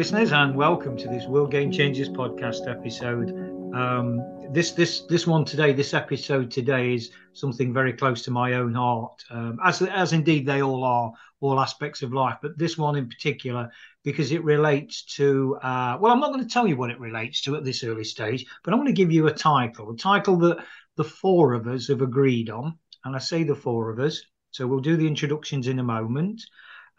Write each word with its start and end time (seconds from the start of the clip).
Listeners, 0.00 0.32
and 0.32 0.56
welcome 0.56 0.96
to 0.96 1.08
this 1.08 1.26
World 1.26 1.50
Game 1.50 1.70
Changers 1.70 2.08
podcast 2.08 2.66
episode. 2.66 3.32
Um, 3.74 4.48
this 4.50 4.70
this 4.70 5.00
this 5.00 5.26
one 5.26 5.44
today, 5.44 5.74
this 5.74 5.92
episode 5.92 6.50
today, 6.50 6.94
is 6.94 7.10
something 7.34 7.70
very 7.70 7.92
close 7.92 8.22
to 8.22 8.30
my 8.30 8.54
own 8.54 8.72
heart, 8.72 9.22
um, 9.28 9.58
as 9.62 9.82
as 9.82 10.14
indeed 10.14 10.46
they 10.46 10.62
all 10.62 10.84
are, 10.84 11.12
all 11.42 11.60
aspects 11.60 12.00
of 12.00 12.14
life. 12.14 12.38
But 12.40 12.56
this 12.56 12.78
one 12.78 12.96
in 12.96 13.10
particular, 13.10 13.70
because 14.02 14.32
it 14.32 14.42
relates 14.42 15.04
to 15.16 15.58
uh, 15.62 15.98
well, 16.00 16.14
I'm 16.14 16.20
not 16.20 16.32
going 16.32 16.44
to 16.44 16.50
tell 16.50 16.66
you 16.66 16.78
what 16.78 16.90
it 16.90 16.98
relates 16.98 17.42
to 17.42 17.56
at 17.56 17.64
this 17.64 17.84
early 17.84 18.04
stage, 18.04 18.46
but 18.64 18.72
I'm 18.72 18.80
going 18.80 18.94
to 18.94 19.02
give 19.02 19.12
you 19.12 19.26
a 19.26 19.34
title, 19.34 19.90
a 19.90 19.96
title 19.98 20.38
that 20.38 20.64
the 20.96 21.04
four 21.04 21.52
of 21.52 21.66
us 21.66 21.88
have 21.88 22.00
agreed 22.00 22.48
on, 22.48 22.78
and 23.04 23.14
I 23.14 23.18
say 23.18 23.44
the 23.44 23.54
four 23.54 23.90
of 23.90 23.98
us. 23.98 24.22
So 24.50 24.66
we'll 24.66 24.80
do 24.80 24.96
the 24.96 25.06
introductions 25.06 25.68
in 25.68 25.78
a 25.78 25.84
moment. 25.84 26.40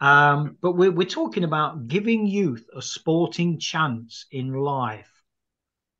Um, 0.02 0.56
but 0.60 0.72
we're, 0.72 0.90
we're 0.90 1.06
talking 1.06 1.44
about 1.44 1.86
giving 1.86 2.26
youth 2.26 2.66
a 2.76 2.82
sporting 2.82 3.60
chance 3.60 4.26
in 4.32 4.52
life. 4.52 5.08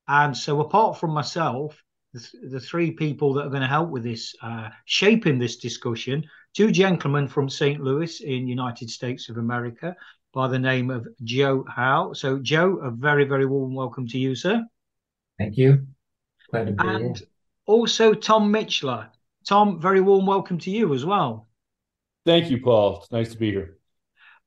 And 0.08 0.36
so, 0.36 0.60
apart 0.60 0.98
from 0.98 1.12
myself, 1.12 1.80
the, 2.12 2.28
the 2.50 2.60
three 2.60 2.90
people 2.90 3.32
that 3.34 3.46
are 3.46 3.48
going 3.48 3.62
to 3.62 3.68
help 3.68 3.90
with 3.90 4.02
this, 4.02 4.34
uh, 4.42 4.70
shaping 4.86 5.38
this 5.38 5.58
discussion, 5.58 6.24
two 6.52 6.72
gentlemen 6.72 7.28
from 7.28 7.48
St. 7.48 7.80
Louis 7.80 8.20
in 8.22 8.48
United 8.48 8.90
States 8.90 9.28
of 9.28 9.36
America 9.36 9.94
by 10.34 10.48
the 10.48 10.58
name 10.58 10.90
of 10.90 11.06
Joe 11.22 11.64
Howe. 11.68 12.12
So, 12.12 12.40
Joe, 12.40 12.78
a 12.78 12.90
very, 12.90 13.22
very 13.22 13.46
warm 13.46 13.72
welcome 13.72 14.08
to 14.08 14.18
you, 14.18 14.34
sir. 14.34 14.64
Thank 15.38 15.56
you. 15.56 15.86
Glad 16.50 16.66
to 16.66 16.72
be 16.72 16.88
and 16.88 17.18
here. 17.18 17.26
also 17.66 18.14
Tom 18.14 18.52
Michler. 18.52 19.10
Tom, 19.46 19.80
very 19.80 20.00
warm 20.00 20.26
welcome 20.26 20.58
to 20.58 20.72
you 20.72 20.92
as 20.92 21.04
well. 21.04 21.46
Thank 22.26 22.50
you, 22.50 22.60
Paul. 22.60 22.98
It's 22.98 23.12
nice 23.12 23.30
to 23.30 23.38
be 23.38 23.52
here. 23.52 23.78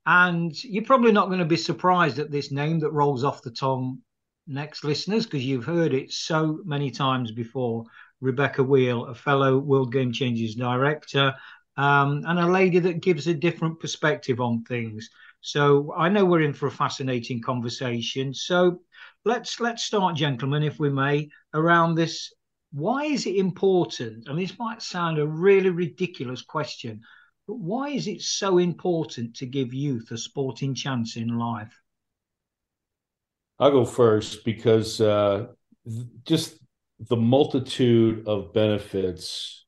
And 0.06 0.64
you're 0.64 0.84
probably 0.84 1.12
not 1.12 1.28
going 1.28 1.40
to 1.40 1.46
be 1.46 1.58
surprised 1.58 2.20
at 2.20 2.32
this 2.32 2.52
name 2.52 2.80
that 2.80 2.92
rolls 2.92 3.24
off 3.24 3.42
the 3.42 3.52
tongue 3.52 4.00
next, 4.48 4.84
listeners, 4.84 5.26
because 5.26 5.46
you've 5.46 5.66
heard 5.66 5.94
it 5.94 6.12
so 6.12 6.60
many 6.66 6.92
times 6.92 7.32
before. 7.32 7.86
Rebecca 8.22 8.64
Wheele, 8.64 9.10
a 9.10 9.16
fellow 9.16 9.58
World 9.58 9.92
Game 9.92 10.12
Changers 10.12 10.56
director, 10.56 11.34
um, 11.78 12.24
and 12.26 12.40
a 12.40 12.48
lady 12.48 12.80
that 12.80 13.02
gives 13.02 13.28
a 13.28 13.34
different 13.34 13.80
perspective 13.80 14.40
on 14.40 14.64
things. 14.64 15.10
So 15.42 15.94
I 15.96 16.10
know 16.10 16.26
we're 16.26 16.42
in 16.42 16.54
for 16.54 16.68
a 16.68 16.72
fascinating 16.72 17.42
conversation. 17.42 18.34
So 18.34 18.82
let's 19.26 19.60
let's 19.60 19.84
start, 19.84 20.16
gentlemen, 20.16 20.64
if 20.64 20.80
we 20.80 20.90
may, 20.90 21.30
around 21.54 21.96
this. 21.96 22.34
Why 22.72 23.06
is 23.06 23.26
it 23.26 23.36
important? 23.36 24.28
I 24.28 24.34
mean, 24.34 24.48
this 24.48 24.60
might 24.60 24.82
sound 24.82 25.20
a 25.20 25.28
really 25.28 25.70
ridiculous 25.70 26.42
question, 26.42 27.02
but 27.48 27.60
why 27.60 27.90
is 27.90 28.08
it 28.08 28.22
so 28.22 28.58
important 28.58 29.36
to 29.38 29.46
give 29.46 29.74
youth 29.74 30.12
a 30.12 30.18
sporting 30.18 30.74
chance 30.74 31.16
in 31.16 31.38
life? 31.38 31.80
I'll 33.60 33.72
go 33.72 33.86
first 33.86 34.44
because 34.44 35.00
uh, 35.00 35.48
just 36.26 36.58
the 37.00 37.16
multitude 37.16 38.28
of 38.28 38.54
benefits 38.54 39.66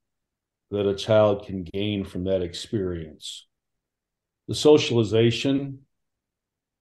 that 0.72 0.88
a 0.88 0.96
child 0.96 1.46
can 1.46 1.64
gain 1.64 2.04
from 2.04 2.26
that 2.26 2.42
experience 2.42 3.48
the 4.48 4.56
socialization, 4.56 5.80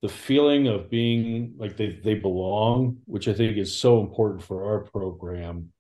the 0.03 0.09
feeling 0.09 0.69
of 0.69 0.89
being 0.89 1.55
like 1.57 1.77
they, 1.77 1.99
they 2.03 2.15
belong, 2.15 2.99
which 3.07 3.29
I 3.29 3.33
think 3.33 3.57
is 3.57 3.77
so 3.77 4.01
important 4.01 4.43
for 4.43 4.67
our 4.67 4.81
program, 4.81 5.73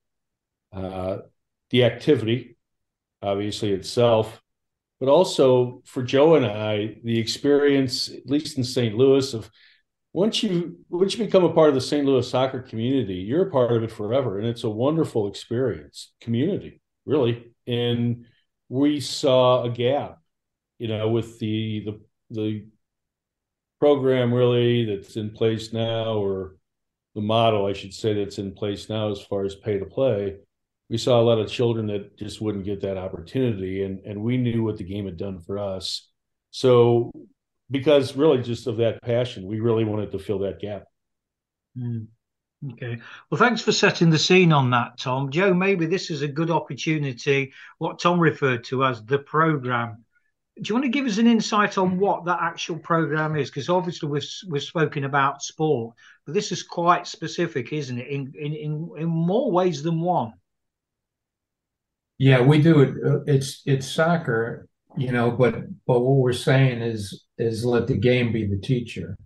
uh, 0.72 1.18
the 1.70 1.84
activity, 1.84 2.56
obviously 3.22 3.72
itself, 3.72 4.42
but 5.00 5.08
also 5.08 5.82
for 5.84 6.02
Joe 6.02 6.36
and 6.36 6.46
I, 6.46 6.96
the 7.04 7.18
experience, 7.18 8.08
at 8.08 8.26
least 8.26 8.56
in 8.56 8.64
St. 8.64 8.94
Louis, 8.96 9.34
of 9.34 9.50
once 10.12 10.42
you 10.42 10.78
once 10.88 11.16
you 11.16 11.24
become 11.24 11.44
a 11.44 11.52
part 11.52 11.68
of 11.68 11.74
the 11.74 11.80
St. 11.80 12.06
Louis 12.06 12.28
soccer 12.28 12.62
community, 12.62 13.16
you're 13.16 13.48
a 13.48 13.50
part 13.50 13.72
of 13.72 13.82
it 13.82 13.92
forever, 13.92 14.38
and 14.38 14.46
it's 14.48 14.64
a 14.64 14.70
wonderful 14.70 15.28
experience, 15.28 16.12
community, 16.20 16.80
really. 17.04 17.52
And 17.66 18.24
we 18.68 19.00
saw 19.00 19.64
a 19.64 19.70
gap, 19.70 20.20
you 20.78 20.88
know, 20.88 21.10
with 21.10 21.38
the 21.38 21.84
the 21.84 22.00
the 22.30 22.66
program 23.78 24.32
really 24.32 24.86
that's 24.86 25.16
in 25.16 25.30
place 25.30 25.72
now, 25.72 26.14
or 26.14 26.56
the 27.14 27.20
model, 27.20 27.66
I 27.66 27.74
should 27.74 27.92
say, 27.92 28.14
that's 28.14 28.38
in 28.38 28.52
place 28.52 28.88
now 28.88 29.10
as 29.10 29.20
far 29.20 29.44
as 29.44 29.54
pay 29.54 29.78
to 29.78 29.84
play 29.84 30.36
we 30.88 30.98
saw 30.98 31.20
a 31.20 31.22
lot 31.22 31.38
of 31.38 31.50
children 31.50 31.88
that 31.88 32.16
just 32.16 32.40
wouldn't 32.40 32.64
get 32.64 32.80
that 32.82 32.96
opportunity 32.96 33.82
and 33.82 34.00
and 34.04 34.22
we 34.22 34.36
knew 34.36 34.62
what 34.62 34.76
the 34.76 34.84
game 34.84 35.04
had 35.04 35.16
done 35.16 35.40
for 35.40 35.58
us. 35.58 36.08
So 36.50 37.10
because 37.70 38.16
really 38.16 38.42
just 38.42 38.66
of 38.66 38.76
that 38.78 39.02
passion 39.02 39.46
we 39.46 39.60
really 39.60 39.84
wanted 39.84 40.12
to 40.12 40.18
fill 40.18 40.38
that 40.40 40.60
gap. 40.60 40.84
Mm. 41.76 42.06
okay. 42.72 42.98
Well 43.30 43.38
thanks 43.38 43.62
for 43.62 43.72
setting 43.72 44.10
the 44.10 44.18
scene 44.18 44.52
on 44.52 44.70
that 44.70 44.98
tom. 44.98 45.30
Joe 45.30 45.52
maybe 45.52 45.86
this 45.86 46.10
is 46.10 46.22
a 46.22 46.28
good 46.28 46.50
opportunity 46.50 47.52
what 47.78 47.98
tom 47.98 48.20
referred 48.20 48.64
to 48.64 48.84
as 48.84 49.04
the 49.04 49.18
program. 49.18 50.04
Do 50.62 50.70
you 50.70 50.74
want 50.74 50.84
to 50.86 50.90
give 50.90 51.04
us 51.04 51.18
an 51.18 51.26
insight 51.26 51.76
on 51.76 51.98
what 51.98 52.24
that 52.24 52.38
actual 52.40 52.78
program 52.78 53.36
is? 53.36 53.50
Because 53.50 53.68
obviously 53.68 54.08
we've 54.08 54.26
we've 54.48 54.62
spoken 54.62 55.04
about 55.04 55.42
sport 55.42 55.96
but 56.24 56.32
this 56.32 56.52
is 56.52 56.62
quite 56.62 57.08
specific 57.08 57.72
isn't 57.72 57.98
it? 57.98 58.06
In 58.06 58.32
in 58.38 58.90
in 58.96 59.06
more 59.08 59.50
ways 59.50 59.82
than 59.82 60.00
one 60.00 60.32
yeah, 62.18 62.40
we 62.40 62.62
do 62.62 62.80
it. 62.80 62.94
Uh, 63.04 63.20
it's 63.26 63.62
it's 63.66 63.86
soccer, 63.86 64.68
you 64.96 65.12
know, 65.12 65.30
but 65.30 65.54
but 65.86 66.00
what 66.00 66.16
we're 66.16 66.32
saying 66.32 66.80
is 66.80 67.24
is 67.38 67.64
let 67.64 67.86
the 67.86 67.96
game 67.96 68.32
be 68.32 68.46
the 68.46 68.58
teacher, 68.58 69.16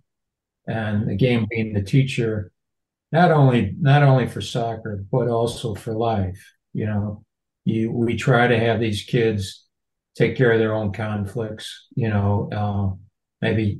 and 0.67 1.07
the 1.09 1.15
game 1.15 1.47
being 1.49 1.73
the 1.73 1.83
teacher, 1.83 2.51
not 3.11 3.31
only 3.31 3.75
not 3.79 4.03
only 4.03 4.27
for 4.27 4.41
soccer 4.41 5.03
but 5.11 5.27
also 5.29 5.73
for 5.75 5.93
life. 5.93 6.53
You 6.73 6.85
know, 6.85 7.23
you 7.65 7.91
we 7.91 8.15
try 8.17 8.47
to 8.47 8.59
have 8.59 8.79
these 8.79 9.03
kids 9.03 9.65
take 10.15 10.35
care 10.35 10.51
of 10.51 10.59
their 10.59 10.73
own 10.75 10.91
conflicts. 10.91 11.87
You 11.95 12.09
know, 12.09 12.49
uh, 12.51 12.95
maybe 13.41 13.79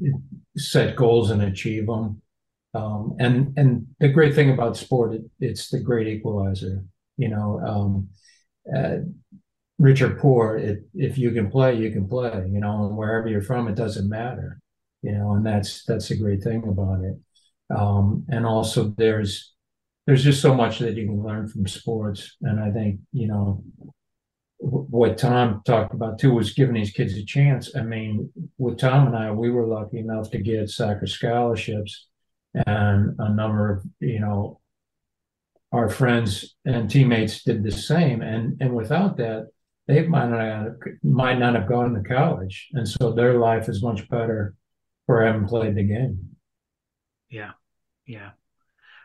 set 0.57 0.95
goals 0.95 1.31
and 1.31 1.41
achieve 1.41 1.87
them. 1.87 2.21
Um, 2.73 3.15
and 3.19 3.53
and 3.57 3.87
the 3.99 4.07
great 4.07 4.35
thing 4.35 4.51
about 4.51 4.77
sport, 4.77 5.13
it, 5.15 5.23
it's 5.41 5.69
the 5.69 5.81
great 5.81 6.07
equalizer. 6.07 6.85
You 7.17 7.27
know. 7.29 7.59
Um, 7.59 8.09
uh, 8.75 8.97
rich 9.79 10.01
or 10.01 10.11
poor, 10.11 10.57
it, 10.57 10.85
if 10.93 11.17
you 11.17 11.31
can 11.31 11.49
play, 11.49 11.75
you 11.75 11.91
can 11.91 12.07
play. 12.07 12.47
You 12.51 12.59
know, 12.59 12.85
and 12.87 12.97
wherever 12.97 13.27
you're 13.27 13.41
from, 13.41 13.67
it 13.67 13.75
doesn't 13.75 14.09
matter. 14.09 14.59
You 15.01 15.13
know, 15.13 15.33
and 15.33 15.45
that's 15.45 15.83
that's 15.85 16.11
a 16.11 16.17
great 16.17 16.43
thing 16.43 16.63
about 16.67 17.03
it. 17.03 17.17
Um, 17.75 18.25
and 18.29 18.45
also, 18.45 18.93
there's 18.97 19.53
there's 20.05 20.23
just 20.23 20.41
so 20.41 20.53
much 20.53 20.79
that 20.79 20.95
you 20.95 21.05
can 21.07 21.23
learn 21.23 21.47
from 21.47 21.67
sports. 21.67 22.37
And 22.41 22.59
I 22.59 22.71
think 22.71 22.99
you 23.11 23.27
know 23.27 23.63
what 24.61 25.17
Tom 25.17 25.61
talked 25.65 25.93
about 25.93 26.19
too 26.19 26.33
was 26.33 26.53
giving 26.53 26.75
these 26.75 26.91
kids 26.91 27.17
a 27.17 27.25
chance. 27.25 27.75
I 27.75 27.81
mean, 27.81 28.29
with 28.59 28.77
Tom 28.77 29.07
and 29.07 29.15
I, 29.15 29.31
we 29.31 29.49
were 29.49 29.65
lucky 29.65 29.97
enough 29.97 30.29
to 30.31 30.37
get 30.37 30.69
soccer 30.69 31.07
scholarships 31.07 32.07
and 32.53 33.15
a 33.17 33.33
number 33.33 33.71
of 33.73 33.83
you 33.99 34.19
know 34.19 34.60
our 35.71 35.89
friends 35.89 36.55
and 36.65 36.89
teammates 36.89 37.43
did 37.43 37.63
the 37.63 37.71
same. 37.71 38.21
And 38.21 38.61
and 38.61 38.73
without 38.73 39.17
that, 39.17 39.49
they 39.87 40.05
might 40.07 40.29
not 40.29 40.73
might 41.03 41.39
not 41.39 41.55
have 41.55 41.69
gone 41.69 41.93
to 41.93 42.07
college, 42.07 42.69
and 42.73 42.87
so 42.87 43.11
their 43.11 43.37
life 43.37 43.69
is 43.69 43.83
much 43.83 44.07
better 44.09 44.55
for 45.05 45.25
having 45.25 45.47
played 45.47 45.75
the 45.75 45.83
game. 45.83 46.35
Yeah, 47.29 47.51
yeah, 48.05 48.31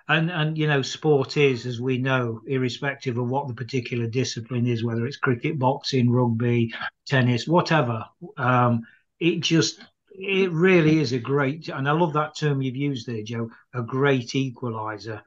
and 0.09 0.31
and 0.31 0.59
you 0.59 0.67
know, 0.67 0.83
sport 0.83 1.37
is, 1.37 1.67
as 1.67 1.81
we 1.81 1.99
know, 1.99 2.41
irrespective 2.47 3.19
of 3.19 3.29
what 3.29 3.49
the 3.49 3.55
particular 3.55 4.07
discipline 4.07 4.67
is, 4.67 4.85
whether 4.85 5.07
it's 5.07 5.17
cricket, 5.17 5.59
boxing, 5.59 6.11
rugby, 6.11 6.73
tennis, 7.07 7.49
whatever. 7.49 8.05
Um, 8.37 8.83
it 9.19 9.41
just 9.41 9.81
it 10.11 10.51
really 10.53 10.99
is 11.01 11.13
a 11.13 11.19
great, 11.19 11.69
and 11.69 11.89
I 11.89 11.93
love 11.93 12.13
that 12.15 12.37
term 12.37 12.63
you've 12.63 12.77
used 12.77 13.07
there, 13.07 13.23
Joe, 13.23 13.51
a 13.75 13.83
great 13.83 14.35
equalizer 14.35 15.23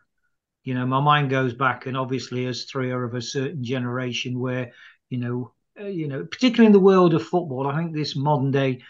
you 0.69 0.75
know, 0.75 0.86
my 0.86 1.00
mind 1.00 1.31
goes 1.31 1.56
back, 1.56 1.88
and 1.88 1.98
obviously, 1.98 2.45
as 2.45 2.66
three 2.66 2.92
are 2.92 3.04
of 3.04 3.16
a 3.16 3.24
certain 3.24 3.63
generation 3.63 4.38
where, 4.38 4.71
you 5.10 5.18
know, 5.18 5.51
uh, 5.81 5.88
you 5.88 6.07
know, 6.07 6.24
particularly 6.25 6.68
in 6.68 6.74
the 6.74 6.80
world 6.80 7.16
of 7.16 7.25
football, 7.25 7.66
I 7.66 7.75
think 7.75 7.92
this 7.92 8.16
modern 8.16 8.51
day, 8.51 8.83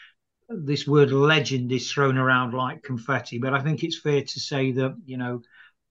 this 0.49 0.85
word 0.85 1.13
legend 1.13 1.71
is 1.71 1.89
thrown 1.89 2.17
around 2.17 2.53
like 2.53 2.83
confetti. 2.83 3.37
But 3.37 3.53
I 3.53 3.61
think 3.61 3.81
it's 3.81 3.97
fair 3.97 4.21
to 4.21 4.39
say 4.41 4.73
that, 4.73 4.97
you 5.05 5.15
know, 5.15 5.41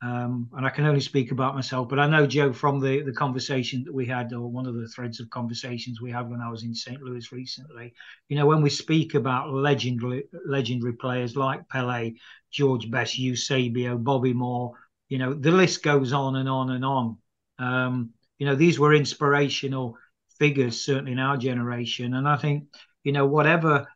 um, 0.03 0.51
and 0.53 0.67
I 0.67 0.69
can 0.69 0.85
only 0.85 1.01
speak 1.01 1.33
about 1.33 1.55
myself, 1.55 1.89
but 1.89 1.99
I 1.99 2.07
know 2.07 2.27
Joe 2.27 2.53
from 2.53 2.81
the 2.81 3.01
the 3.01 3.15
conversation 3.15 3.83
that 3.85 3.95
we 3.95 4.05
had, 4.05 4.31
or 4.35 4.47
one 4.47 4.67
of 4.67 4.75
the 4.75 4.89
threads 4.89 5.21
of 5.21 5.31
conversations 5.31 6.03
we 6.03 6.13
had 6.13 6.29
when 6.29 6.43
I 6.43 6.51
was 6.51 6.65
in 6.65 6.75
St. 6.75 7.01
Louis 7.01 7.33
recently. 7.33 7.95
You 8.29 8.37
know, 8.37 8.45
when 8.47 8.61
we 8.61 8.69
speak 8.69 9.15
about 9.15 9.55
legendary 9.55 10.25
legendary 10.47 10.93
players 10.93 11.35
like 11.35 11.67
Pele, 11.71 12.13
George 12.51 12.91
Best, 12.91 13.19
Eusebio, 13.19 13.97
Bobby 13.97 14.35
Moore, 14.35 14.75
you 15.09 15.19
know, 15.19 15.35
the 15.35 15.53
list 15.53 15.83
goes 15.83 16.13
on 16.13 16.37
and 16.37 16.49
on 16.49 16.71
and 16.71 16.85
on. 16.85 17.17
Um, 17.59 18.11
you 18.39 18.47
know, 18.47 18.55
these 18.55 18.79
were 18.79 18.95
inspirational 18.95 19.97
figures, 20.39 20.81
certainly 20.81 21.13
in 21.13 21.19
our 21.19 21.37
generation, 21.37 22.15
and 22.15 22.29
I 22.29 22.37
think 22.37 22.65
you 23.03 23.13
know 23.13 23.27
whatever 23.27 23.87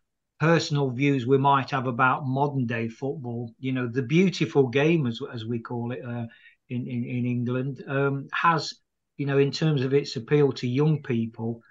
personal 0.40 0.90
views 0.90 1.24
we 1.26 1.38
might 1.38 1.70
have 1.70 1.86
about 1.86 2.26
modern 2.26 2.66
day 2.66 2.88
football. 2.88 3.54
You 3.60 3.72
know, 3.72 3.86
the 3.86 4.02
beautiful 4.02 4.68
game, 4.68 5.06
as 5.06 5.20
as 5.32 5.44
we 5.44 5.60
call 5.60 5.92
it 5.92 6.00
uh, 6.04 6.26
in, 6.68 6.86
in 6.88 7.04
in 7.04 7.26
England, 7.26 7.84
um, 7.86 8.28
has 8.32 8.74
you 9.16 9.26
know, 9.26 9.38
in 9.38 9.52
terms 9.52 9.82
of 9.82 9.94
its 9.94 10.16
appeal 10.16 10.52
to 10.52 10.66
young 10.66 11.02
people, 11.02 11.62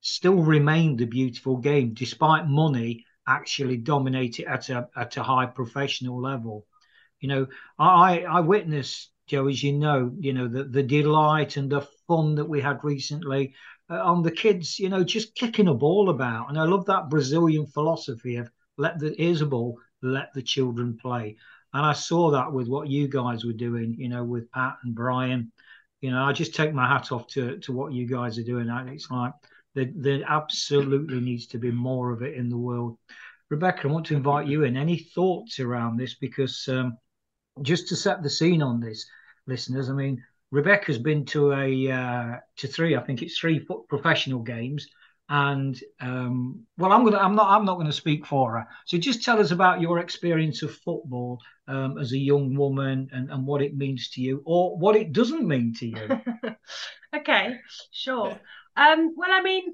still 0.00 0.42
remained 0.42 1.00
a 1.00 1.06
beautiful 1.06 1.56
game, 1.56 1.94
despite 1.94 2.48
money 2.48 3.04
actually 3.28 3.76
dominate 3.76 4.40
it 4.40 4.46
at 4.46 4.68
a 4.70 4.88
at 4.96 5.16
a 5.16 5.22
high 5.22 5.46
professional 5.46 6.20
level. 6.20 6.66
You 7.26 7.34
know, 7.34 7.46
I 7.76 8.20
I 8.20 8.38
witnessed 8.38 9.10
Joe, 9.26 9.48
as 9.48 9.60
you 9.60 9.72
know, 9.72 10.12
you 10.16 10.32
know 10.32 10.46
the 10.46 10.62
the 10.62 10.84
delight 10.84 11.56
and 11.56 11.68
the 11.68 11.80
fun 12.06 12.36
that 12.36 12.44
we 12.44 12.60
had 12.60 12.84
recently 12.84 13.52
uh, 13.90 14.00
on 14.00 14.22
the 14.22 14.30
kids, 14.30 14.78
you 14.78 14.88
know, 14.88 15.02
just 15.02 15.34
kicking 15.34 15.66
a 15.66 15.74
ball 15.74 16.08
about. 16.08 16.48
And 16.48 16.56
I 16.56 16.62
love 16.62 16.86
that 16.86 17.10
Brazilian 17.10 17.66
philosophy 17.66 18.36
of 18.36 18.48
let 18.78 19.00
the 19.00 19.12
here's 19.18 19.40
a 19.40 19.46
ball, 19.46 19.76
let 20.02 20.32
the 20.34 20.42
children 20.42 20.96
play. 21.02 21.36
And 21.74 21.84
I 21.84 21.94
saw 21.94 22.30
that 22.30 22.52
with 22.52 22.68
what 22.68 22.86
you 22.86 23.08
guys 23.08 23.44
were 23.44 23.52
doing, 23.52 23.96
you 23.98 24.08
know, 24.08 24.22
with 24.22 24.48
Pat 24.52 24.76
and 24.84 24.94
Brian. 24.94 25.50
You 26.00 26.12
know, 26.12 26.22
I 26.22 26.32
just 26.32 26.54
take 26.54 26.72
my 26.72 26.86
hat 26.86 27.10
off 27.10 27.26
to 27.34 27.58
to 27.58 27.72
what 27.72 27.92
you 27.92 28.06
guys 28.06 28.38
are 28.38 28.44
doing. 28.44 28.68
It's 28.70 29.10
like 29.10 29.32
there, 29.74 29.90
there 29.96 30.22
absolutely 30.28 31.18
needs 31.18 31.48
to 31.48 31.58
be 31.58 31.72
more 31.72 32.12
of 32.12 32.22
it 32.22 32.34
in 32.34 32.50
the 32.50 32.56
world. 32.56 32.98
Rebecca, 33.48 33.88
I 33.88 33.92
want 33.92 34.06
to 34.06 34.16
invite 34.16 34.48
you 34.48 34.64
in. 34.64 34.76
Any 34.76 34.98
thoughts 34.98 35.60
around 35.60 35.96
this? 35.96 36.14
Because 36.14 36.66
um, 36.68 36.98
just 37.62 37.88
to 37.88 37.96
set 37.96 38.22
the 38.22 38.30
scene 38.30 38.62
on 38.62 38.80
this, 38.80 39.06
listeners, 39.46 39.88
I 39.88 39.92
mean, 39.92 40.22
Rebecca's 40.50 40.98
been 40.98 41.24
to 41.26 41.52
a 41.52 41.90
uh, 41.90 42.36
to 42.56 42.68
three, 42.68 42.96
I 42.96 43.00
think 43.00 43.22
it's 43.22 43.38
three 43.38 43.66
professional 43.88 44.40
games, 44.40 44.88
and 45.28 45.78
um, 46.00 46.64
well, 46.78 46.92
I'm 46.92 47.04
gonna, 47.04 47.18
I'm 47.18 47.34
not, 47.34 47.48
I'm 47.48 47.64
not 47.64 47.74
going 47.74 47.88
to 47.88 47.92
speak 47.92 48.24
for 48.26 48.52
her. 48.52 48.68
So 48.84 48.96
just 48.96 49.24
tell 49.24 49.40
us 49.40 49.50
about 49.50 49.80
your 49.80 49.98
experience 49.98 50.62
of 50.62 50.74
football 50.76 51.40
um, 51.66 51.98
as 51.98 52.12
a 52.12 52.18
young 52.18 52.54
woman 52.54 53.08
and, 53.12 53.30
and 53.30 53.44
what 53.44 53.60
it 53.60 53.76
means 53.76 54.08
to 54.10 54.20
you, 54.20 54.42
or 54.44 54.78
what 54.78 54.94
it 54.94 55.12
doesn't 55.12 55.46
mean 55.46 55.74
to 55.74 55.86
you. 55.86 56.20
okay, 57.16 57.56
sure. 57.90 58.38
Um, 58.76 59.14
well, 59.16 59.32
I 59.32 59.42
mean, 59.42 59.64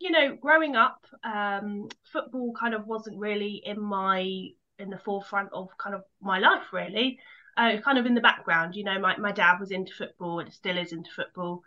you 0.00 0.10
know, 0.10 0.36
growing 0.36 0.76
up, 0.76 1.06
um, 1.24 1.88
football 2.12 2.52
kind 2.58 2.74
of 2.74 2.86
wasn't 2.86 3.18
really 3.18 3.62
in 3.64 3.80
my 3.80 4.48
in 4.80 4.90
the 4.90 4.98
forefront 4.98 5.52
of 5.52 5.68
kind 5.78 5.94
of 5.94 6.02
my 6.20 6.38
life, 6.38 6.72
really 6.72 7.18
uh, 7.56 7.76
kind 7.84 7.98
of 7.98 8.06
in 8.06 8.14
the 8.14 8.20
background. 8.20 8.74
You 8.74 8.84
know, 8.84 8.98
my, 8.98 9.16
my 9.16 9.32
dad 9.32 9.58
was 9.60 9.70
into 9.70 9.92
football 9.92 10.40
and 10.40 10.52
still 10.52 10.78
is 10.78 10.92
into 10.92 11.10
football, 11.10 11.62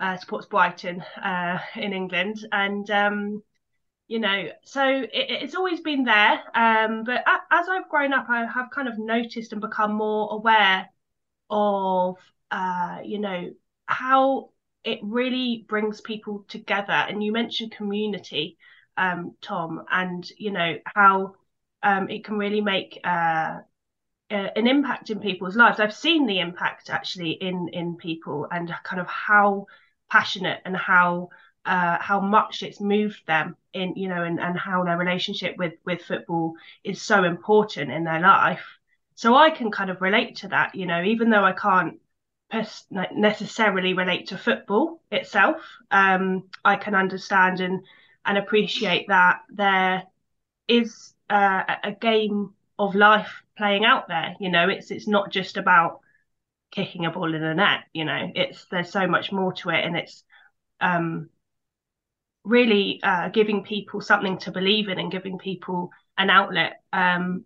uh, 0.00 0.16
supports 0.16 0.46
Brighton 0.46 1.02
uh, 1.22 1.58
in 1.76 1.92
England. 1.92 2.46
And, 2.50 2.90
um, 2.90 3.42
you 4.06 4.18
know, 4.18 4.48
so 4.64 4.84
it, 4.84 5.10
it's 5.12 5.54
always 5.54 5.80
been 5.80 6.04
there. 6.04 6.42
Um, 6.54 7.04
but 7.04 7.24
as 7.50 7.68
I've 7.68 7.88
grown 7.88 8.12
up, 8.12 8.26
I 8.28 8.46
have 8.46 8.70
kind 8.70 8.88
of 8.88 8.98
noticed 8.98 9.52
and 9.52 9.60
become 9.60 9.92
more 9.92 10.28
aware 10.32 10.88
of, 11.50 12.16
uh, 12.50 12.98
you 13.04 13.18
know, 13.18 13.50
how 13.86 14.50
it 14.84 15.00
really 15.02 15.64
brings 15.68 16.00
people 16.00 16.44
together. 16.48 16.92
And 16.92 17.22
you 17.22 17.32
mentioned 17.32 17.72
community, 17.72 18.56
um, 18.96 19.34
Tom, 19.40 19.84
and, 19.90 20.28
you 20.38 20.50
know, 20.50 20.78
how 20.84 21.34
um, 21.82 22.08
it 22.08 22.24
can 22.24 22.38
really 22.38 22.60
make 22.60 23.00
uh, 23.04 23.58
uh, 24.30 24.48
an 24.56 24.66
impact 24.66 25.10
in 25.10 25.20
people's 25.20 25.56
lives. 25.56 25.80
I've 25.80 25.94
seen 25.94 26.26
the 26.26 26.40
impact 26.40 26.90
actually 26.90 27.32
in 27.32 27.68
in 27.72 27.96
people 27.96 28.46
and 28.50 28.72
kind 28.82 29.00
of 29.00 29.06
how 29.06 29.66
passionate 30.10 30.60
and 30.64 30.76
how 30.76 31.30
uh, 31.64 31.98
how 32.00 32.20
much 32.20 32.62
it's 32.62 32.80
moved 32.80 33.26
them 33.26 33.56
in 33.72 33.94
you 33.96 34.08
know 34.08 34.22
and, 34.22 34.40
and 34.40 34.58
how 34.58 34.84
their 34.84 34.98
relationship 34.98 35.56
with 35.56 35.74
with 35.84 36.02
football 36.02 36.54
is 36.84 37.00
so 37.00 37.24
important 37.24 37.90
in 37.90 38.04
their 38.04 38.20
life. 38.20 38.64
So 39.14 39.34
I 39.34 39.50
can 39.50 39.70
kind 39.70 39.90
of 39.90 40.00
relate 40.00 40.36
to 40.36 40.48
that, 40.48 40.76
you 40.76 40.86
know, 40.86 41.02
even 41.02 41.30
though 41.30 41.42
I 41.44 41.52
can't 41.52 41.98
necessarily 43.12 43.92
relate 43.92 44.28
to 44.28 44.38
football 44.38 45.02
itself. 45.10 45.60
Um, 45.90 46.44
I 46.64 46.76
can 46.76 46.94
understand 46.94 47.60
and 47.60 47.84
and 48.24 48.38
appreciate 48.38 49.08
that 49.08 49.40
there 49.50 50.04
is 50.66 51.14
uh, 51.30 51.62
a 51.84 51.92
game 51.92 52.54
of 52.78 52.94
life 52.94 53.42
playing 53.56 53.84
out 53.84 54.08
there. 54.08 54.36
You 54.40 54.50
know, 54.50 54.68
it's 54.68 54.90
it's 54.90 55.08
not 55.08 55.30
just 55.30 55.56
about 55.56 56.00
kicking 56.70 57.06
a 57.06 57.10
ball 57.10 57.34
in 57.34 57.40
the 57.40 57.54
net. 57.54 57.84
You 57.92 58.04
know, 58.04 58.30
it's 58.34 58.66
there's 58.70 58.90
so 58.90 59.06
much 59.06 59.32
more 59.32 59.52
to 59.54 59.70
it, 59.70 59.84
and 59.84 59.96
it's 59.96 60.24
um, 60.80 61.28
really 62.44 63.00
uh, 63.02 63.28
giving 63.28 63.62
people 63.62 64.00
something 64.00 64.38
to 64.38 64.50
believe 64.50 64.88
in 64.88 64.98
and 64.98 65.12
giving 65.12 65.38
people 65.38 65.90
an 66.16 66.30
outlet. 66.30 66.82
Um, 66.92 67.44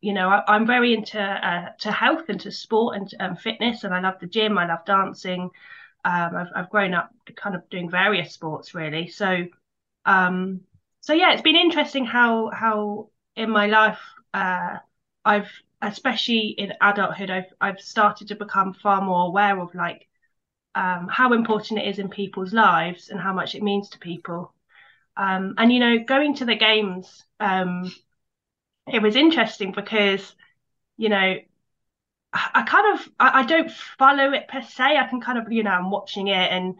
you 0.00 0.12
know, 0.12 0.28
I, 0.28 0.56
am 0.56 0.66
very 0.66 0.94
into 0.94 1.20
uh, 1.20 1.70
to 1.80 1.92
health 1.92 2.28
and 2.28 2.40
to 2.40 2.50
sport 2.50 2.96
and 2.96 3.14
um, 3.20 3.36
fitness, 3.36 3.84
and 3.84 3.94
I 3.94 4.00
love 4.00 4.18
the 4.20 4.26
gym. 4.26 4.58
I 4.58 4.66
love 4.66 4.84
dancing. 4.84 5.50
Um, 6.04 6.36
I've, 6.36 6.48
I've 6.56 6.70
grown 6.70 6.94
up 6.94 7.10
kind 7.36 7.54
of 7.54 7.68
doing 7.68 7.90
various 7.90 8.32
sports 8.32 8.74
really. 8.74 9.08
So, 9.08 9.44
um, 10.06 10.62
so 11.00 11.12
yeah, 11.12 11.32
it's 11.32 11.42
been 11.42 11.56
interesting 11.56 12.06
how 12.06 12.50
how 12.50 13.10
in 13.36 13.50
my 13.50 13.66
life 13.66 13.98
uh, 14.34 14.78
I've 15.24 15.50
especially 15.82 16.48
in 16.58 16.72
adulthood, 16.80 17.30
I've 17.30 17.52
I've 17.60 17.80
started 17.80 18.28
to 18.28 18.34
become 18.34 18.74
far 18.74 19.00
more 19.00 19.26
aware 19.26 19.58
of 19.58 19.74
like 19.74 20.08
um, 20.74 21.08
how 21.10 21.32
important 21.32 21.80
it 21.80 21.88
is 21.88 21.98
in 21.98 22.08
people's 22.08 22.52
lives 22.52 23.08
and 23.08 23.20
how 23.20 23.32
much 23.32 23.54
it 23.54 23.62
means 23.62 23.88
to 23.90 23.98
people. 23.98 24.54
Um, 25.16 25.54
and 25.58 25.72
you 25.72 25.80
know, 25.80 25.98
going 25.98 26.34
to 26.36 26.44
the 26.44 26.54
games, 26.54 27.24
um, 27.40 27.92
it 28.86 29.02
was 29.02 29.16
interesting 29.16 29.72
because 29.72 30.34
you 30.96 31.08
know 31.08 31.36
I, 32.32 32.62
kind 32.62 32.94
of 32.98 33.08
I, 33.18 33.40
I, 33.40 33.42
don't 33.44 33.70
follow 33.70 34.32
it 34.32 34.48
per 34.48 34.62
se. 34.62 34.96
I 34.96 35.06
can 35.08 35.20
kind 35.20 35.38
of 35.38 35.52
you 35.52 35.62
know 35.62 35.70
I'm 35.70 35.90
watching 35.90 36.28
it 36.28 36.52
and 36.52 36.76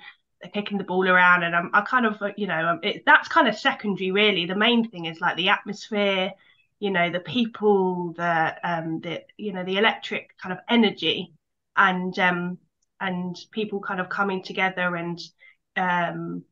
kicking 0.49 0.79
the 0.79 0.85
ball 0.85 1.09
around 1.09 1.43
and 1.43 1.55
I'm 1.55 1.71
I 1.75 1.83
kind 1.83 2.07
of 2.07 2.21
you 2.37 2.47
know 2.47 2.79
it, 2.83 3.03
that's 3.07 3.29
kind 3.29 3.49
of 3.49 3.57
secondary 3.59 4.11
really. 4.11 4.47
The 4.47 4.55
main 4.57 4.89
thing 4.91 5.07
is 5.07 5.21
like 5.21 5.37
the 5.37 5.51
atmosphere 5.51 6.33
you 6.79 6.91
know 6.91 7.11
the 7.11 7.21
people 7.21 8.13
the 8.17 8.55
um 8.65 9.01
the 9.01 9.23
you 9.37 9.53
know 9.53 9.65
the 9.65 9.77
electric 9.77 10.37
kind 10.39 10.53
of 10.53 10.59
energy 10.69 11.33
and 11.77 12.19
um 12.19 12.59
and 13.01 13.37
people 13.53 13.81
kind 13.81 14.01
of 14.01 14.09
coming 14.09 14.43
together 14.43 14.97
and 14.97 15.19
um 15.77 16.43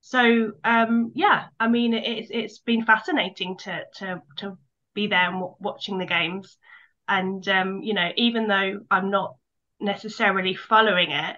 so 0.00 0.52
um 0.64 1.12
yeah 1.14 1.46
i 1.60 1.68
mean 1.68 1.94
it's 1.94 2.28
it's 2.30 2.58
been 2.58 2.84
fascinating 2.84 3.56
to 3.56 3.82
to 3.96 4.22
to 4.36 4.58
be 4.94 5.06
there 5.06 5.26
and 5.26 5.34
w- 5.34 5.54
watching 5.60 5.98
the 5.98 6.06
games 6.06 6.56
and 7.08 7.48
um 7.48 7.82
you 7.82 7.94
know 7.94 8.10
even 8.16 8.46
though 8.48 8.80
i'm 8.90 9.10
not 9.10 9.36
necessarily 9.80 10.54
following 10.54 11.10
it 11.10 11.36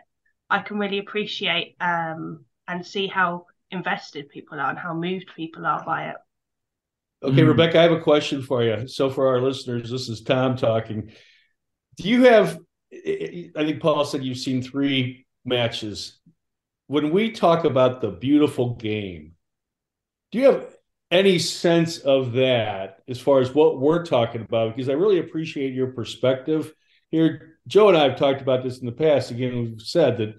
i 0.50 0.60
can 0.60 0.78
really 0.78 0.98
appreciate 0.98 1.76
um 1.80 2.44
and 2.68 2.84
see 2.84 3.06
how 3.06 3.46
invested 3.70 4.28
people 4.28 4.58
are 4.60 4.70
and 4.70 4.78
how 4.78 4.94
moved 4.94 5.30
people 5.36 5.66
are 5.66 5.84
by 5.84 6.08
it 6.08 6.16
Okay, 7.22 7.42
mm. 7.42 7.48
Rebecca, 7.48 7.78
I 7.78 7.82
have 7.82 7.92
a 7.92 8.00
question 8.00 8.42
for 8.42 8.62
you. 8.62 8.86
So, 8.86 9.10
for 9.10 9.28
our 9.28 9.40
listeners, 9.40 9.90
this 9.90 10.08
is 10.08 10.20
Tom 10.20 10.56
talking. 10.56 11.10
Do 11.96 12.08
you 12.08 12.24
have? 12.24 12.58
I 12.92 13.50
think 13.54 13.80
Paul 13.80 14.04
said 14.04 14.22
you've 14.22 14.38
seen 14.38 14.62
three 14.62 15.26
matches. 15.44 16.18
When 16.88 17.10
we 17.10 17.32
talk 17.32 17.64
about 17.64 18.00
the 18.00 18.10
beautiful 18.10 18.74
game, 18.74 19.32
do 20.30 20.38
you 20.38 20.44
have 20.44 20.76
any 21.10 21.38
sense 21.38 21.98
of 21.98 22.34
that 22.34 22.98
as 23.08 23.18
far 23.18 23.40
as 23.40 23.52
what 23.52 23.80
we're 23.80 24.04
talking 24.04 24.42
about? 24.42 24.76
Because 24.76 24.88
I 24.88 24.92
really 24.92 25.18
appreciate 25.18 25.74
your 25.74 25.88
perspective 25.88 26.72
here. 27.10 27.55
Joe 27.66 27.88
and 27.88 27.96
I 27.96 28.04
have 28.04 28.18
talked 28.18 28.40
about 28.40 28.62
this 28.62 28.78
in 28.78 28.86
the 28.86 28.92
past. 28.92 29.30
Again, 29.30 29.58
we've 29.58 29.82
said 29.82 30.18
that 30.18 30.34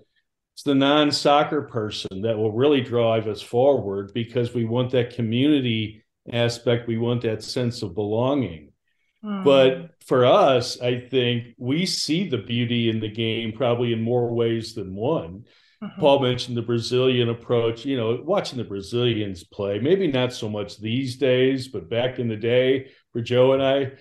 it's 0.57 0.63
the 0.63 0.73
non-soccer 0.73 1.61
person 1.63 2.23
that 2.23 2.35
will 2.35 2.51
really 2.51 2.81
drive 2.81 3.27
us 3.27 3.43
forward 3.43 4.11
because 4.15 4.55
we 4.55 4.65
want 4.65 4.89
that 4.89 5.15
community 5.15 6.03
aspect 6.33 6.87
we 6.87 6.97
want 6.97 7.21
that 7.21 7.43
sense 7.43 7.83
of 7.83 7.93
belonging 7.93 8.71
mm. 9.23 9.43
but 9.43 9.91
for 10.05 10.25
us 10.25 10.81
i 10.81 10.99
think 10.99 11.53
we 11.59 11.85
see 11.85 12.27
the 12.27 12.39
beauty 12.39 12.89
in 12.89 12.99
the 12.99 13.07
game 13.07 13.53
probably 13.53 13.93
in 13.93 14.01
more 14.01 14.33
ways 14.33 14.73
than 14.73 14.95
one 14.95 15.45
mm-hmm. 15.83 16.01
Paul 16.01 16.21
mentioned 16.21 16.57
the 16.57 16.63
Brazilian 16.63 17.29
approach. 17.29 17.85
You 17.85 17.97
know, 17.97 18.19
watching 18.23 18.57
the 18.57 18.63
Brazilians 18.63 19.43
play, 19.43 19.77
maybe 19.77 20.07
not 20.07 20.33
so 20.33 20.49
much 20.49 20.79
these 20.79 21.17
days, 21.17 21.67
but 21.67 21.87
back 21.87 22.17
in 22.17 22.27
the 22.27 22.35
day 22.35 22.89
for 23.13 23.21
Joe 23.21 23.53
and 23.53 23.61
I, 23.61 23.91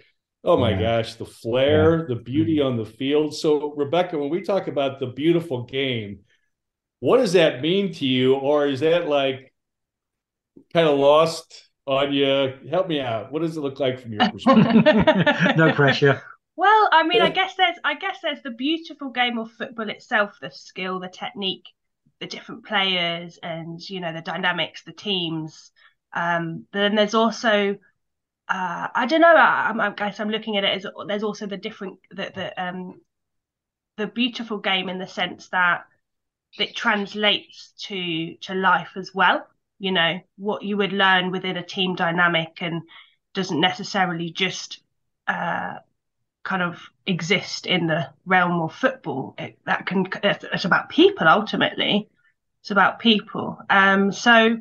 oh 0.46 0.56
my 0.56 0.70
yeah. 0.70 1.02
gosh, 1.02 1.14
the 1.14 1.26
flair, 1.26 1.98
yeah. 1.98 2.04
the 2.08 2.14
beauty 2.14 2.58
mm-hmm. 2.58 2.68
on 2.68 2.76
the 2.76 2.86
field. 2.86 3.34
So, 3.34 3.74
Rebecca, 3.74 4.16
when 4.16 4.30
we 4.30 4.42
talk 4.42 4.68
about 4.68 5.00
the 5.00 5.08
beautiful 5.08 5.64
game, 5.64 6.20
what 7.00 7.18
does 7.18 7.34
that 7.34 7.60
mean 7.60 7.92
to 7.94 8.06
you? 8.06 8.36
Or 8.36 8.66
is 8.66 8.80
that 8.80 9.08
like 9.08 9.52
kind 10.72 10.88
of 10.88 10.98
lost 10.98 11.68
on 11.86 12.12
you? 12.12 12.54
Help 12.70 12.88
me 12.88 13.00
out. 13.00 13.32
What 13.32 13.42
does 13.42 13.56
it 13.56 13.60
look 13.60 13.80
like 13.80 14.00
from 14.00 14.12
your 14.12 14.30
perspective? 14.30 15.56
no 15.56 15.72
pressure. 15.72 16.22
Well, 16.54 16.88
I 16.90 17.02
mean, 17.02 17.20
I 17.20 17.28
guess 17.28 17.54
there's 17.56 17.76
I 17.84 17.94
guess 17.94 18.18
there's 18.22 18.42
the 18.42 18.50
beautiful 18.50 19.10
game 19.10 19.38
of 19.38 19.50
football 19.52 19.90
itself, 19.90 20.38
the 20.40 20.50
skill, 20.50 21.00
the 21.00 21.08
technique, 21.08 21.66
the 22.18 22.26
different 22.26 22.64
players, 22.64 23.38
and 23.42 23.78
you 23.90 24.00
know 24.00 24.12
the 24.12 24.22
dynamics, 24.22 24.82
the 24.84 24.92
teams. 24.92 25.70
Um, 26.14 26.64
but 26.72 26.78
then 26.78 26.94
there's 26.94 27.14
also 27.14 27.76
uh, 28.48 28.88
I 28.94 29.06
don't 29.06 29.20
know. 29.20 29.34
I, 29.34 29.72
I, 29.76 29.90
guess 29.90 30.20
I'm 30.20 30.30
looking 30.30 30.56
at 30.56 30.64
it 30.64 30.76
as 30.76 30.86
there's 31.08 31.24
also 31.24 31.46
the 31.46 31.56
different 31.56 31.98
the 32.10 32.30
the 32.34 32.62
um 32.62 33.00
the 33.96 34.06
beautiful 34.06 34.58
game 34.58 34.88
in 34.88 34.98
the 34.98 35.06
sense 35.06 35.48
that 35.48 35.84
it 36.58 36.76
translates 36.76 37.72
to 37.88 38.36
to 38.42 38.54
life 38.54 38.90
as 38.96 39.12
well. 39.14 39.46
You 39.78 39.92
know 39.92 40.20
what 40.36 40.62
you 40.62 40.76
would 40.76 40.92
learn 40.92 41.30
within 41.30 41.56
a 41.56 41.66
team 41.66 41.96
dynamic 41.96 42.58
and 42.60 42.82
doesn't 43.34 43.60
necessarily 43.60 44.30
just 44.30 44.80
uh, 45.26 45.74
kind 46.44 46.62
of 46.62 46.80
exist 47.06 47.66
in 47.66 47.86
the 47.88 48.08
realm 48.24 48.62
of 48.62 48.74
football. 48.74 49.34
It, 49.36 49.58
that 49.66 49.86
can 49.86 50.06
it's, 50.22 50.64
about 50.64 50.88
people 50.88 51.26
ultimately. 51.28 52.08
It's 52.62 52.70
about 52.70 53.00
people. 53.00 53.58
Um, 53.68 54.12
so 54.12 54.58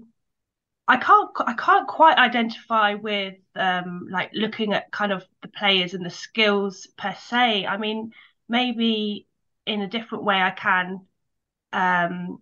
I 0.87 0.97
can't 0.97 1.29
I 1.39 1.53
can't 1.53 1.87
quite 1.87 2.17
identify 2.17 2.93
with 2.95 3.35
um, 3.55 4.07
like 4.11 4.31
looking 4.33 4.73
at 4.73 4.91
kind 4.91 5.11
of 5.11 5.23
the 5.41 5.47
players 5.47 5.93
and 5.93 6.05
the 6.05 6.09
skills 6.11 6.87
per 6.97 7.15
se. 7.15 7.65
I 7.65 7.77
mean, 7.77 8.13
maybe 8.47 9.27
in 9.65 9.81
a 9.81 9.87
different 9.87 10.23
way 10.23 10.41
I 10.41 10.51
can. 10.51 11.01
Um, 11.73 12.39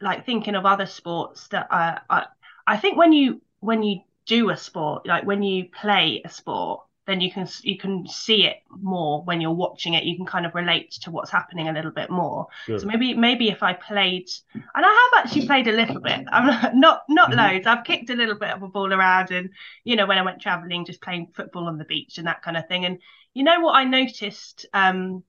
like 0.00 0.26
thinking 0.26 0.54
of 0.56 0.66
other 0.66 0.86
sports 0.86 1.48
that 1.48 1.68
I, 1.70 2.00
I 2.10 2.26
I 2.66 2.76
think 2.76 2.98
when 2.98 3.12
you 3.12 3.42
when 3.60 3.82
you 3.82 4.00
do 4.26 4.50
a 4.50 4.56
sport, 4.56 5.06
like 5.06 5.24
when 5.24 5.42
you 5.42 5.68
play 5.70 6.22
a 6.24 6.28
sport, 6.28 6.82
then 7.06 7.20
you 7.20 7.32
can 7.32 7.48
you 7.62 7.76
can 7.76 8.06
see 8.06 8.44
it 8.46 8.58
more 8.70 9.22
when 9.24 9.40
you're 9.40 9.50
watching 9.50 9.94
it. 9.94 10.04
You 10.04 10.16
can 10.16 10.26
kind 10.26 10.46
of 10.46 10.54
relate 10.54 10.92
to 11.02 11.10
what's 11.10 11.30
happening 11.30 11.68
a 11.68 11.72
little 11.72 11.90
bit 11.90 12.10
more. 12.10 12.46
So 12.66 12.86
maybe 12.86 13.14
maybe 13.14 13.48
if 13.48 13.62
i 13.62 13.72
played 13.72 14.28
and 14.54 14.62
i 14.74 15.10
have 15.12 15.24
actually 15.24 15.46
played 15.46 15.66
a 15.68 15.72
little 15.72 16.00
bit. 16.00 16.24
I'm 16.30 16.80
not 16.80 17.02
not 17.08 17.30
mm-hmm. 17.30 17.38
loads. 17.38 17.66
I've 17.66 17.84
kicked 17.84 18.10
a 18.10 18.14
little 18.14 18.36
bit 18.36 18.50
of 18.50 18.62
a 18.62 18.68
ball 18.68 18.92
around 18.92 19.30
and 19.30 19.50
you 19.84 19.96
know 19.96 20.06
when 20.06 20.18
i 20.18 20.22
went 20.22 20.40
traveling 20.40 20.84
just 20.84 21.02
playing 21.02 21.32
football 21.34 21.66
on 21.66 21.78
the 21.78 21.84
beach 21.84 22.18
and 22.18 22.26
that 22.26 22.42
kind 22.42 22.56
of 22.56 22.68
thing. 22.68 22.84
And 22.84 22.98
you 23.34 23.44
know 23.44 23.60
what 23.60 23.74
i 23.74 23.84
noticed 23.84 24.66
um 24.72 25.24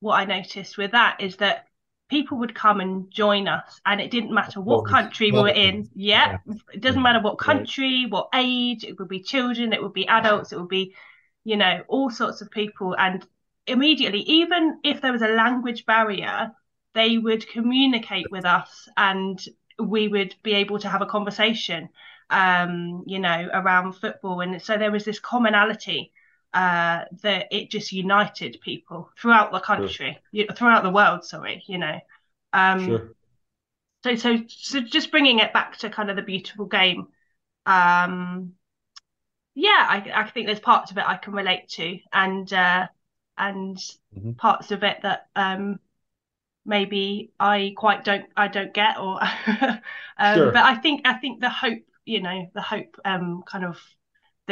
what 0.00 0.14
i 0.14 0.24
noticed 0.24 0.78
with 0.78 0.92
that 0.92 1.20
is 1.20 1.36
that 1.36 1.66
people 2.12 2.36
would 2.36 2.54
come 2.54 2.78
and 2.80 3.10
join 3.10 3.48
us 3.48 3.80
and 3.86 3.98
it 3.98 4.10
didn't 4.10 4.34
matter 4.34 4.60
what 4.60 4.86
country 4.86 5.32
we 5.32 5.40
were 5.40 5.48
in. 5.48 5.88
yeah, 5.94 6.36
yeah. 6.46 6.54
it 6.74 6.82
doesn't 6.82 7.02
matter 7.02 7.22
what 7.22 7.38
country 7.38 8.04
what 8.06 8.28
age 8.34 8.84
it 8.84 8.98
would 8.98 9.08
be 9.08 9.20
children 9.20 9.72
it 9.72 9.82
would 9.82 9.94
be 9.94 10.06
adults 10.06 10.52
it 10.52 10.58
would 10.60 10.68
be 10.68 10.94
you 11.44 11.56
know 11.56 11.82
all 11.88 12.10
sorts 12.10 12.42
of 12.42 12.50
people. 12.50 12.94
And 12.98 13.26
immediately 13.66 14.20
even 14.20 14.78
if 14.84 15.00
there 15.00 15.12
was 15.12 15.22
a 15.22 15.28
language 15.28 15.86
barrier 15.86 16.52
they 16.92 17.16
would 17.16 17.48
communicate 17.48 18.30
with 18.30 18.44
us 18.44 18.88
and 18.98 19.42
we 19.78 20.08
would 20.08 20.34
be 20.42 20.52
able 20.52 20.78
to 20.80 20.88
have 20.90 21.00
a 21.00 21.06
conversation 21.06 21.88
um 22.28 23.04
you 23.06 23.18
know 23.18 23.48
around 23.54 23.92
football. 23.94 24.42
And 24.42 24.60
so 24.60 24.76
there 24.76 24.92
was 24.92 25.06
this 25.06 25.18
commonality 25.18 26.12
uh, 26.54 27.04
that 27.22 27.46
it 27.50 27.70
just 27.70 27.92
united 27.92 28.58
people 28.62 29.10
throughout 29.18 29.52
the 29.52 29.60
country, 29.60 30.18
sure. 30.34 30.46
throughout 30.54 30.82
the 30.82 30.90
world. 30.90 31.24
Sorry, 31.24 31.62
you 31.66 31.78
know. 31.78 31.98
Um, 32.52 32.86
sure. 32.86 33.14
So, 34.04 34.16
so, 34.16 34.36
so, 34.48 34.80
just 34.80 35.10
bringing 35.10 35.38
it 35.38 35.52
back 35.52 35.78
to 35.78 35.90
kind 35.90 36.10
of 36.10 36.16
the 36.16 36.22
beautiful 36.22 36.66
game. 36.66 37.06
Um, 37.66 38.54
yeah, 39.54 39.86
I, 39.88 40.12
I 40.14 40.30
think 40.30 40.46
there's 40.46 40.60
parts 40.60 40.90
of 40.90 40.98
it 40.98 41.04
I 41.06 41.16
can 41.16 41.34
relate 41.34 41.68
to, 41.70 41.98
and 42.12 42.52
uh, 42.52 42.88
and 43.38 43.76
mm-hmm. 43.76 44.32
parts 44.32 44.72
of 44.72 44.82
it 44.82 44.98
that 45.02 45.28
um, 45.36 45.78
maybe 46.66 47.32
I 47.38 47.74
quite 47.76 48.04
don't 48.04 48.26
I 48.36 48.48
don't 48.48 48.74
get, 48.74 48.98
or 48.98 49.20
um, 50.18 50.34
sure. 50.34 50.52
but 50.52 50.64
I 50.64 50.74
think 50.74 51.02
I 51.04 51.14
think 51.14 51.40
the 51.40 51.50
hope, 51.50 51.82
you 52.04 52.20
know, 52.20 52.50
the 52.54 52.62
hope 52.62 52.96
um, 53.04 53.42
kind 53.46 53.64
of 53.64 53.78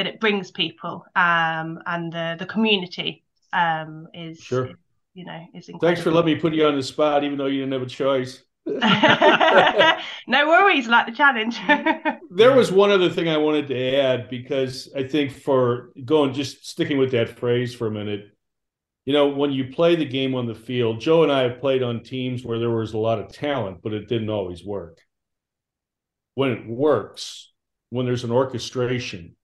that 0.00 0.06
it 0.06 0.18
brings 0.18 0.50
people 0.50 1.04
um, 1.14 1.78
and 1.84 2.10
the 2.10 2.36
the 2.38 2.46
community 2.46 3.22
um, 3.52 4.08
is 4.14 4.40
sure. 4.40 4.70
you 5.12 5.26
know 5.26 5.46
is 5.54 5.68
incredible. 5.68 5.80
Thanks 5.80 6.00
for 6.00 6.10
letting 6.10 6.34
me 6.34 6.40
put 6.40 6.54
you 6.54 6.66
on 6.66 6.74
the 6.74 6.82
spot, 6.82 7.22
even 7.22 7.36
though 7.36 7.46
you 7.46 7.60
didn't 7.60 7.74
have 7.74 7.82
a 7.82 7.86
choice. 7.86 8.42
no 8.66 10.48
worries, 10.48 10.86
like 10.86 11.06
the 11.06 11.12
challenge. 11.12 11.58
there 12.30 12.54
was 12.54 12.72
one 12.72 12.90
other 12.90 13.10
thing 13.10 13.28
I 13.28 13.36
wanted 13.36 13.68
to 13.68 13.96
add 13.96 14.30
because 14.30 14.88
I 14.96 15.02
think 15.02 15.32
for 15.32 15.90
going 16.02 16.32
just 16.32 16.66
sticking 16.66 16.96
with 16.96 17.10
that 17.10 17.38
phrase 17.38 17.74
for 17.74 17.86
a 17.86 17.90
minute, 17.90 18.30
you 19.04 19.12
know, 19.12 19.28
when 19.28 19.52
you 19.52 19.66
play 19.66 19.96
the 19.96 20.06
game 20.06 20.34
on 20.34 20.46
the 20.46 20.54
field, 20.54 21.00
Joe 21.00 21.24
and 21.24 21.32
I 21.32 21.42
have 21.42 21.60
played 21.60 21.82
on 21.82 22.02
teams 22.02 22.42
where 22.42 22.58
there 22.58 22.70
was 22.70 22.94
a 22.94 22.98
lot 22.98 23.18
of 23.18 23.32
talent, 23.32 23.80
but 23.82 23.92
it 23.92 24.08
didn't 24.08 24.30
always 24.30 24.64
work. 24.64 24.98
When 26.36 26.52
it 26.52 26.66
works, 26.66 27.50
when 27.90 28.06
there's 28.06 28.24
an 28.24 28.30
orchestration, 28.30 29.36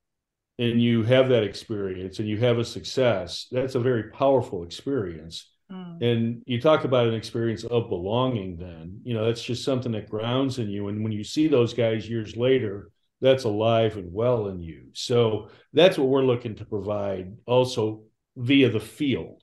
and 0.58 0.80
you 0.80 1.02
have 1.02 1.28
that 1.28 1.42
experience 1.42 2.18
and 2.18 2.28
you 2.28 2.38
have 2.38 2.58
a 2.58 2.64
success, 2.64 3.46
that's 3.50 3.74
a 3.74 3.80
very 3.80 4.04
powerful 4.04 4.62
experience. 4.62 5.50
Mm. 5.70 6.02
And 6.02 6.42
you 6.46 6.60
talk 6.60 6.84
about 6.84 7.08
an 7.08 7.14
experience 7.14 7.64
of 7.64 7.88
belonging, 7.88 8.56
then, 8.56 9.00
you 9.02 9.14
know, 9.14 9.26
that's 9.26 9.42
just 9.42 9.64
something 9.64 9.92
that 9.92 10.08
grounds 10.08 10.58
in 10.58 10.68
you. 10.70 10.88
And 10.88 11.02
when 11.02 11.12
you 11.12 11.24
see 11.24 11.48
those 11.48 11.74
guys 11.74 12.08
years 12.08 12.36
later, 12.36 12.90
that's 13.20 13.44
alive 13.44 13.96
and 13.96 14.12
well 14.12 14.48
in 14.48 14.60
you. 14.60 14.84
So 14.92 15.48
that's 15.72 15.98
what 15.98 16.08
we're 16.08 16.22
looking 16.24 16.54
to 16.56 16.64
provide 16.64 17.34
also 17.46 18.02
via 18.36 18.70
the 18.70 18.80
field, 18.80 19.42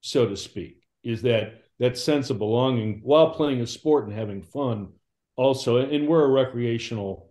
so 0.00 0.26
to 0.26 0.36
speak, 0.36 0.82
is 1.02 1.22
that 1.22 1.62
that 1.78 1.98
sense 1.98 2.30
of 2.30 2.38
belonging 2.38 3.00
while 3.02 3.30
playing 3.30 3.60
a 3.60 3.66
sport 3.66 4.06
and 4.06 4.16
having 4.16 4.42
fun 4.42 4.88
also. 5.36 5.76
And 5.78 6.08
we're 6.08 6.24
a 6.24 6.30
recreational 6.30 7.25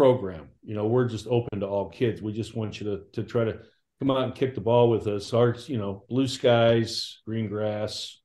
program. 0.00 0.48
You 0.62 0.74
know, 0.74 0.86
we're 0.86 1.08
just 1.08 1.26
open 1.26 1.60
to 1.60 1.66
all 1.66 1.90
kids. 1.90 2.22
We 2.22 2.32
just 2.32 2.56
want 2.56 2.80
you 2.80 2.86
to 2.86 3.02
to 3.12 3.22
try 3.22 3.44
to 3.44 3.58
come 3.98 4.10
out 4.10 4.22
and 4.22 4.34
kick 4.34 4.54
the 4.54 4.62
ball 4.62 4.88
with 4.88 5.06
us. 5.06 5.34
Our, 5.34 5.54
you 5.66 5.76
know, 5.76 6.04
blue 6.08 6.26
skies, 6.26 7.20
green 7.26 7.48
grass. 7.48 8.18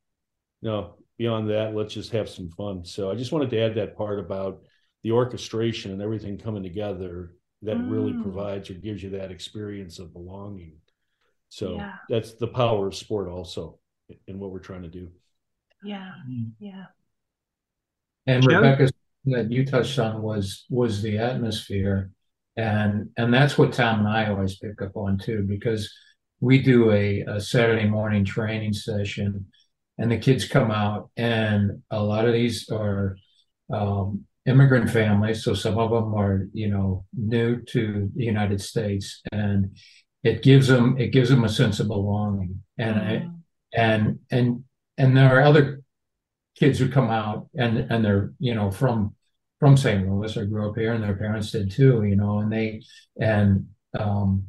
You 0.62 0.70
know, 0.70 0.96
beyond 1.18 1.50
that, 1.50 1.76
let's 1.76 1.94
just 1.94 2.14
have 2.14 2.30
some 2.30 2.50
fun. 2.52 2.86
So 2.86 3.12
I 3.12 3.16
just 3.16 3.34
wanted 3.34 3.50
to 3.50 3.60
add 3.60 3.76
that 3.76 3.98
part 3.98 4.20
about 4.20 4.62
the 5.04 5.12
orchestration 5.12 5.92
and 5.92 6.02
everything 6.02 6.38
coming 6.38 6.64
together 6.64 7.36
that 7.64 7.76
mm. 7.76 7.92
really 7.92 8.14
provides 8.24 8.70
or 8.70 8.76
gives 8.76 9.04
you 9.04 9.10
that 9.10 9.32
experience 9.32 10.00
of 10.00 10.14
belonging. 10.14 10.78
So 11.50 11.76
yeah. 11.76 11.96
that's 12.08 12.36
the 12.36 12.48
power 12.48 12.88
of 12.88 12.96
sport 12.96 13.28
also 13.28 13.80
in 14.28 14.40
what 14.40 14.52
we're 14.52 14.60
trying 14.60 14.84
to 14.84 14.88
do. 14.88 15.10
Yeah. 15.84 16.12
Mm. 16.30 16.52
Yeah. 16.58 16.86
And 18.28 18.46
Rebecca's 18.46 18.94
that 19.26 19.52
you 19.52 19.66
touched 19.66 19.98
on 20.00 20.22
was 20.22 20.66
was 20.70 21.02
the 21.02 21.18
atmosphere, 21.18 22.12
and 22.56 23.10
and 23.18 23.34
that's 23.34 23.58
what 23.58 23.74
Tom 23.74 24.00
and 24.00 24.08
I 24.08 24.30
always 24.30 24.58
pick 24.58 24.82
up 24.82 24.96
on 24.96 25.18
too, 25.18 25.44
because 25.48 25.92
we 26.40 26.62
do 26.62 26.92
a, 26.92 27.22
a 27.22 27.42
Saturday 27.42 27.88
morning 27.88 28.26
training 28.26 28.74
session, 28.74 29.48
and 29.98 30.12
the 30.12 30.18
kids 30.18 30.48
come 30.48 30.72
out, 30.72 31.10
and 31.18 31.82
a 31.92 32.02
lot 32.02 32.26
of 32.26 32.34
these 32.34 32.70
are 32.70 33.18
um, 33.74 34.26
immigrant 34.46 34.90
families, 34.90 35.44
so 35.44 35.54
some 35.54 35.78
of 35.78 35.90
them 35.92 36.14
are 36.14 36.48
you 36.54 36.70
know 36.70 37.06
new 37.14 37.62
to 37.64 38.12
the 38.16 38.24
United 38.24 38.62
States, 38.62 39.22
and 39.32 39.76
it 40.24 40.44
gives 40.44 40.68
them 40.68 40.98
it 40.98 41.08
gives 41.08 41.30
them 41.30 41.44
a 41.44 41.50
sense 41.50 41.80
of 41.80 41.88
belonging, 41.88 42.62
and 42.78 42.96
mm-hmm. 42.96 43.30
and 43.74 44.20
and 44.30 44.64
and 44.98 45.18
there 45.18 45.36
are 45.36 45.42
other 45.42 45.82
kids 46.56 46.80
who 46.80 46.90
come 46.90 47.10
out 47.10 47.48
and 47.56 47.78
and 47.92 48.04
they're 48.04 48.34
you 48.40 48.56
know 48.56 48.72
from 48.72 49.15
from 49.66 49.78
St. 49.78 50.08
Louis 50.08 50.38
or 50.38 50.46
grew 50.46 50.70
up 50.70 50.78
here, 50.78 50.94
and 50.94 51.04
their 51.04 51.16
parents 51.16 51.50
did 51.50 51.72
too. 51.72 52.04
You 52.04 52.16
know, 52.16 52.38
and 52.38 52.54
they 52.54 52.84
and 53.20 53.66
um, 53.98 54.46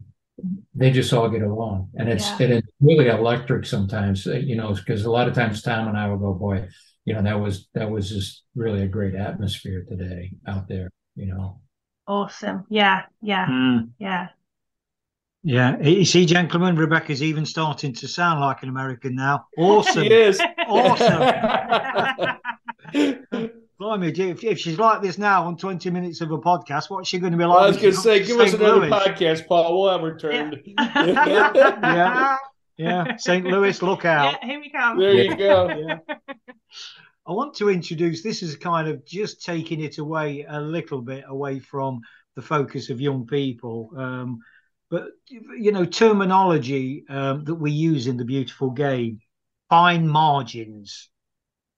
they 0.75 0.90
just 0.90 1.11
all 1.14 1.30
get 1.30 1.40
along, 1.40 1.88
and 1.94 2.11
it's 2.11 2.28
yeah. 2.38 2.42
it 2.42 2.50
is 2.50 2.62
really 2.82 3.08
electric 3.08 3.64
sometimes. 3.64 4.26
Uh, 4.26 4.35
you 4.35 4.56
know, 4.56 4.75
because 4.75 5.06
a 5.06 5.11
lot 5.11 5.26
of 5.26 5.32
times 5.35 5.62
Tom 5.62 5.88
and 5.88 5.96
I 5.96 6.06
will 6.08 6.18
go, 6.18 6.35
boy, 6.35 6.68
you 7.06 7.14
know, 7.14 7.23
that 7.23 7.40
was 7.40 7.66
that 7.73 7.90
was 7.90 8.11
just 8.11 8.42
really 8.54 8.82
a 8.82 8.88
great 8.88 9.14
atmosphere 9.14 9.87
today 9.88 10.32
out 10.46 10.68
there. 10.68 10.90
You 11.14 11.28
know. 11.28 11.61
Awesome. 12.06 12.66
Yeah. 12.68 13.04
Yeah. 13.23 13.46
Mm. 13.46 13.92
Yeah. 13.99 14.28
Yeah, 15.42 15.78
you 15.80 16.04
see, 16.04 16.26
gentlemen, 16.26 16.75
Rebecca's 16.75 17.23
even 17.23 17.46
starting 17.46 17.94
to 17.94 18.08
sound 18.08 18.40
like 18.40 18.64
an 18.64 18.68
American 18.68 19.14
now. 19.14 19.46
Awesome. 19.56 20.02
she 20.02 20.12
is. 20.12 20.40
Awesome. 20.66 21.23
Blimey, 23.78 24.09
if, 24.09 24.42
if 24.42 24.59
she's 24.59 24.78
like 24.78 25.02
this 25.02 25.18
now 25.18 25.45
on 25.45 25.56
20 25.56 25.90
minutes 25.90 26.23
of 26.23 26.30
a 26.30 26.38
podcast, 26.38 26.88
what's 26.88 27.09
she 27.09 27.18
going 27.18 27.33
to 27.33 27.38
be 27.38 27.45
like? 27.45 27.59
I 27.59 27.66
was 27.66 27.76
going 27.76 27.92
to 27.92 28.00
say, 28.00 28.25
give 28.25 28.40
us 28.40 28.54
another 28.54 28.76
Louis? 28.76 28.90
podcast, 28.90 29.47
Paul. 29.47 29.83
We'll 29.83 29.92
have 29.92 30.00
her 30.00 30.16
turned. 30.16 30.62
Yeah. 30.64 31.52
yeah. 31.54 32.37
yeah. 32.78 33.16
St. 33.16 33.45
Louis, 33.45 33.83
look 33.83 34.06
out. 34.06 34.38
Yeah, 34.40 34.49
here 34.49 34.61
we 34.61 34.71
come. 34.71 34.99
There 34.99 35.12
you 35.12 35.37
go. 35.37 35.68
Yeah. 36.09 36.16
I 37.28 37.33
want 37.33 37.54
to 37.56 37.71
introduce 37.71 38.23
this 38.23 38.42
is 38.42 38.56
kind 38.56 38.87
of 38.87 39.04
just 39.04 39.45
taking 39.45 39.80
it 39.80 39.99
away 39.99 40.47
a 40.49 40.61
little 40.61 41.02
bit 41.02 41.25
away 41.26 41.59
from 41.59 42.00
the 42.37 42.42
focus 42.42 42.88
of 42.88 43.00
young 43.00 43.26
people. 43.26 43.90
Um, 43.97 44.38
but, 44.90 45.09
you 45.28 45.73
know, 45.73 45.85
terminology 45.85 47.04
um, 47.09 47.45
that 47.45 47.56
we 47.56 47.73
use 47.73 48.06
in 48.06 48.16
the 48.16 48.25
beautiful 48.25 48.71
game, 48.71 49.18
fine 49.68 50.06
margins 50.06 51.11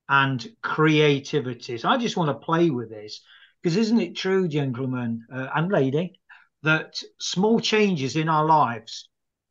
and 0.09 0.47
creativity. 0.63 1.79
So 1.79 1.89
I 1.89 1.99
just 1.99 2.17
want 2.17 2.31
to 2.31 2.45
play 2.45 2.71
with 2.71 2.91
this 2.91 3.21
because 3.63 3.77
isn't 3.77 4.01
it 4.01 4.17
true, 4.17 4.49
gentlemen 4.49 5.27
uh, 5.33 5.49
and 5.55 5.71
lady, 5.71 6.21
that 6.63 7.03
small 7.21 7.61
changes 7.61 8.17
in 8.17 8.29
our 8.29 8.45
lives 8.45 9.09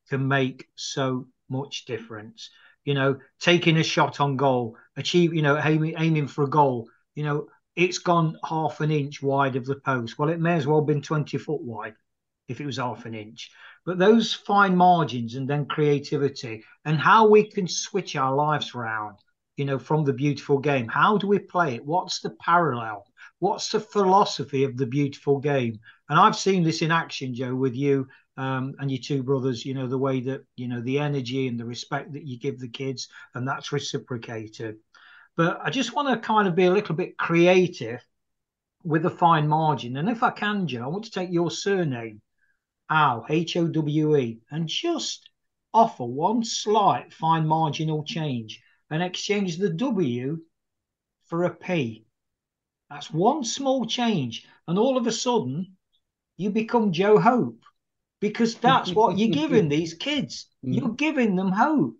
can 0.10 0.28
make 0.28 0.68
so 0.76 1.28
much 1.50 1.86
difference? 1.86 2.50
You 2.86 2.94
know, 2.94 3.20
taking 3.40 3.78
a 3.78 3.84
shot 3.84 4.20
on 4.20 4.38
goal, 4.38 4.78
achieve, 4.96 5.34
you 5.34 5.42
know, 5.42 5.60
aiming, 5.62 5.96
aiming 5.98 6.28
for 6.28 6.46
a 6.46 6.50
goal, 6.50 6.90
you 7.16 7.24
know, 7.24 7.48
it's 7.76 8.00
gone 8.00 8.38
half 8.44 8.82
an 8.82 8.92
inch 8.92 9.22
wide 9.22 9.56
of 9.56 9.66
the 9.66 9.76
post. 9.76 10.18
Well, 10.18 10.30
it 10.30 10.40
may 10.40 10.56
as 10.56 10.66
well 10.66 10.80
have 10.80 10.88
been 10.88 11.02
20 11.02 11.38
foot 11.38 11.62
wide 11.62 11.96
if 12.48 12.62
it 12.62 12.66
was 12.66 12.78
half 12.78 13.06
an 13.06 13.14
inch. 13.14 13.52
But 13.86 14.00
those 14.00 14.34
fine 14.34 14.76
margins 14.76 15.36
and 15.36 15.48
then 15.48 15.66
creativity 15.66 16.64
and 16.86 16.98
how 16.98 17.28
we 17.28 17.50
can 17.50 17.68
switch 17.68 18.16
our 18.16 18.34
lives 18.34 18.74
around 18.74 19.18
you 19.58 19.66
know, 19.66 19.80
from 19.80 20.06
the 20.06 20.14
beautiful 20.14 20.60
game. 20.60 20.88
How 20.88 21.18
do 21.18 21.28
we 21.28 21.40
play 21.40 21.76
it? 21.76 21.86
What's 21.86 22.22
the 22.22 22.30
parallel? 22.30 23.06
What's 23.40 23.70
the 23.70 23.80
philosophy 23.80 24.64
of 24.64 24.78
the 24.78 24.86
beautiful 24.86 25.40
game? 25.40 25.80
And 26.10 26.20
I've 26.20 26.36
seen 26.36 26.64
this 26.64 26.82
in 26.82 26.92
action, 26.92 27.34
Joe, 27.34 27.56
with 27.56 27.76
you 27.76 28.08
um, 28.38 28.76
and 28.80 28.90
your 28.90 29.02
two 29.02 29.24
brothers. 29.24 29.66
You 29.66 29.74
know, 29.74 29.88
the 29.88 29.98
way 29.98 30.22
that 30.22 30.44
you 30.56 30.68
know 30.68 30.82
the 30.82 31.00
energy 31.00 31.48
and 31.48 31.60
the 31.60 31.66
respect 31.66 32.14
that 32.14 32.26
you 32.26 32.40
give 32.40 32.60
the 32.60 32.70
kids, 32.70 33.10
and 33.34 33.48
that's 33.48 33.72
reciprocated. 33.72 34.78
But 35.36 35.60
I 35.62 35.72
just 35.72 35.94
want 35.94 36.10
to 36.10 36.28
kind 36.28 36.48
of 36.48 36.56
be 36.56 36.66
a 36.66 36.72
little 36.72 36.96
bit 36.96 37.18
creative 37.18 38.04
with 38.84 39.06
a 39.06 39.10
fine 39.10 39.48
margin. 39.48 39.98
And 39.98 40.10
if 40.10 40.24
I 40.24 40.30
can, 40.30 40.68
Joe, 40.68 40.84
I 40.84 40.88
want 40.88 41.06
to 41.06 41.12
take 41.12 41.32
your 41.32 41.52
surname, 41.52 42.22
Howe, 42.90 43.26
H 43.28 43.58
O 43.58 43.68
W 43.68 44.18
E, 44.18 44.40
and 44.52 44.68
just 44.68 45.30
offer 45.74 46.06
one 46.06 46.44
slight 46.44 47.12
fine 47.12 47.46
marginal 47.48 48.04
change 48.04 48.62
and 48.90 49.04
exchange 49.04 49.58
the 49.58 49.70
W 49.70 50.40
for 51.26 51.44
a 51.44 51.50
P. 51.50 52.06
That's 52.90 53.12
one 53.12 53.44
small 53.44 53.86
change. 53.86 54.46
And 54.68 54.80
all 54.80 54.98
of 54.98 55.08
a 55.08 55.12
sudden, 55.12 55.76
you 56.38 56.50
become 56.50 56.92
Joe 56.92 57.20
Hope 57.20 57.62
because 58.20 58.56
that's 58.56 58.92
what 58.92 59.18
you're 59.18 59.30
giving 59.30 59.70
these 59.70 59.94
kids. 59.94 60.48
Mm. 60.66 60.76
You're 60.76 60.94
giving 60.94 61.36
them 61.36 61.52
hope. 61.52 61.98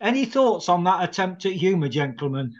Any 0.00 0.24
thoughts 0.24 0.68
on 0.68 0.84
that 0.84 1.08
attempt 1.08 1.46
at 1.46 1.52
humor, 1.52 1.88
gentlemen? 1.88 2.54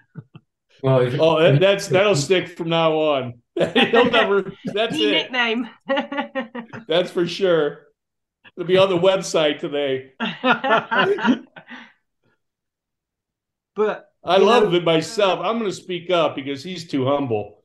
Well, 0.82 1.10
oh, 1.20 1.56
that's 1.56 1.88
that'll 1.88 2.16
stick 2.16 2.48
from 2.48 2.68
now 2.68 2.92
on. 2.92 3.34
He'll 3.56 4.10
never. 4.10 4.52
That's 4.66 4.96
it. 4.96 5.32
Nickname. 5.32 5.68
that's 6.86 7.10
for 7.10 7.26
sure. 7.26 7.86
It'll 8.56 8.66
be 8.66 8.76
on 8.76 8.88
the 8.88 8.98
website 8.98 9.58
today. 9.58 10.12
But 13.74 14.10
I 14.22 14.38
love 14.38 14.70
know, 14.70 14.78
it 14.78 14.84
myself. 14.84 15.40
I'm 15.40 15.58
going 15.58 15.70
to 15.70 15.76
speak 15.76 16.10
up 16.10 16.34
because 16.34 16.62
he's 16.62 16.88
too 16.88 17.04
humble. 17.06 17.62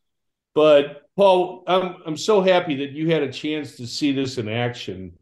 But 0.54 1.08
Paul, 1.16 1.64
I'm 1.68 1.98
I'm 2.06 2.18
so 2.18 2.42
happy 2.42 2.76
that 2.78 2.92
you 2.92 3.10
had 3.12 3.24
a 3.24 3.32
chance 3.32 3.78
to 3.78 3.88
see 3.88 4.12
this 4.12 4.38
in 4.38 4.50
action 4.50 5.14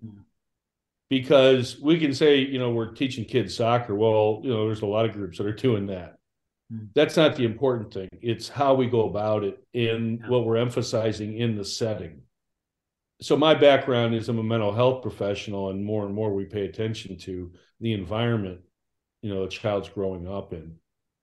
because 1.09 1.79
we 1.79 1.99
can 1.99 2.13
say, 2.13 2.39
you 2.39 2.59
know, 2.59 2.71
we're 2.71 2.93
teaching 2.93 3.25
kids 3.25 3.55
soccer. 3.55 3.95
Well, 3.95 4.41
you 4.43 4.49
know, 4.49 4.65
there's 4.65 4.81
a 4.81 4.87
lot 4.87 5.05
of 5.05 5.13
groups 5.13 5.37
that 5.37 5.47
are 5.47 5.53
doing 5.53 5.87
that. 5.87 6.17
Hmm. 6.71 6.85
That's 6.95 7.17
not 7.17 7.35
the 7.35 7.45
important 7.45 7.93
thing. 7.93 8.09
It's 8.21 8.49
how 8.49 8.73
we 8.73 8.87
go 8.87 9.07
about 9.09 9.43
it 9.43 9.63
in 9.73 10.23
what 10.27 10.45
we're 10.45 10.57
emphasizing 10.57 11.37
in 11.37 11.55
the 11.55 11.65
setting. 11.65 12.21
So 13.21 13.35
my 13.35 13.55
background 13.55 14.13
is 14.13 14.29
I'm 14.29 14.37
a 14.37 14.43
mental 14.43 14.73
health 14.73 15.01
professional, 15.01 15.69
and 15.69 15.83
more 15.83 16.05
and 16.05 16.13
more 16.13 16.33
we 16.33 16.45
pay 16.45 16.65
attention 16.65 17.17
to 17.19 17.51
the 17.79 17.93
environment 17.93 18.61
you 19.21 19.33
know 19.33 19.43
a 19.43 19.49
child's 19.49 19.89
growing 19.89 20.27
up 20.27 20.53
in 20.53 20.75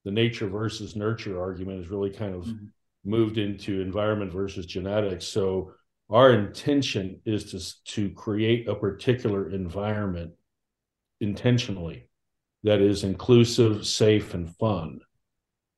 the 0.05 0.11
nature 0.11 0.49
versus 0.49 0.97
nurture 0.97 1.41
argument 1.41 1.81
is 1.81 1.91
really 1.91 2.11
kind 2.11 2.35
of 2.35 2.45
mm-hmm. 2.45 2.67
moved 3.05 3.39
into 3.39 3.81
environment 3.81 4.33
versus 4.33 4.67
genetics 4.67 5.27
so 5.27 5.73
our 6.11 6.33
intention 6.33 7.21
is 7.25 7.51
to 7.51 7.85
to 7.93 8.11
create 8.15 8.69
a 8.69 8.75
particular 8.75 9.51
environment 9.51 10.33
intentionally 11.21 12.09
that 12.63 12.81
is 12.81 13.05
inclusive 13.05 13.87
safe 13.87 14.35
and 14.35 14.55
fun 14.57 15.01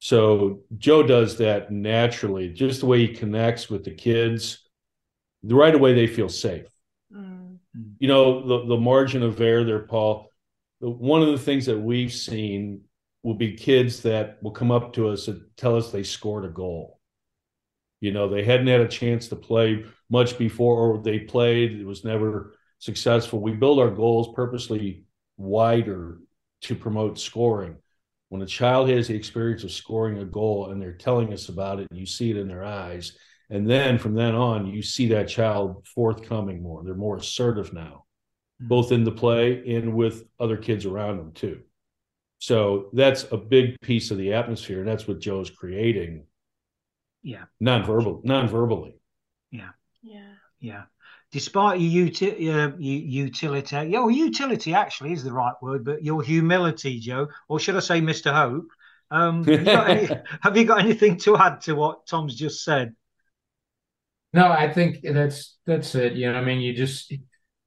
so 0.00 0.60
joe 0.78 1.02
does 1.02 1.36
that 1.38 1.70
naturally 1.70 2.48
just 2.48 2.80
the 2.80 2.86
way 2.86 3.06
he 3.06 3.08
connects 3.08 3.68
with 3.68 3.84
the 3.84 3.94
kids 3.94 4.66
the 5.42 5.54
right 5.54 5.74
away 5.74 5.94
they 5.94 6.06
feel 6.06 6.28
safe 6.28 6.66
mm. 7.14 7.56
you 7.98 8.08
know 8.08 8.46
the, 8.46 8.66
the 8.66 8.80
margin 8.80 9.22
of 9.22 9.40
error 9.40 9.64
there 9.64 9.80
paul 9.80 10.25
one 10.80 11.22
of 11.22 11.28
the 11.28 11.38
things 11.38 11.66
that 11.66 11.78
we've 11.78 12.12
seen 12.12 12.82
will 13.22 13.34
be 13.34 13.54
kids 13.54 14.02
that 14.02 14.42
will 14.42 14.50
come 14.50 14.70
up 14.70 14.92
to 14.92 15.08
us 15.08 15.28
and 15.28 15.42
tell 15.56 15.76
us 15.76 15.90
they 15.90 16.02
scored 16.02 16.44
a 16.44 16.48
goal. 16.48 17.00
You 18.00 18.12
know, 18.12 18.28
they 18.28 18.44
hadn't 18.44 18.66
had 18.66 18.82
a 18.82 18.88
chance 18.88 19.28
to 19.28 19.36
play 19.36 19.84
much 20.10 20.38
before, 20.38 20.76
or 20.76 21.02
they 21.02 21.20
played, 21.20 21.72
it 21.72 21.86
was 21.86 22.04
never 22.04 22.54
successful. 22.78 23.40
We 23.40 23.52
build 23.52 23.80
our 23.80 23.90
goals 23.90 24.34
purposely 24.34 25.04
wider 25.38 26.18
to 26.62 26.74
promote 26.74 27.18
scoring. 27.18 27.76
When 28.28 28.42
a 28.42 28.46
child 28.46 28.90
has 28.90 29.08
the 29.08 29.14
experience 29.14 29.64
of 29.64 29.72
scoring 29.72 30.18
a 30.18 30.24
goal 30.24 30.70
and 30.70 30.80
they're 30.80 30.92
telling 30.92 31.32
us 31.32 31.48
about 31.48 31.80
it, 31.80 31.88
and 31.90 31.98
you 31.98 32.06
see 32.06 32.30
it 32.30 32.36
in 32.36 32.48
their 32.48 32.64
eyes. 32.64 33.16
And 33.48 33.68
then 33.68 33.98
from 33.98 34.14
then 34.14 34.34
on, 34.34 34.66
you 34.66 34.82
see 34.82 35.08
that 35.08 35.28
child 35.28 35.86
forthcoming 35.94 36.62
more. 36.62 36.82
They're 36.84 36.94
more 36.94 37.16
assertive 37.16 37.72
now 37.72 38.05
both 38.60 38.92
in 38.92 39.04
the 39.04 39.12
play 39.12 39.76
and 39.76 39.94
with 39.94 40.24
other 40.40 40.56
kids 40.56 40.86
around 40.86 41.18
them 41.18 41.32
too. 41.32 41.60
So 42.38 42.90
that's 42.92 43.24
a 43.32 43.36
big 43.36 43.80
piece 43.80 44.10
of 44.10 44.18
the 44.18 44.34
atmosphere, 44.34 44.80
and 44.80 44.88
that's 44.88 45.08
what 45.08 45.20
Joe's 45.20 45.50
creating. 45.50 46.24
Yeah, 47.22 47.44
non-verbal, 47.60 48.20
non-verbally. 48.24 48.94
Yeah, 49.50 49.70
yeah, 50.02 50.34
yeah. 50.60 50.82
Despite 51.32 51.80
your 51.80 52.06
uti- 52.06 52.50
uh, 52.50 52.72
utility, 52.78 53.88
your 53.88 54.10
utility 54.10 54.74
actually 54.74 55.12
is 55.12 55.24
the 55.24 55.32
right 55.32 55.54
word, 55.60 55.84
but 55.84 56.04
your 56.04 56.22
humility, 56.22 57.00
Joe, 57.00 57.28
or 57.48 57.58
should 57.58 57.76
I 57.76 57.80
say, 57.80 58.00
Mister 58.00 58.32
Hope? 58.32 58.68
Um, 59.10 59.44
have, 59.44 59.66
you 59.66 59.72
any, 59.72 60.08
have 60.42 60.56
you 60.56 60.64
got 60.64 60.80
anything 60.80 61.16
to 61.18 61.36
add 61.36 61.62
to 61.62 61.74
what 61.74 62.06
Tom's 62.06 62.34
just 62.34 62.64
said? 62.64 62.94
No, 64.32 64.50
I 64.50 64.72
think 64.72 64.98
that's 65.02 65.56
that's 65.66 65.94
it. 65.94 66.12
You 66.12 66.30
know, 66.30 66.38
I 66.38 66.44
mean, 66.44 66.60
you 66.60 66.74
just 66.74 67.12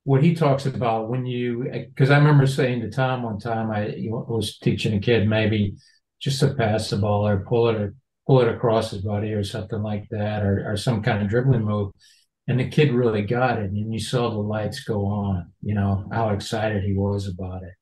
what 0.10 0.24
he 0.24 0.34
talks 0.34 0.66
about 0.66 1.08
when 1.08 1.24
you 1.28 1.70
because 1.72 2.10
I 2.10 2.18
remember 2.18 2.48
saying 2.48 2.82
to 2.82 2.90
Tom 2.90 3.22
one 3.22 3.38
time 3.38 3.70
I 3.70 3.94
was 4.10 4.58
teaching 4.58 4.96
a 4.96 5.00
kid 5.00 5.30
maybe 5.30 5.76
just 6.20 6.40
to 6.40 6.56
pass 6.56 6.90
the 6.90 6.98
ball 6.98 7.28
or 7.28 7.46
pull 7.48 7.70
it 7.70 7.76
or 7.76 7.94
pull 8.26 8.42
it 8.42 8.48
across 8.48 8.90
his 8.90 9.04
body 9.04 9.34
or 9.34 9.44
something 9.44 9.84
like 9.84 10.08
that 10.10 10.42
or, 10.42 10.66
or 10.68 10.78
some 10.78 11.04
kind 11.04 11.22
of 11.22 11.30
dribbling 11.30 11.64
move. 11.64 11.92
And 12.48 12.60
the 12.60 12.70
kid 12.70 12.92
really 12.92 13.22
got 13.22 13.60
it 13.60 13.70
and 13.70 13.94
you 13.94 14.00
saw 14.00 14.32
the 14.32 14.40
lights 14.40 14.80
go 14.84 15.06
on 15.06 15.52
you 15.62 15.76
know 15.76 16.10
how 16.12 16.30
excited 16.30 16.84
he 16.84 16.96
was 16.96 17.28
about 17.28 17.62
it. 17.62 17.74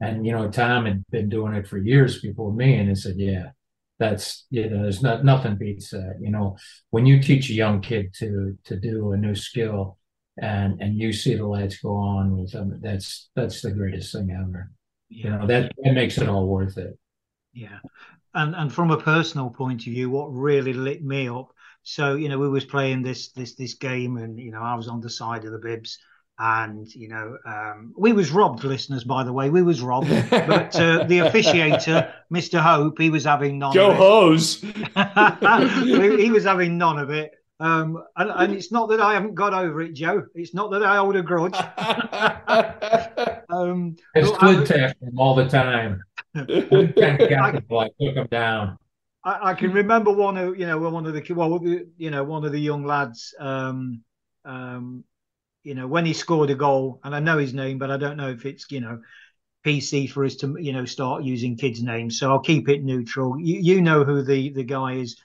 And 0.00 0.26
you 0.26 0.32
know 0.32 0.50
Tom 0.50 0.86
had 0.86 1.04
been 1.12 1.28
doing 1.28 1.54
it 1.54 1.68
for 1.68 1.78
years 1.78 2.20
before 2.20 2.52
me 2.52 2.74
and 2.74 2.88
he 2.88 2.96
said 2.96 3.14
yeah 3.16 3.50
that's 4.00 4.44
you 4.50 4.68
know 4.68 4.82
there's 4.82 5.02
not 5.02 5.24
nothing 5.24 5.54
beats 5.54 5.90
that. 5.90 6.16
You 6.20 6.32
know 6.32 6.56
when 6.90 7.06
you 7.06 7.22
teach 7.22 7.48
a 7.48 7.54
young 7.54 7.80
kid 7.80 8.12
to 8.14 8.58
to 8.64 8.74
do 8.74 9.12
a 9.12 9.16
new 9.16 9.36
skill 9.36 9.98
and 10.38 10.80
and 10.80 10.98
you 10.98 11.12
see 11.12 11.34
the 11.34 11.46
lights 11.46 11.78
go 11.78 11.94
on 11.94 12.36
with 12.36 12.52
them 12.52 12.78
that's 12.82 13.30
that's 13.34 13.62
the 13.62 13.70
greatest 13.70 14.12
thing 14.12 14.30
ever. 14.30 14.70
Yeah. 15.08 15.24
you 15.24 15.30
know 15.30 15.46
that 15.46 15.72
that 15.82 15.92
makes 15.92 16.18
it 16.18 16.28
all 16.28 16.46
worth 16.46 16.78
it. 16.78 16.98
Yeah. 17.52 17.78
And 18.34 18.54
and 18.54 18.72
from 18.72 18.90
a 18.90 19.00
personal 19.00 19.50
point 19.50 19.86
of 19.86 19.92
view 19.92 20.10
what 20.10 20.26
really 20.26 20.72
lit 20.72 21.02
me 21.02 21.28
up 21.28 21.52
so 21.82 22.16
you 22.16 22.28
know 22.28 22.38
we 22.38 22.48
was 22.48 22.64
playing 22.64 23.02
this 23.02 23.30
this 23.32 23.54
this 23.54 23.74
game 23.74 24.16
and 24.16 24.38
you 24.38 24.50
know 24.50 24.60
i 24.60 24.74
was 24.74 24.88
on 24.88 25.00
the 25.00 25.08
side 25.08 25.44
of 25.44 25.52
the 25.52 25.58
bibs 25.58 25.98
and 26.38 26.94
you 26.94 27.08
know 27.08 27.38
um, 27.46 27.94
we 27.96 28.12
was 28.12 28.30
robbed 28.30 28.64
listeners 28.64 29.04
by 29.04 29.24
the 29.24 29.32
way 29.32 29.48
we 29.48 29.62
was 29.62 29.80
robbed. 29.80 30.10
But 30.30 30.76
uh, 30.76 31.04
the 31.08 31.20
officiator 31.20 32.12
mr 32.30 32.60
hope 32.60 32.98
he 32.98 33.08
was 33.08 33.24
having 33.24 33.58
none 33.58 33.72
joe 33.72 33.92
hose. 33.92 34.60
He 35.86 36.30
was 36.30 36.44
having 36.44 36.76
none 36.76 36.98
of 36.98 37.10
it 37.10 37.32
um, 37.58 38.02
and, 38.16 38.30
and, 38.30 38.52
it's 38.52 38.70
not 38.70 38.90
that 38.90 39.00
I 39.00 39.14
haven't 39.14 39.34
got 39.34 39.54
over 39.54 39.80
it, 39.80 39.94
Joe. 39.94 40.26
It's 40.34 40.52
not 40.52 40.70
that 40.72 40.82
I 40.82 40.96
hold 40.98 41.16
a 41.16 41.22
grudge. 41.22 41.54
um, 43.48 43.96
it's 44.14 44.36
good 44.38 44.66
to 44.66 44.88
him 44.88 45.18
all 45.18 45.34
the 45.34 45.48
time. 45.48 46.02
I, 46.34 46.42
I 46.42 47.90
took 47.98 48.16
him 48.16 48.26
down. 48.30 48.78
I, 49.24 49.50
I, 49.50 49.54
can 49.54 49.72
remember 49.72 50.12
one 50.12 50.36
of 50.36 50.58
you 50.58 50.66
know 50.66 50.78
one 50.78 51.06
of 51.06 51.14
the 51.14 51.32
well 51.32 51.58
you 51.96 52.10
know 52.10 52.24
one 52.24 52.44
of 52.44 52.52
the 52.52 52.60
young 52.60 52.84
lads 52.84 53.34
um, 53.40 54.02
um, 54.44 55.04
you 55.64 55.74
know 55.74 55.86
when 55.86 56.06
he 56.06 56.12
scored 56.12 56.50
a 56.50 56.54
goal 56.54 57.00
and 57.04 57.14
I 57.14 57.20
know 57.20 57.38
his 57.38 57.54
name 57.54 57.78
but 57.78 57.90
I 57.90 57.96
don't 57.96 58.16
know 58.16 58.28
if 58.28 58.46
it's 58.46 58.70
you 58.70 58.80
know 58.80 59.00
PC 59.64 60.08
for 60.10 60.24
us 60.24 60.36
to 60.36 60.56
you 60.60 60.72
know 60.72 60.84
start 60.84 61.24
using 61.24 61.56
kids 61.56 61.82
names 61.82 62.18
so 62.20 62.30
I'll 62.30 62.38
keep 62.38 62.68
it 62.68 62.84
neutral 62.84 63.38
you, 63.40 63.58
you 63.60 63.80
know 63.80 64.04
who 64.04 64.22
the 64.22 64.50
the 64.50 64.62
guy 64.62 64.94
is 64.94 65.16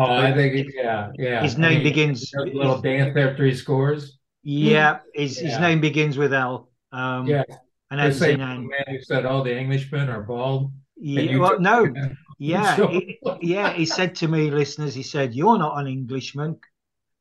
oh 0.00 0.16
I 0.16 0.32
think 0.32 0.72
yeah 0.74 1.10
yeah 1.16 1.42
his 1.42 1.58
name 1.58 1.72
I 1.72 1.74
mean, 1.74 1.84
begins 1.84 2.32
little 2.34 2.80
dance 2.80 3.16
after 3.16 3.44
he 3.44 3.54
scores 3.54 4.18
yeah 4.42 5.00
his 5.14 5.40
yeah. 5.40 5.48
his 5.48 5.58
name 5.58 5.80
begins 5.80 6.16
with 6.16 6.32
L 6.32 6.70
um, 6.92 7.26
yeah 7.26 7.44
and 7.90 8.00
as 8.00 8.18
the 8.18 8.36
man 8.36 8.68
who 8.88 9.00
said 9.02 9.26
all 9.26 9.42
the 9.42 9.54
Englishmen 9.54 10.08
are 10.08 10.22
bald 10.22 10.72
yeah, 11.00 11.36
well, 11.38 11.58
no, 11.58 11.92
yeah, 12.38 12.76
he, 12.90 13.18
yeah. 13.40 13.72
He 13.72 13.86
said 13.86 14.14
to 14.16 14.28
me, 14.28 14.50
listeners, 14.50 14.94
he 14.94 15.02
said, 15.02 15.34
"You're 15.34 15.58
not 15.58 15.78
an 15.78 15.86
Englishman," 15.86 16.58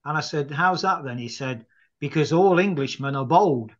and 0.05 0.17
I 0.17 0.21
said, 0.21 0.51
"How's 0.51 0.81
that 0.81 1.03
then?" 1.03 1.17
He 1.17 1.29
said, 1.29 1.65
"Because 1.99 2.33
all 2.33 2.59
Englishmen 2.59 3.15
are 3.15 3.25
bald." 3.25 3.71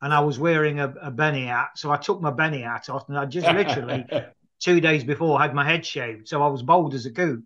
And 0.00 0.14
I 0.14 0.20
was 0.20 0.38
wearing 0.38 0.78
a, 0.78 0.94
a 1.02 1.10
Benny 1.10 1.46
hat, 1.46 1.70
so 1.74 1.90
I 1.90 1.96
took 1.96 2.20
my 2.20 2.30
Benny 2.30 2.62
hat 2.62 2.88
off, 2.88 3.08
and 3.08 3.18
I 3.18 3.24
just 3.24 3.48
literally 3.48 4.06
two 4.60 4.80
days 4.80 5.02
before 5.02 5.40
had 5.40 5.54
my 5.54 5.64
head 5.64 5.84
shaved, 5.84 6.28
so 6.28 6.40
I 6.40 6.46
was 6.46 6.62
bald 6.62 6.94
as 6.94 7.04
a 7.04 7.10
goat. 7.10 7.40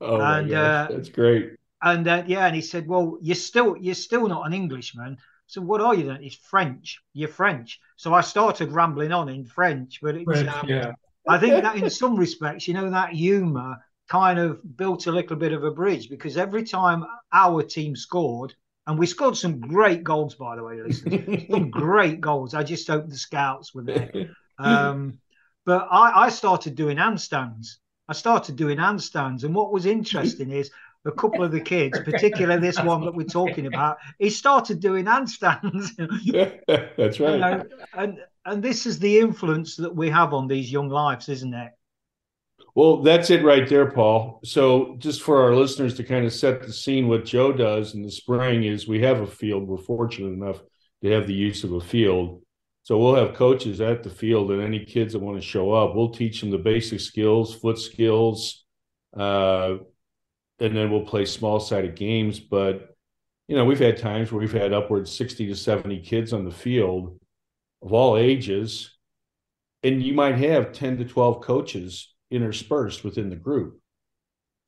Oh 0.00 0.20
and, 0.20 0.50
gosh, 0.50 0.90
uh, 0.90 0.94
that's 0.94 1.08
great. 1.08 1.52
And 1.82 2.06
uh, 2.06 2.24
yeah, 2.26 2.46
and 2.46 2.54
he 2.54 2.62
said, 2.62 2.86
"Well, 2.86 3.18
you're 3.20 3.34
still 3.34 3.76
you're 3.76 3.94
still 3.94 4.28
not 4.28 4.46
an 4.46 4.52
Englishman." 4.52 5.18
So 5.46 5.60
what 5.60 5.80
are 5.80 5.94
you 5.94 6.06
then? 6.06 6.22
It's 6.22 6.36
French. 6.36 7.00
You're 7.12 7.28
French. 7.28 7.80
So 7.96 8.14
I 8.14 8.22
started 8.22 8.72
rambling 8.72 9.12
on 9.12 9.28
in 9.28 9.44
French, 9.44 9.98
but 10.00 10.22
French, 10.24 10.48
um, 10.48 10.68
yeah. 10.68 10.92
I 11.28 11.38
think 11.38 11.62
that 11.62 11.76
in 11.76 11.90
some 12.02 12.16
respects, 12.16 12.66
you 12.66 12.74
know, 12.74 12.88
that 12.90 13.10
humour 13.10 13.76
kind 14.08 14.38
of 14.38 14.60
built 14.76 15.06
a 15.06 15.12
little 15.12 15.36
bit 15.36 15.52
of 15.52 15.64
a 15.64 15.70
bridge 15.70 16.08
because 16.08 16.36
every 16.36 16.62
time 16.64 17.04
our 17.32 17.62
team 17.62 17.96
scored, 17.96 18.54
and 18.86 18.98
we 18.98 19.06
scored 19.06 19.36
some 19.36 19.60
great 19.60 20.02
goals, 20.02 20.34
by 20.34 20.56
the 20.56 20.64
way, 20.64 20.90
some 20.90 21.70
great 21.70 22.20
goals. 22.20 22.54
I 22.54 22.62
just 22.62 22.88
hope 22.88 23.08
the 23.08 23.16
scouts 23.16 23.74
were 23.74 23.82
there. 23.82 24.10
Um, 24.58 25.18
but 25.64 25.88
I, 25.90 26.26
I 26.26 26.28
started 26.28 26.76
doing 26.76 26.98
handstands. 26.98 27.78
I 28.12 28.14
started 28.14 28.56
doing 28.56 28.76
handstands, 28.76 29.42
and 29.42 29.54
what 29.54 29.72
was 29.72 29.86
interesting 29.86 30.50
is 30.50 30.70
a 31.06 31.12
couple 31.12 31.42
of 31.42 31.50
the 31.50 31.62
kids, 31.62 31.98
particularly 31.98 32.60
this 32.60 32.78
one 32.78 33.00
that 33.06 33.14
we're 33.14 33.24
talking 33.24 33.64
about, 33.64 33.96
he 34.18 34.28
started 34.28 34.80
doing 34.80 35.06
handstands. 35.06 35.92
yeah, 36.22 36.50
That's 36.98 37.18
right. 37.18 37.32
You 37.32 37.38
know, 37.38 37.64
and 37.94 38.18
and 38.44 38.62
this 38.62 38.84
is 38.84 38.98
the 38.98 39.18
influence 39.18 39.76
that 39.76 39.96
we 39.96 40.10
have 40.10 40.34
on 40.34 40.46
these 40.46 40.70
young 40.70 40.90
lives, 40.90 41.30
isn't 41.30 41.54
it? 41.54 41.72
Well, 42.74 42.98
that's 42.98 43.30
it 43.30 43.42
right 43.42 43.66
there, 43.66 43.90
Paul. 43.90 44.40
So, 44.44 44.96
just 44.98 45.22
for 45.22 45.42
our 45.42 45.56
listeners 45.56 45.94
to 45.94 46.04
kind 46.04 46.26
of 46.26 46.34
set 46.34 46.66
the 46.66 46.72
scene, 46.72 47.08
what 47.08 47.24
Joe 47.24 47.54
does 47.54 47.94
in 47.94 48.02
the 48.02 48.10
spring 48.10 48.64
is 48.64 48.86
we 48.86 49.00
have 49.00 49.20
a 49.20 49.26
field. 49.26 49.66
We're 49.66 49.78
fortunate 49.78 50.34
enough 50.34 50.60
to 51.02 51.10
have 51.12 51.26
the 51.26 51.32
use 51.32 51.64
of 51.64 51.72
a 51.72 51.80
field. 51.80 52.42
So, 52.84 52.98
we'll 52.98 53.14
have 53.14 53.34
coaches 53.34 53.80
at 53.80 54.02
the 54.02 54.10
field, 54.10 54.50
and 54.50 54.62
any 54.62 54.84
kids 54.84 55.12
that 55.12 55.20
want 55.20 55.40
to 55.40 55.46
show 55.46 55.72
up, 55.72 55.94
we'll 55.94 56.10
teach 56.10 56.40
them 56.40 56.50
the 56.50 56.58
basic 56.58 57.00
skills, 57.00 57.54
foot 57.54 57.78
skills, 57.78 58.64
uh, 59.16 59.76
and 60.58 60.76
then 60.76 60.90
we'll 60.90 61.06
play 61.06 61.24
small 61.24 61.60
sided 61.60 61.94
games. 61.94 62.40
But, 62.40 62.96
you 63.46 63.56
know, 63.56 63.64
we've 63.64 63.78
had 63.78 63.98
times 63.98 64.32
where 64.32 64.40
we've 64.40 64.52
had 64.52 64.72
upwards 64.72 65.12
60 65.12 65.46
to 65.46 65.54
70 65.54 66.00
kids 66.00 66.32
on 66.32 66.44
the 66.44 66.50
field 66.50 67.18
of 67.82 67.92
all 67.92 68.16
ages, 68.16 68.96
and 69.82 70.02
you 70.02 70.14
might 70.14 70.36
have 70.36 70.72
10 70.72 70.98
to 70.98 71.04
12 71.04 71.40
coaches 71.40 72.14
interspersed 72.30 73.04
within 73.04 73.28
the 73.28 73.36
group. 73.36 73.80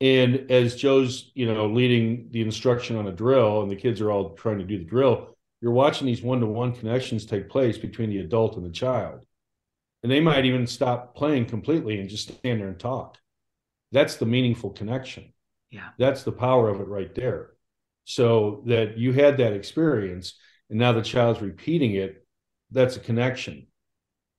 And 0.00 0.50
as 0.50 0.76
Joe's, 0.76 1.30
you 1.34 1.52
know, 1.52 1.66
leading 1.66 2.28
the 2.30 2.42
instruction 2.42 2.96
on 2.96 3.06
a 3.06 3.12
drill 3.12 3.62
and 3.62 3.70
the 3.70 3.76
kids 3.76 4.00
are 4.00 4.10
all 4.10 4.34
trying 4.34 4.58
to 4.58 4.64
do 4.64 4.78
the 4.78 4.84
drill, 4.84 5.33
you're 5.64 5.72
watching 5.72 6.06
these 6.06 6.20
one-to-one 6.20 6.72
connections 6.72 7.24
take 7.24 7.48
place 7.48 7.78
between 7.78 8.10
the 8.10 8.18
adult 8.18 8.56
and 8.56 8.66
the 8.66 8.70
child. 8.70 9.24
And 10.02 10.12
they 10.12 10.20
might 10.20 10.44
even 10.44 10.66
stop 10.66 11.14
playing 11.16 11.46
completely 11.46 11.98
and 11.98 12.06
just 12.06 12.28
stand 12.28 12.60
there 12.60 12.68
and 12.68 12.78
talk. 12.78 13.16
That's 13.90 14.16
the 14.16 14.26
meaningful 14.26 14.68
connection. 14.68 15.32
Yeah. 15.70 15.88
That's 15.98 16.22
the 16.22 16.32
power 16.32 16.68
of 16.68 16.82
it 16.82 16.88
right 16.88 17.14
there. 17.14 17.52
So 18.04 18.62
that 18.66 18.98
you 18.98 19.14
had 19.14 19.38
that 19.38 19.54
experience 19.54 20.34
and 20.68 20.78
now 20.78 20.92
the 20.92 21.00
child's 21.00 21.40
repeating 21.40 21.94
it 21.94 22.26
that's 22.70 22.96
a 22.96 23.00
connection 23.00 23.66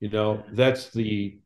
you 0.00 0.08
know 0.10 0.44
that's 0.52 0.90
the 0.90 1.38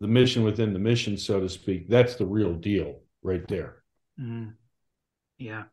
the 0.00 0.08
mission 0.08 0.42
within 0.44 0.72
the 0.72 0.78
mission 0.78 1.16
so 1.16 1.40
to 1.40 1.48
speak 1.48 1.88
that's 1.88 2.16
the 2.16 2.26
real 2.26 2.52
deal 2.54 3.00
right 3.22 3.46
there 3.48 3.82
mm. 4.20 4.52
yeah 5.38 5.64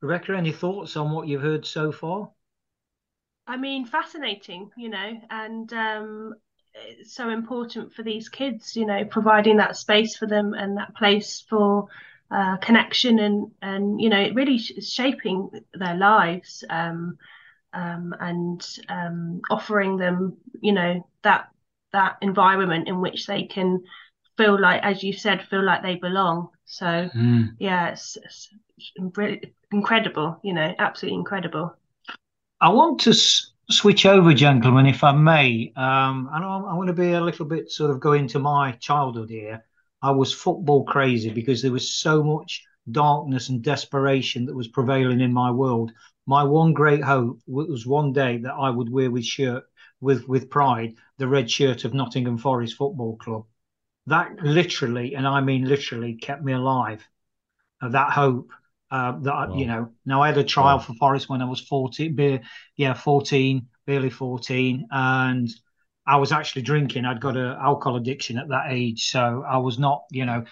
rebecca 0.00 0.36
any 0.36 0.52
thoughts 0.52 0.96
on 0.96 1.10
what 1.10 1.26
you've 1.26 1.42
heard 1.42 1.66
so 1.66 1.90
far 1.90 2.30
i 3.48 3.56
mean 3.56 3.84
fascinating 3.84 4.70
you 4.76 4.88
know 4.88 5.20
and 5.30 5.72
um 5.72 6.34
it's 6.74 7.14
so 7.14 7.28
important 7.30 7.92
for 7.92 8.02
these 8.04 8.28
kids 8.28 8.76
you 8.76 8.86
know 8.86 9.04
providing 9.04 9.56
that 9.56 9.76
space 9.76 10.16
for 10.16 10.26
them 10.26 10.54
and 10.54 10.76
that 10.76 10.94
place 10.94 11.44
for 11.48 11.88
uh, 12.30 12.56
connection 12.58 13.18
and 13.18 13.50
and 13.62 14.00
you 14.00 14.08
know 14.08 14.20
it 14.20 14.34
really 14.34 14.56
is 14.56 14.92
shaping 14.92 15.50
their 15.74 15.96
lives 15.96 16.62
um 16.68 17.18
um, 17.72 18.14
and 18.20 18.66
um, 18.88 19.40
offering 19.50 19.96
them, 19.96 20.36
you 20.60 20.72
know, 20.72 21.06
that 21.22 21.48
that 21.92 22.16
environment 22.20 22.88
in 22.88 23.00
which 23.00 23.26
they 23.26 23.44
can 23.44 23.82
feel 24.36 24.60
like, 24.60 24.82
as 24.82 25.02
you 25.02 25.12
said, 25.12 25.46
feel 25.48 25.64
like 25.64 25.82
they 25.82 25.96
belong. 25.96 26.48
So 26.64 26.86
mm. 26.86 27.48
yeah, 27.58 27.90
it's, 27.90 28.16
it's, 28.16 28.48
incredible, 29.72 30.38
you 30.44 30.52
know, 30.52 30.72
absolutely 30.78 31.18
incredible. 31.18 31.74
I 32.60 32.68
want 32.70 33.00
to 33.00 33.10
s- 33.10 33.52
switch 33.70 34.06
over, 34.06 34.32
gentlemen, 34.34 34.86
if 34.86 35.02
I 35.04 35.12
may. 35.12 35.72
Um, 35.76 36.28
and 36.32 36.44
I, 36.44 36.58
I 36.58 36.74
want 36.74 36.88
to 36.88 36.92
be 36.92 37.12
a 37.12 37.20
little 37.20 37.46
bit 37.46 37.70
sort 37.70 37.90
of 37.90 38.00
go 38.00 38.12
into 38.12 38.38
my 38.38 38.72
childhood 38.72 39.30
here. 39.30 39.64
I 40.02 40.12
was 40.12 40.32
football 40.32 40.84
crazy 40.84 41.30
because 41.30 41.62
there 41.62 41.72
was 41.72 41.90
so 41.92 42.22
much 42.22 42.64
darkness 42.90 43.48
and 43.48 43.62
desperation 43.62 44.46
that 44.46 44.54
was 44.54 44.68
prevailing 44.68 45.20
in 45.20 45.32
my 45.32 45.50
world 45.50 45.92
my 46.26 46.44
one 46.44 46.74
great 46.74 47.02
hope 47.02 47.40
was 47.46 47.86
one 47.86 48.12
day 48.12 48.36
that 48.36 48.52
I 48.52 48.68
would 48.68 48.90
wear 48.90 49.10
with 49.10 49.24
shirt 49.24 49.64
with 50.00 50.28
with 50.28 50.50
pride 50.50 50.94
the 51.16 51.26
red 51.26 51.50
shirt 51.50 51.84
of 51.86 51.94
Nottingham 51.94 52.36
Forest 52.36 52.76
Football 52.76 53.16
Club. 53.16 53.46
That 54.06 54.42
literally, 54.42 55.14
and 55.14 55.26
I 55.26 55.40
mean 55.40 55.64
literally, 55.64 56.16
kept 56.16 56.42
me 56.44 56.52
alive. 56.52 57.06
That 57.82 58.12
hope 58.12 58.50
uh, 58.90 59.12
that 59.20 59.50
wow. 59.50 59.56
you 59.56 59.66
know. 59.66 59.90
Now 60.04 60.22
I 60.22 60.28
had 60.28 60.38
a 60.38 60.44
trial 60.44 60.76
wow. 60.76 60.82
for 60.82 60.94
Forest 60.94 61.28
when 61.28 61.42
I 61.42 61.44
was 61.44 61.60
fourteen, 61.60 62.14
be, 62.14 62.40
yeah, 62.76 62.94
fourteen, 62.94 63.68
barely 63.86 64.10
fourteen, 64.10 64.86
and 64.90 65.48
I 66.06 66.16
was 66.16 66.32
actually 66.32 66.62
drinking. 66.62 67.04
I'd 67.04 67.20
got 67.20 67.36
an 67.36 67.56
alcohol 67.60 67.96
addiction 67.96 68.38
at 68.38 68.48
that 68.48 68.66
age, 68.70 69.10
so 69.10 69.44
I 69.46 69.58
was 69.58 69.78
not, 69.78 70.04
you 70.10 70.24
know. 70.24 70.44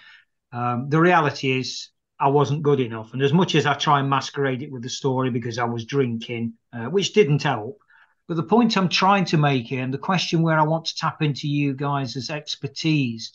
Um, 0.51 0.89
the 0.89 0.99
reality 0.99 1.59
is, 1.59 1.89
I 2.19 2.29
wasn't 2.29 2.63
good 2.63 2.79
enough. 2.79 3.13
And 3.13 3.21
as 3.21 3.33
much 3.33 3.53
as 3.55 3.65
I 3.65 3.73
try 3.73 3.99
and 3.99 4.09
masquerade 4.09 4.63
it 4.63 4.71
with 4.71 4.83
the 4.83 4.89
story 4.89 5.29
because 5.29 5.57
I 5.59 5.65
was 5.65 5.85
drinking, 5.85 6.53
uh, 6.73 6.85
which 6.85 7.13
didn't 7.13 7.43
help, 7.43 7.79
but 8.27 8.37
the 8.37 8.43
point 8.43 8.77
I'm 8.77 8.89
trying 8.89 9.25
to 9.25 9.37
make 9.37 9.65
here, 9.67 9.83
and 9.83 9.93
the 9.93 9.97
question 9.97 10.41
where 10.41 10.59
I 10.59 10.63
want 10.63 10.85
to 10.85 10.95
tap 10.95 11.21
into 11.21 11.47
you 11.47 11.73
guys 11.73 12.15
as 12.15 12.29
expertise 12.29 13.33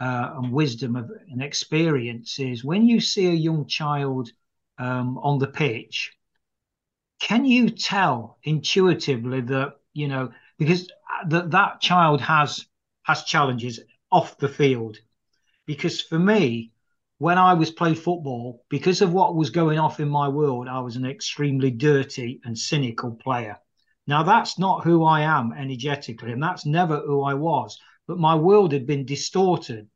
uh, 0.00 0.34
and 0.36 0.52
wisdom 0.52 0.96
of, 0.96 1.10
and 1.30 1.42
experience 1.42 2.38
is 2.38 2.64
when 2.64 2.86
you 2.86 3.00
see 3.00 3.26
a 3.26 3.32
young 3.32 3.66
child 3.66 4.30
um, 4.78 5.18
on 5.18 5.38
the 5.38 5.46
pitch, 5.46 6.12
can 7.20 7.44
you 7.44 7.70
tell 7.70 8.38
intuitively 8.42 9.40
that 9.42 9.76
you 9.92 10.08
know 10.08 10.32
because 10.58 10.90
that 11.28 11.50
that 11.50 11.80
child 11.80 12.20
has 12.20 12.66
has 13.02 13.24
challenges 13.24 13.80
off 14.10 14.38
the 14.38 14.48
field? 14.48 14.98
Because 15.66 16.00
for 16.00 16.18
me, 16.18 16.72
when 17.18 17.38
I 17.38 17.54
was 17.54 17.70
playing 17.70 17.94
football, 17.94 18.64
because 18.68 19.00
of 19.00 19.12
what 19.12 19.36
was 19.36 19.50
going 19.50 19.78
off 19.78 20.00
in 20.00 20.08
my 20.08 20.28
world, 20.28 20.68
I 20.68 20.80
was 20.80 20.96
an 20.96 21.06
extremely 21.06 21.70
dirty 21.70 22.40
and 22.44 22.58
cynical 22.58 23.12
player. 23.12 23.58
Now, 24.06 24.22
that's 24.22 24.58
not 24.58 24.84
who 24.84 25.04
I 25.04 25.22
am 25.22 25.52
energetically, 25.52 26.32
and 26.32 26.42
that's 26.42 26.66
never 26.66 27.00
who 27.00 27.22
I 27.22 27.34
was. 27.34 27.78
But 28.06 28.18
my 28.18 28.34
world 28.34 28.72
had 28.72 28.86
been 28.86 29.06
distorted 29.06 29.88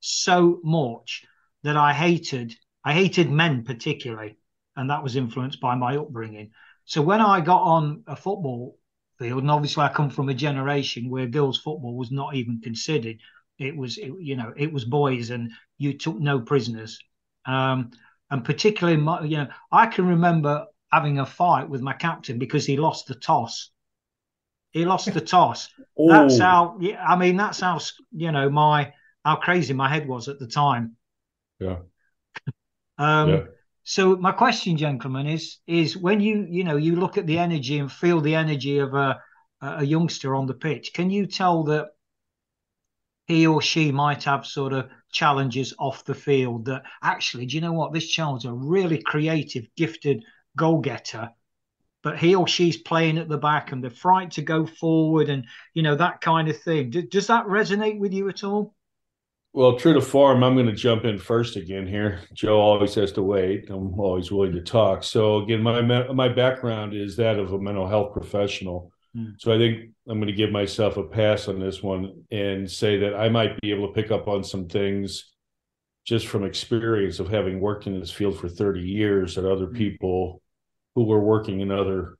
so 0.00 0.60
much 0.62 1.24
that 1.62 1.76
I 1.76 1.94
hated, 1.94 2.54
I 2.84 2.92
hated 2.92 3.30
men 3.30 3.64
particularly, 3.64 4.36
and 4.76 4.90
that 4.90 5.02
was 5.02 5.16
influenced 5.16 5.60
by 5.60 5.74
my 5.74 5.96
upbringing. 5.96 6.52
So 6.84 7.02
when 7.02 7.20
I 7.20 7.40
got 7.40 7.62
on 7.62 8.04
a 8.06 8.16
football 8.16 8.78
field, 9.18 9.42
and 9.42 9.50
obviously 9.50 9.82
I 9.84 9.88
come 9.88 10.10
from 10.10 10.28
a 10.28 10.34
generation 10.34 11.08
where 11.10 11.26
girls' 11.26 11.58
football 11.58 11.96
was 11.96 12.10
not 12.10 12.34
even 12.34 12.60
considered, 12.60 13.18
it 13.58 13.76
was, 13.76 13.98
it, 13.98 14.12
you 14.20 14.36
know, 14.36 14.52
it 14.56 14.72
was 14.72 14.84
boys, 14.84 15.30
and 15.30 15.52
you 15.78 15.96
took 15.96 16.18
no 16.18 16.40
prisoners. 16.40 16.98
Um, 17.46 17.92
and 18.30 18.44
particularly, 18.44 19.00
my, 19.00 19.22
you 19.22 19.36
know, 19.38 19.48
I 19.70 19.86
can 19.86 20.06
remember 20.06 20.66
having 20.92 21.18
a 21.18 21.26
fight 21.26 21.68
with 21.68 21.80
my 21.82 21.92
captain 21.92 22.38
because 22.38 22.66
he 22.66 22.76
lost 22.76 23.06
the 23.06 23.14
toss. 23.14 23.70
He 24.72 24.84
lost 24.84 25.14
the 25.14 25.20
toss. 25.22 25.70
That's 26.04 26.38
how. 26.38 26.76
Yeah, 26.80 27.02
I 27.02 27.16
mean, 27.16 27.36
that's 27.36 27.60
how 27.60 27.80
you 28.12 28.30
know 28.30 28.50
my 28.50 28.92
how 29.24 29.36
crazy 29.36 29.72
my 29.72 29.88
head 29.88 30.06
was 30.06 30.28
at 30.28 30.38
the 30.38 30.46
time. 30.46 30.96
Yeah. 31.58 31.78
Um, 32.98 33.28
yeah. 33.28 33.42
So 33.82 34.16
my 34.16 34.32
question, 34.32 34.76
gentlemen, 34.76 35.26
is 35.26 35.58
is 35.66 35.96
when 35.96 36.20
you 36.20 36.46
you 36.48 36.64
know 36.64 36.76
you 36.76 36.96
look 36.96 37.18
at 37.18 37.26
the 37.26 37.38
energy 37.38 37.78
and 37.78 37.92
feel 37.92 38.20
the 38.20 38.34
energy 38.34 38.78
of 38.78 38.94
a 38.94 39.20
a 39.60 39.84
youngster 39.84 40.34
on 40.34 40.46
the 40.46 40.54
pitch, 40.54 40.92
can 40.94 41.10
you 41.10 41.26
tell 41.26 41.64
that 41.64 41.88
he 43.26 43.46
or 43.46 43.62
she 43.62 43.90
might 43.90 44.24
have 44.24 44.46
sort 44.46 44.72
of 44.72 44.88
challenges 45.10 45.72
off 45.78 46.04
the 46.04 46.14
field 46.14 46.66
that 46.66 46.82
actually, 47.02 47.46
do 47.46 47.56
you 47.56 47.62
know 47.62 47.72
what? 47.72 47.92
This 47.92 48.08
child's 48.08 48.44
a 48.44 48.52
really 48.52 49.00
creative, 49.00 49.66
gifted 49.76 50.24
goal 50.56 50.80
getter, 50.80 51.30
but 52.02 52.18
he 52.18 52.34
or 52.34 52.46
she's 52.46 52.76
playing 52.76 53.16
at 53.16 53.28
the 53.28 53.38
back 53.38 53.72
and 53.72 53.82
they're 53.82 53.90
frightened 53.90 54.32
to 54.32 54.42
go 54.42 54.66
forward 54.66 55.30
and, 55.30 55.46
you 55.72 55.82
know, 55.82 55.94
that 55.94 56.20
kind 56.20 56.48
of 56.48 56.60
thing. 56.60 56.90
does 56.90 57.28
that 57.28 57.46
resonate 57.46 57.98
with 57.98 58.12
you 58.12 58.28
at 58.28 58.44
all? 58.44 58.74
Well, 59.54 59.78
true 59.78 59.94
to 59.94 60.00
form, 60.00 60.42
I'm 60.42 60.54
going 60.54 60.66
to 60.66 60.72
jump 60.72 61.04
in 61.04 61.16
first 61.16 61.54
again 61.54 61.86
here. 61.86 62.18
Joe 62.32 62.60
always 62.60 62.96
has 62.96 63.12
to 63.12 63.22
wait. 63.22 63.70
I'm 63.70 64.00
always 64.00 64.32
willing 64.32 64.50
to 64.54 64.60
talk. 64.60 65.04
So 65.04 65.42
again, 65.42 65.62
my 65.62 65.80
my 65.80 66.28
background 66.28 66.92
is 66.92 67.14
that 67.16 67.38
of 67.38 67.52
a 67.52 67.58
mental 67.60 67.86
health 67.86 68.12
professional. 68.12 68.90
Mm. 69.16 69.34
So 69.38 69.54
I 69.54 69.58
think 69.58 69.90
I'm 70.08 70.18
going 70.18 70.26
to 70.26 70.32
give 70.32 70.50
myself 70.50 70.96
a 70.96 71.04
pass 71.04 71.46
on 71.46 71.60
this 71.60 71.84
one 71.84 72.24
and 72.32 72.68
say 72.68 72.98
that 72.98 73.14
I 73.14 73.28
might 73.28 73.60
be 73.60 73.70
able 73.70 73.86
to 73.86 73.94
pick 73.94 74.10
up 74.10 74.26
on 74.26 74.42
some 74.42 74.66
things 74.66 75.32
just 76.04 76.26
from 76.26 76.42
experience 76.42 77.20
of 77.20 77.28
having 77.28 77.60
worked 77.60 77.86
in 77.86 78.00
this 78.00 78.10
field 78.10 78.36
for 78.36 78.48
30 78.48 78.80
years 78.80 79.36
that 79.36 79.48
other 79.48 79.68
mm. 79.68 79.76
people 79.76 80.42
who 80.96 81.04
were 81.04 81.20
working 81.20 81.60
in 81.60 81.70
other 81.70 82.18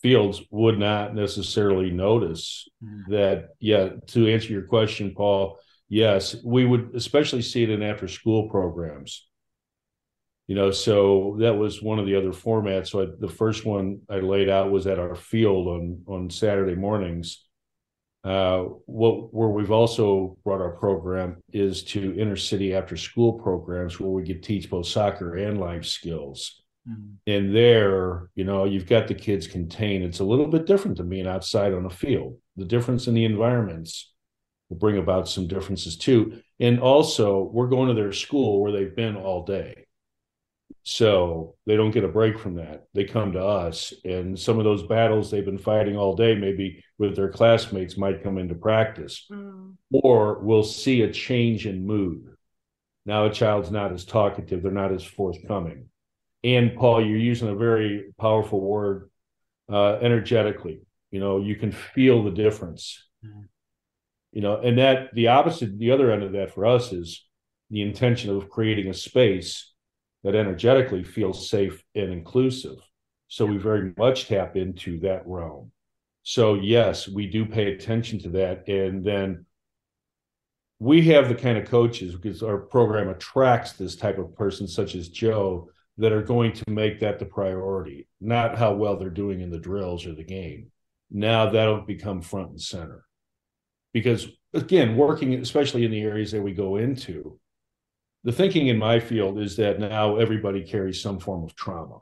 fields 0.00 0.40
would 0.50 0.78
not 0.78 1.14
necessarily 1.14 1.90
notice 1.90 2.66
mm. 2.82 3.02
that 3.08 3.50
yeah 3.60 3.90
to 4.06 4.28
answer 4.28 4.52
your 4.52 4.62
question 4.62 5.14
paul 5.14 5.58
yes 5.88 6.36
we 6.44 6.64
would 6.64 6.90
especially 6.94 7.42
see 7.42 7.62
it 7.62 7.70
in 7.70 7.82
after 7.82 8.08
school 8.08 8.48
programs. 8.48 9.26
You 10.46 10.54
know 10.54 10.70
so 10.70 11.36
that 11.40 11.56
was 11.56 11.82
one 11.82 11.98
of 11.98 12.06
the 12.06 12.16
other 12.16 12.32
formats. 12.32 12.88
So 12.88 13.02
I, 13.02 13.06
the 13.18 13.28
first 13.28 13.64
one 13.64 14.00
i 14.10 14.18
laid 14.18 14.48
out 14.48 14.70
was 14.70 14.86
at 14.86 14.98
our 14.98 15.14
field 15.14 15.68
on 15.68 16.02
on 16.06 16.30
saturday 16.30 16.74
mornings. 16.74 17.44
Uh, 18.24 18.64
what 18.86 19.34
where 19.34 19.50
we've 19.50 19.70
also 19.70 20.38
brought 20.44 20.62
our 20.62 20.76
program 20.76 21.42
is 21.52 21.82
to 21.82 22.18
inner 22.18 22.36
city 22.36 22.74
after 22.74 22.96
school 22.96 23.34
programs 23.34 24.00
where 24.00 24.10
we 24.10 24.24
could 24.24 24.42
teach 24.42 24.70
both 24.70 24.86
soccer 24.86 25.36
and 25.36 25.60
life 25.60 25.84
skills. 25.84 26.60
Mm-hmm. 26.86 27.14
and 27.26 27.56
there 27.56 28.28
you 28.34 28.44
know 28.44 28.66
you've 28.66 28.86
got 28.86 29.08
the 29.08 29.14
kids 29.14 29.46
contained. 29.46 30.04
It's 30.04 30.20
a 30.20 30.24
little 30.24 30.46
bit 30.48 30.66
different 30.66 30.98
than 30.98 31.08
being 31.08 31.26
outside 31.26 31.72
on 31.72 31.86
a 31.86 31.90
field. 31.90 32.36
The 32.56 32.66
difference 32.66 33.06
in 33.06 33.14
the 33.14 33.24
environments 33.24 34.12
will 34.68 34.76
bring 34.76 34.98
about 34.98 35.28
some 35.28 35.46
differences 35.46 35.96
too 35.96 36.40
and 36.60 36.80
also 36.80 37.50
we're 37.52 37.68
going 37.68 37.88
to 37.88 37.94
their 37.94 38.12
school 38.12 38.60
where 38.60 38.72
they've 38.72 38.96
been 38.96 39.16
all 39.16 39.44
day 39.44 39.84
so 40.82 41.56
they 41.66 41.76
don't 41.76 41.92
get 41.92 42.04
a 42.04 42.08
break 42.08 42.38
from 42.38 42.56
that. 42.56 42.84
They 42.92 43.04
come 43.04 43.32
to 43.32 43.42
us, 43.42 43.94
and 44.04 44.38
some 44.38 44.58
of 44.58 44.64
those 44.64 44.82
battles 44.82 45.30
they've 45.30 45.44
been 45.44 45.58
fighting 45.58 45.96
all 45.96 46.14
day, 46.14 46.34
maybe 46.34 46.84
with 46.98 47.16
their 47.16 47.30
classmates, 47.30 47.96
might 47.96 48.22
come 48.22 48.36
into 48.36 48.54
practice. 48.54 49.26
Mm. 49.32 49.76
Or 49.90 50.40
we'll 50.40 50.62
see 50.62 51.00
a 51.02 51.10
change 51.10 51.66
in 51.66 51.86
mood. 51.86 52.26
Now 53.06 53.24
a 53.24 53.32
child's 53.32 53.70
not 53.70 53.92
as 53.92 54.04
talkative, 54.04 54.62
they're 54.62 54.72
not 54.72 54.92
as 54.92 55.04
forthcoming. 55.04 55.88
And 56.42 56.76
Paul, 56.76 57.04
you're 57.04 57.16
using 57.16 57.48
a 57.48 57.54
very 57.54 58.12
powerful 58.20 58.60
word, 58.60 59.10
uh, 59.72 59.94
energetically. 60.02 60.82
You 61.10 61.20
know, 61.20 61.38
you 61.38 61.56
can 61.56 61.72
feel 61.72 62.22
the 62.22 62.30
difference. 62.30 63.02
Mm. 63.24 63.48
You 64.34 64.40
know, 64.40 64.60
and 64.60 64.78
that 64.78 65.14
the 65.14 65.28
opposite, 65.28 65.78
the 65.78 65.92
other 65.92 66.10
end 66.10 66.24
of 66.24 66.32
that 66.32 66.52
for 66.52 66.66
us 66.66 66.92
is 66.92 67.24
the 67.70 67.82
intention 67.82 68.30
of 68.30 68.50
creating 68.50 68.88
a 68.88 68.94
space 68.94 69.72
that 70.24 70.34
energetically 70.34 71.04
feels 71.04 71.48
safe 71.48 71.84
and 71.94 72.12
inclusive. 72.12 72.78
So 73.28 73.46
we 73.46 73.58
very 73.58 73.92
much 73.96 74.26
tap 74.26 74.56
into 74.56 74.98
that 75.00 75.22
realm. 75.24 75.70
So, 76.24 76.54
yes, 76.54 77.06
we 77.06 77.28
do 77.28 77.46
pay 77.46 77.72
attention 77.72 78.18
to 78.22 78.28
that. 78.30 78.66
And 78.66 79.04
then 79.04 79.46
we 80.80 81.02
have 81.08 81.28
the 81.28 81.36
kind 81.36 81.56
of 81.56 81.68
coaches 81.68 82.16
because 82.16 82.42
our 82.42 82.58
program 82.58 83.10
attracts 83.10 83.74
this 83.74 83.94
type 83.94 84.18
of 84.18 84.34
person, 84.34 84.66
such 84.66 84.96
as 84.96 85.10
Joe, 85.10 85.68
that 85.98 86.10
are 86.10 86.22
going 86.22 86.54
to 86.54 86.70
make 86.70 86.98
that 87.00 87.20
the 87.20 87.24
priority, 87.24 88.08
not 88.20 88.58
how 88.58 88.74
well 88.74 88.96
they're 88.96 89.10
doing 89.10 89.42
in 89.42 89.50
the 89.50 89.60
drills 89.60 90.06
or 90.06 90.12
the 90.12 90.24
game. 90.24 90.72
Now 91.08 91.50
that'll 91.50 91.82
become 91.82 92.20
front 92.20 92.50
and 92.50 92.60
center. 92.60 93.04
Because 93.94 94.28
again, 94.52 94.96
working, 94.96 95.32
especially 95.34 95.86
in 95.86 95.90
the 95.90 96.02
areas 96.02 96.32
that 96.32 96.42
we 96.42 96.52
go 96.52 96.76
into, 96.76 97.38
the 98.24 98.32
thinking 98.32 98.66
in 98.66 98.78
my 98.78 99.00
field 99.00 99.38
is 99.38 99.56
that 99.56 99.80
now 99.80 100.16
everybody 100.16 100.62
carries 100.62 101.00
some 101.00 101.18
form 101.18 101.44
of 101.44 101.54
trauma. 101.54 102.00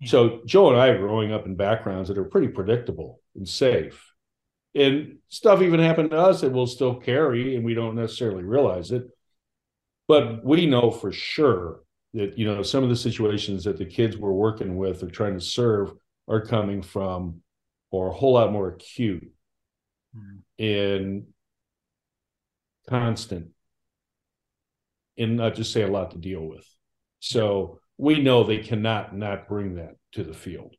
Yeah. 0.00 0.08
So 0.10 0.40
Joe 0.44 0.70
and 0.70 0.80
I 0.80 0.88
are 0.88 0.98
growing 0.98 1.32
up 1.32 1.46
in 1.46 1.54
backgrounds 1.54 2.08
that 2.08 2.18
are 2.18 2.24
pretty 2.24 2.48
predictable 2.48 3.20
and 3.34 3.48
safe. 3.48 4.12
And 4.74 5.18
stuff 5.28 5.62
even 5.62 5.80
happened 5.80 6.10
to 6.10 6.18
us 6.18 6.42
that 6.42 6.52
we'll 6.52 6.66
still 6.66 6.96
carry 6.96 7.56
and 7.56 7.64
we 7.64 7.74
don't 7.74 7.94
necessarily 7.94 8.44
realize 8.44 8.90
it. 8.90 9.04
But 10.08 10.44
we 10.44 10.66
know 10.66 10.90
for 10.90 11.12
sure 11.12 11.80
that, 12.14 12.38
you 12.38 12.46
know, 12.46 12.62
some 12.62 12.82
of 12.82 12.90
the 12.90 12.96
situations 12.96 13.64
that 13.64 13.78
the 13.78 13.86
kids 13.86 14.16
we're 14.16 14.32
working 14.32 14.76
with 14.76 15.02
or 15.02 15.10
trying 15.10 15.34
to 15.34 15.44
serve 15.44 15.92
are 16.28 16.44
coming 16.44 16.82
from 16.82 17.42
or 17.90 18.08
a 18.08 18.12
whole 18.12 18.34
lot 18.34 18.52
more 18.52 18.68
acute. 18.68 19.30
And 20.58 21.24
constant 22.88 23.48
and 25.18 25.36
not 25.36 25.54
just 25.54 25.72
say 25.72 25.82
a 25.82 25.88
lot 25.88 26.12
to 26.12 26.18
deal 26.18 26.42
with. 26.42 26.66
So 27.20 27.80
we 27.98 28.22
know 28.22 28.44
they 28.44 28.58
cannot 28.58 29.16
not 29.16 29.48
bring 29.48 29.76
that 29.76 29.96
to 30.12 30.22
the 30.22 30.34
field 30.34 30.74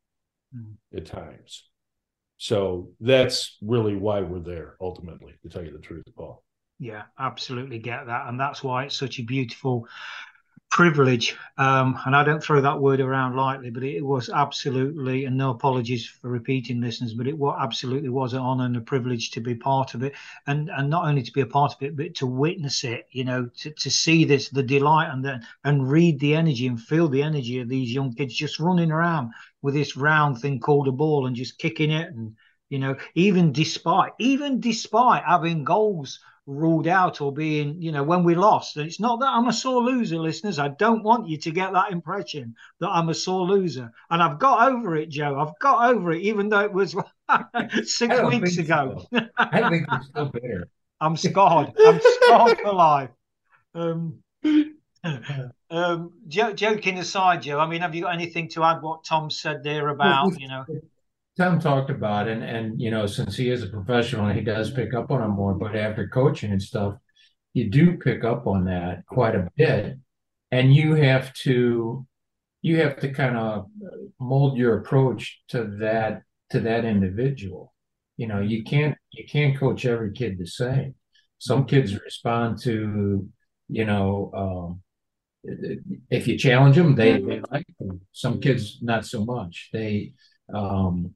mm-hmm. 0.56 0.98
at 0.98 1.06
times. 1.06 1.64
So 2.38 2.92
that's 3.00 3.58
really 3.62 3.96
why 3.96 4.22
we're 4.22 4.40
there 4.40 4.76
ultimately, 4.80 5.34
to 5.42 5.50
tell 5.50 5.64
you 5.64 5.72
the 5.72 5.80
truth, 5.80 6.06
Paul. 6.16 6.44
Yeah, 6.80 7.04
absolutely 7.18 7.80
get 7.80 8.06
that. 8.06 8.28
And 8.28 8.40
that's 8.40 8.64
why 8.64 8.86
it's 8.86 8.98
such 8.98 9.18
a 9.18 9.24
beautiful 9.24 9.88
privilege, 10.70 11.36
um, 11.58 11.98
and 12.06 12.16
I 12.16 12.24
don't 12.24 12.44
throw 12.44 12.62
that 12.62 12.80
word 12.80 13.00
around 13.00 13.36
lightly, 13.36 13.70
but 13.70 13.84
it 13.84 14.06
was 14.06 14.30
absolutely, 14.30 15.26
and 15.26 15.38
no 15.38 15.50
apologies 15.50 16.06
for 16.06 16.30
repeating 16.30 16.82
listeners, 16.82 17.14
but 17.14 17.28
it 17.28 17.36
absolutely 17.60 18.10
was 18.10 18.34
an 18.34 18.40
honor 18.40 18.66
and 18.66 18.78
a 18.78 18.82
privilege 18.82 19.32
to 19.32 19.42
be 19.42 19.56
part 19.56 19.96
of 19.96 20.04
it, 20.04 20.14
and 20.46 20.70
and 20.70 20.90
not 20.90 21.06
only 21.08 21.24
to 21.24 21.32
be 21.32 21.42
a 21.42 21.46
part 21.46 21.74
of 21.74 21.82
it, 21.82 21.96
but 21.96 22.16
to 22.16 22.28
witness 22.28 22.84
it, 22.84 23.08
you 23.12 23.24
know, 23.24 23.50
to, 23.58 23.72
to 23.72 23.90
see 23.90 24.26
this, 24.26 24.50
the 24.50 24.62
delight, 24.62 25.10
and 25.12 25.24
then 25.24 25.42
and 25.64 25.90
read 25.90 26.20
the 26.20 26.36
energy 26.36 26.68
and 26.68 26.80
feel 26.82 27.08
the 27.08 27.24
energy 27.24 27.60
of 27.60 27.70
these 27.70 27.92
young 27.92 28.14
kids 28.14 28.36
just 28.36 28.60
running 28.60 28.92
around 28.92 29.32
with 29.62 29.74
this 29.74 29.98
round 29.98 30.40
thing 30.40 30.60
called 30.60 30.88
a 30.88 30.92
ball 30.92 31.28
and 31.28 31.36
just 31.36 31.58
kicking 31.58 31.92
it, 31.92 32.14
and 32.14 32.36
you 32.70 32.80
know, 32.80 32.96
even 33.16 33.52
despite 33.54 34.12
even 34.20 34.60
despite 34.60 35.24
having 35.24 35.64
goals 35.64 36.20
ruled 36.48 36.88
out 36.88 37.20
or 37.20 37.32
being, 37.32 37.80
you 37.82 37.92
know, 37.92 38.04
when 38.04 38.24
we 38.24 38.34
lost. 38.34 38.78
And 38.78 38.88
it's 38.88 39.00
not 39.00 39.20
that 39.20 39.28
I'm 39.28 39.48
a 39.48 39.54
sore 39.54 39.84
loser, 39.84 40.18
listeners. 40.18 40.58
I 40.58 40.70
don't 40.70 41.04
want 41.04 41.28
you 41.28 41.38
to 41.38 41.52
get 41.52 41.74
that 41.74 41.92
impression 41.92 42.56
that 42.80 42.88
I'm 42.88 43.10
a 43.10 43.14
sore 43.14 43.46
loser. 43.46 43.92
And 44.10 44.24
I've 44.24 44.40
got 44.40 44.72
over 44.72 44.96
it, 44.96 45.10
Joe. 45.10 45.38
I've 45.40 45.60
got 45.60 45.94
over 45.94 46.14
it, 46.14 46.22
even 46.22 46.50
though 46.50 46.62
it 46.62 46.72
was 46.72 46.96
six 47.84 48.22
weeks 48.24 48.58
ago. 48.58 49.06
So. 49.14 49.20
I 49.38 49.70
think 49.70 49.88
you're 49.92 50.02
still 50.02 50.26
bitter. 50.30 50.70
I'm 51.00 51.16
scarred. 51.16 51.74
I'm 51.86 52.00
scarred 52.02 52.58
for 52.60 52.74
life. 52.74 53.10
Um, 53.76 54.24
um, 55.70 56.14
joking 56.28 56.98
aside, 56.98 57.44
Joe. 57.44 57.60
I 57.60 57.68
mean, 57.68 57.82
have 57.82 57.94
you 57.94 58.04
got 58.04 58.16
anything 58.16 58.50
to 58.52 58.64
add? 58.64 58.82
What 58.82 59.04
Tom 59.04 59.30
said 59.30 59.64
there 59.64 59.90
about, 59.90 60.40
you 60.40 60.48
know? 60.48 60.66
Tom 61.38 61.60
talked 61.60 61.90
about 61.90 62.28
and 62.28 62.44
and 62.44 62.82
you 62.82 62.92
know 62.92 63.06
since 63.06 63.36
he 63.36 63.50
is 63.50 63.64
a 63.64 63.68
professional 63.68 64.34
he 64.34 64.42
does 64.42 64.72
pick 64.72 64.94
up 64.94 65.12
on 65.12 65.22
it 65.22 65.28
more 65.28 65.54
but 65.54 65.76
after 65.76 66.08
coaching 66.08 66.52
and 66.52 66.62
stuff 66.62 66.96
you 67.58 67.72
do 67.72 67.98
pick 67.98 68.24
up 68.24 68.46
on 68.46 68.66
that 68.66 69.04
quite 69.08 69.34
a 69.34 69.48
bit. 69.56 69.98
And 70.52 70.74
you 70.74 70.94
have 70.94 71.34
to 71.46 72.06
you 72.62 72.78
have 72.82 73.00
to 73.00 73.12
kind 73.12 73.36
of 73.36 73.66
mold 74.20 74.58
your 74.58 74.78
approach 74.78 75.42
to 75.50 75.64
that 75.80 76.22
to 76.52 76.60
that 76.62 76.86
individual. 76.86 77.74
You 78.16 78.28
know 78.28 78.42
you 78.42 78.64
can't 78.64 78.96
you 79.12 79.26
can't 79.28 79.58
coach 79.58 79.86
every 79.86 80.14
kid 80.14 80.38
the 80.38 80.46
same. 80.46 80.94
Some 81.40 81.66
kids 81.66 82.00
respond 82.00 82.62
to 82.62 83.28
you 83.68 83.86
know 83.86 84.32
um, 84.42 84.82
if 86.10 86.28
you 86.28 86.38
challenge 86.38 86.76
them 86.76 86.96
they, 86.96 87.20
they 87.22 87.42
like 87.52 87.68
them 87.80 88.02
some 88.12 88.40
kids 88.40 88.80
not 88.84 89.06
so 89.06 89.26
much. 89.26 89.70
They 89.74 90.14
um, 90.54 91.14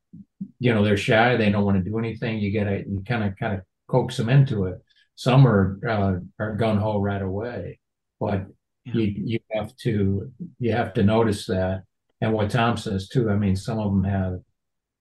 you 0.59 0.73
know, 0.73 0.83
they're 0.83 0.97
shy, 0.97 1.35
they 1.37 1.49
don't 1.51 1.65
want 1.65 1.77
to 1.83 1.89
do 1.89 1.97
anything. 1.99 2.39
You 2.39 2.53
gotta 2.53 2.83
you 2.87 3.03
kind 3.07 3.23
of 3.23 3.37
kind 3.37 3.55
of 3.55 3.61
coax 3.87 4.17
them 4.17 4.29
into 4.29 4.65
it. 4.65 4.79
Some 5.15 5.47
are 5.47 5.79
uh, 5.87 6.19
are 6.39 6.55
gun 6.55 6.77
ho 6.77 6.99
right 6.99 7.21
away, 7.21 7.79
but 8.19 8.45
yeah. 8.85 8.93
you 8.93 9.03
you 9.25 9.39
have 9.51 9.75
to 9.77 10.31
you 10.59 10.71
have 10.73 10.93
to 10.93 11.03
notice 11.03 11.45
that. 11.47 11.83
And 12.21 12.33
what 12.33 12.51
Tom 12.51 12.77
says 12.77 13.07
too, 13.07 13.29
I 13.29 13.35
mean, 13.35 13.55
some 13.55 13.79
of 13.79 13.91
them 13.91 14.03
have 14.03 14.39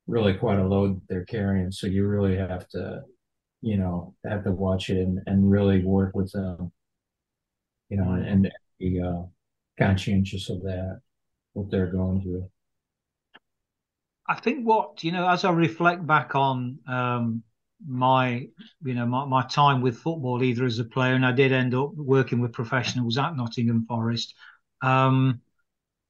really 0.06 0.34
quite 0.34 0.58
a 0.58 0.66
load 0.66 1.00
they're 1.08 1.24
carrying, 1.24 1.70
so 1.72 1.86
you 1.86 2.06
really 2.06 2.36
have 2.36 2.68
to, 2.68 3.02
you 3.62 3.76
know, 3.76 4.14
have 4.24 4.44
to 4.44 4.52
watch 4.52 4.90
it 4.90 4.98
and, 4.98 5.20
and 5.26 5.50
really 5.50 5.84
work 5.84 6.14
with 6.14 6.32
them. 6.32 6.72
you 7.88 7.96
know, 7.96 8.12
and, 8.12 8.26
and 8.26 8.52
be 8.78 9.00
uh, 9.02 9.22
conscientious 9.78 10.48
of 10.48 10.62
that, 10.62 11.00
what 11.52 11.70
they're 11.70 11.90
going 11.90 12.22
through. 12.22 12.48
I 14.30 14.36
think 14.36 14.64
what 14.64 15.02
you 15.02 15.10
know, 15.10 15.28
as 15.28 15.44
I 15.44 15.50
reflect 15.50 16.06
back 16.06 16.36
on 16.36 16.78
um, 16.86 17.42
my, 17.84 18.46
you 18.84 18.94
know, 18.94 19.04
my, 19.04 19.24
my 19.24 19.42
time 19.48 19.80
with 19.80 19.98
football, 19.98 20.40
either 20.44 20.64
as 20.64 20.78
a 20.78 20.84
player, 20.84 21.14
and 21.14 21.26
I 21.26 21.32
did 21.32 21.50
end 21.50 21.74
up 21.74 21.90
working 21.96 22.38
with 22.40 22.52
professionals 22.52 23.18
at 23.18 23.36
Nottingham 23.36 23.86
Forest. 23.86 24.34
Um, 24.82 25.40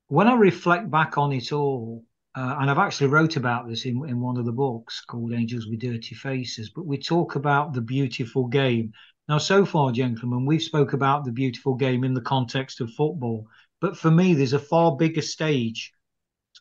when 0.08 0.28
I 0.28 0.34
reflect 0.34 0.90
back 0.90 1.16
on 1.16 1.32
it 1.32 1.50
all, 1.50 2.04
uh, 2.34 2.56
and 2.60 2.70
I've 2.70 2.78
actually 2.78 3.06
wrote 3.06 3.36
about 3.36 3.66
this 3.66 3.86
in, 3.86 4.06
in 4.06 4.20
one 4.20 4.36
of 4.36 4.44
the 4.44 4.52
books 4.52 5.00
called 5.00 5.32
Angels 5.32 5.66
with 5.66 5.80
Dirty 5.80 6.14
Faces, 6.14 6.70
but 6.76 6.84
we 6.84 6.98
talk 6.98 7.36
about 7.36 7.72
the 7.72 7.80
beautiful 7.80 8.48
game. 8.48 8.92
Now, 9.30 9.38
so 9.38 9.64
far, 9.64 9.92
gentlemen, 9.92 10.44
we've 10.44 10.62
spoke 10.62 10.92
about 10.92 11.24
the 11.24 11.32
beautiful 11.32 11.74
game 11.74 12.04
in 12.04 12.12
the 12.12 12.20
context 12.20 12.82
of 12.82 12.92
football, 12.92 13.46
but 13.80 13.96
for 13.96 14.10
me, 14.10 14.34
there's 14.34 14.52
a 14.52 14.58
far 14.58 14.94
bigger 14.96 15.22
stage. 15.22 15.90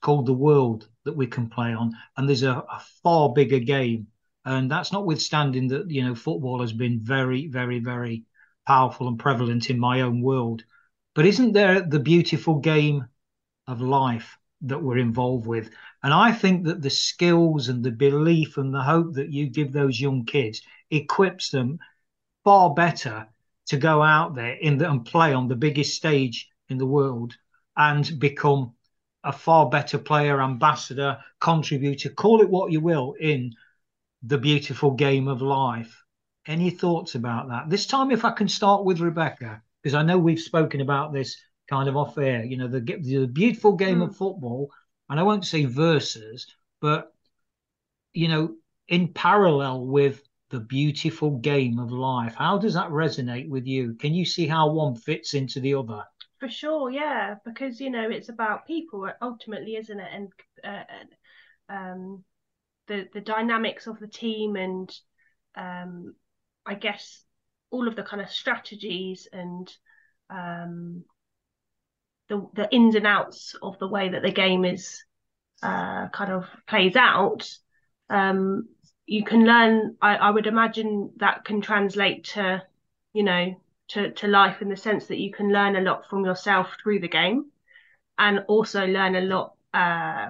Called 0.02 0.26
the 0.26 0.34
world 0.34 0.88
that 1.04 1.16
we 1.16 1.28
can 1.28 1.50
play 1.50 1.74
on, 1.74 1.94
and 2.16 2.28
there's 2.28 2.44
a, 2.44 2.52
a 2.52 2.82
far 3.04 3.34
bigger 3.34 3.60
game, 3.60 4.08
and 4.46 4.72
that's 4.72 4.94
notwithstanding 4.94 5.68
that 5.70 5.90
you 5.92 6.04
know 6.04 6.16
football 6.16 6.62
has 6.62 6.74
been 6.74 7.00
very, 7.02 7.48
very, 7.48 7.80
very 7.80 8.24
powerful 8.66 9.08
and 9.08 9.20
prevalent 9.20 9.70
in 9.70 9.80
my 9.80 10.02
own 10.02 10.22
world. 10.22 10.64
But 11.16 11.26
isn't 11.26 11.54
there 11.54 11.82
the 11.82 12.00
beautiful 12.00 12.60
game 12.60 13.08
of 13.68 13.82
life 13.82 14.38
that 14.62 14.82
we're 14.82 14.98
involved 14.98 15.46
with. 15.46 15.70
And 16.04 16.14
I 16.14 16.32
think 16.32 16.66
that 16.66 16.82
the 16.82 16.90
skills 16.90 17.70
and 17.70 17.84
the 17.84 17.92
belief 17.92 18.58
and 18.58 18.74
the 18.74 18.82
hope 18.82 19.14
that 19.14 19.32
you 19.32 19.48
give 19.48 19.72
those 19.72 20.00
young 20.00 20.26
kids 20.26 20.62
equips 20.90 21.50
them 21.50 21.80
far 22.44 22.74
better 22.74 23.28
to 23.68 23.78
go 23.78 24.02
out 24.02 24.36
there 24.36 24.54
in 24.54 24.78
the, 24.78 24.90
and 24.90 25.06
play 25.06 25.34
on 25.34 25.48
the 25.48 25.56
biggest 25.56 25.96
stage 25.96 26.50
in 26.70 26.78
the 26.78 26.86
world 26.86 27.38
and 27.78 28.20
become 28.20 28.74
a 29.24 29.32
far 29.32 29.70
better 29.70 29.98
player, 29.98 30.42
ambassador, 30.42 31.18
contributor, 31.40 32.10
call 32.10 32.42
it 32.42 32.50
what 32.50 32.72
you 32.72 32.80
will, 32.80 33.16
in 33.20 33.54
the 34.24 34.38
beautiful 34.38 34.92
game 34.92 35.28
of 35.28 35.42
life. 35.42 36.04
Any 36.48 36.70
thoughts 36.70 37.16
about 37.16 37.50
that? 37.50 37.70
This 37.70 37.86
time, 37.86 38.12
if 38.12 38.26
I 38.26 38.32
can 38.32 38.48
start 38.48 38.86
with 38.86 39.02
Rebecca, 39.02 39.62
because 39.82 39.96
I 39.96 40.04
know 40.04 40.18
we've 40.18 40.40
spoken 40.40 40.82
about 40.82 41.14
this 41.14 41.38
kind 41.70 41.88
of 41.88 41.96
off 41.96 42.18
air. 42.18 42.44
You 42.44 42.58
know, 42.58 42.68
the 42.68 42.82
the 42.82 43.28
beautiful 43.28 43.74
game 43.74 44.00
mm. 44.00 44.10
of 44.10 44.16
football, 44.16 44.72
and 45.10 45.20
I 45.20 45.24
won't 45.24 45.46
say 45.46 45.66
versus, 45.66 46.48
but 46.82 47.14
you 48.14 48.28
know, 48.28 48.56
in 48.88 49.14
parallel 49.14 49.86
with 49.86 50.24
the 50.50 50.60
beautiful 50.60 51.38
game 51.38 51.78
of 51.78 51.92
life. 51.92 52.34
How 52.36 52.58
does 52.58 52.74
that 52.74 52.90
resonate 52.90 53.50
with 53.50 53.68
you? 53.68 53.94
Can 53.94 54.16
you 54.16 54.26
see 54.26 54.48
how 54.48 54.72
one 54.72 54.96
fits 54.96 55.36
into 55.36 55.60
the 55.60 55.76
other? 55.76 56.04
For 56.40 56.50
sure, 56.50 56.90
yeah, 56.90 57.36
because 57.44 57.82
you 57.82 57.90
know 57.90 58.10
it's 58.10 58.30
about 58.30 58.66
people 58.66 59.12
ultimately, 59.22 59.76
isn't 59.76 60.00
it? 60.00 60.10
And 60.14 60.32
uh, 60.64 61.74
um, 61.74 62.24
the 62.88 63.08
the 63.14 63.20
dynamics 63.22 63.88
of 63.88 64.00
the 64.00 64.08
team, 64.08 64.56
and 64.56 64.90
um, 65.56 66.16
I 66.66 66.76
guess 66.76 67.24
all 67.72 67.88
of 67.90 67.96
the 67.98 68.04
kind 68.04 68.22
of 68.22 68.30
strategies 68.30 69.28
and 69.34 69.70
um, 70.30 71.04
the 72.30 72.48
the 72.54 72.74
ins 72.74 72.96
and 72.96 73.06
outs 73.06 73.56
of 73.62 73.78
the 73.80 73.88
way 73.88 74.10
that 74.10 74.22
the 74.22 74.32
game 74.32 74.64
is 74.64 75.04
uh, 75.62 76.08
kind 76.10 76.32
of 76.32 76.46
plays 76.68 76.96
out, 76.96 77.50
um, 78.10 78.70
you 79.06 79.26
can 79.26 79.46
learn. 79.46 79.98
I, 80.02 80.16
I 80.16 80.30
would 80.30 80.48
imagine 80.48 81.12
that 81.18 81.44
can 81.44 81.60
translate 81.60 82.24
to, 82.36 82.64
you 83.12 83.24
know, 83.24 83.60
to 83.90 84.12
to 84.12 84.28
life 84.28 84.62
in 84.62 84.70
the 84.70 84.78
sense 84.78 85.08
that 85.08 85.20
you 85.20 85.32
can 85.32 85.52
learn 85.52 85.76
a 85.76 85.82
lot 85.82 86.04
from 86.10 86.26
yourself 86.26 86.76
through 86.82 87.00
the 87.00 87.08
game, 87.08 87.46
and 88.18 88.46
also 88.48 88.86
learn 88.86 89.16
a 89.16 89.22
lot 89.22 89.54
uh, 89.74 90.30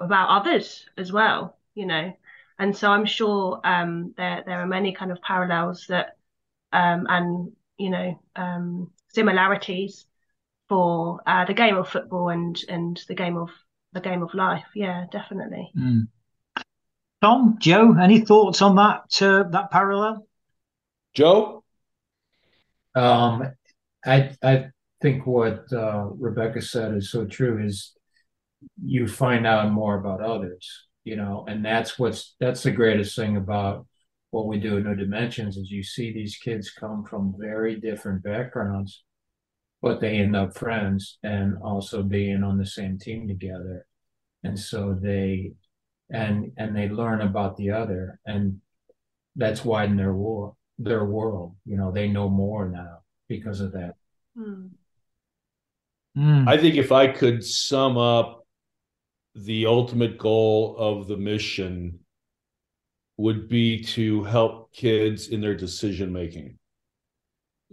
about 0.00 0.40
others 0.40 0.86
as 0.96 1.12
well. 1.12 1.58
You 1.74 1.86
know, 1.86 2.12
and 2.58 2.76
so 2.76 2.90
I'm 2.90 3.06
sure 3.06 3.60
um, 3.64 4.14
there 4.16 4.42
there 4.46 4.60
are 4.60 4.66
many 4.66 4.92
kind 4.92 5.10
of 5.10 5.20
parallels 5.22 5.86
that 5.88 6.16
um, 6.72 7.06
and 7.08 7.52
you 7.76 7.90
know 7.90 8.20
um, 8.36 8.90
similarities 9.08 10.06
for 10.68 11.20
uh, 11.26 11.44
the 11.44 11.54
game 11.54 11.76
of 11.76 11.88
football 11.88 12.28
and 12.28 12.58
and 12.68 13.00
the 13.08 13.14
game 13.14 13.36
of 13.36 13.50
the 13.92 14.00
game 14.00 14.22
of 14.22 14.34
life. 14.34 14.66
Yeah, 14.74 15.06
definitely. 15.10 15.70
Mm. 15.76 16.08
Tom, 17.20 17.56
Joe, 17.58 17.94
any 17.94 18.20
thoughts 18.20 18.60
on 18.60 18.76
that 18.76 19.22
uh, 19.22 19.44
that 19.50 19.70
parallel? 19.70 20.26
Joe, 21.14 21.63
um, 22.94 23.52
I 24.04 24.32
I 24.42 24.66
think 25.02 25.26
what 25.26 25.64
uh, 25.72 26.06
Rebecca 26.18 26.62
said 26.62 26.94
is 26.94 27.10
so 27.10 27.26
true. 27.26 27.64
Is 27.64 27.94
you 28.82 29.08
find 29.08 29.46
out 29.46 29.72
more 29.72 29.96
about 29.98 30.22
others, 30.22 30.86
you 31.04 31.16
know, 31.16 31.44
and 31.48 31.64
that's 31.64 31.98
what's 31.98 32.34
that's 32.40 32.62
the 32.62 32.70
greatest 32.70 33.16
thing 33.16 33.36
about 33.36 33.86
what 34.30 34.46
we 34.46 34.58
do 34.58 34.76
in 34.78 34.84
New 34.84 34.96
Dimensions 34.96 35.56
is 35.56 35.70
you 35.70 35.82
see 35.84 36.12
these 36.12 36.36
kids 36.36 36.70
come 36.70 37.04
from 37.04 37.36
very 37.38 37.76
different 37.80 38.22
backgrounds 38.22 39.04
but 39.84 40.00
they 40.00 40.16
end 40.16 40.34
up 40.34 40.56
friends 40.56 41.18
and 41.22 41.58
also 41.62 42.02
being 42.02 42.42
on 42.42 42.56
the 42.56 42.64
same 42.64 42.98
team 42.98 43.28
together 43.28 43.84
and 44.42 44.58
so 44.58 44.96
they 44.98 45.52
and 46.10 46.52
and 46.56 46.74
they 46.74 46.88
learn 46.88 47.20
about 47.20 47.54
the 47.58 47.70
other 47.70 48.18
and 48.24 48.62
that's 49.36 49.62
widened 49.62 49.98
their 49.98 50.14
world 50.14 50.56
their 50.78 51.04
world 51.04 51.54
you 51.64 51.76
know 51.76 51.90
they 51.90 52.08
know 52.08 52.28
more 52.28 52.68
now 52.68 52.98
because 53.28 53.60
of 53.60 53.72
that. 53.72 53.94
Mm. 54.36 54.70
i 56.48 56.56
think 56.56 56.74
if 56.74 56.90
i 56.90 57.06
could 57.06 57.44
sum 57.44 57.96
up 57.96 58.46
the 59.36 59.66
ultimate 59.66 60.18
goal 60.18 60.76
of 60.76 61.06
the 61.06 61.16
mission 61.16 61.98
would 63.16 63.48
be 63.48 63.82
to 63.82 64.24
help 64.24 64.72
kids 64.72 65.28
in 65.28 65.40
their 65.40 65.54
decision 65.54 66.12
making 66.12 66.58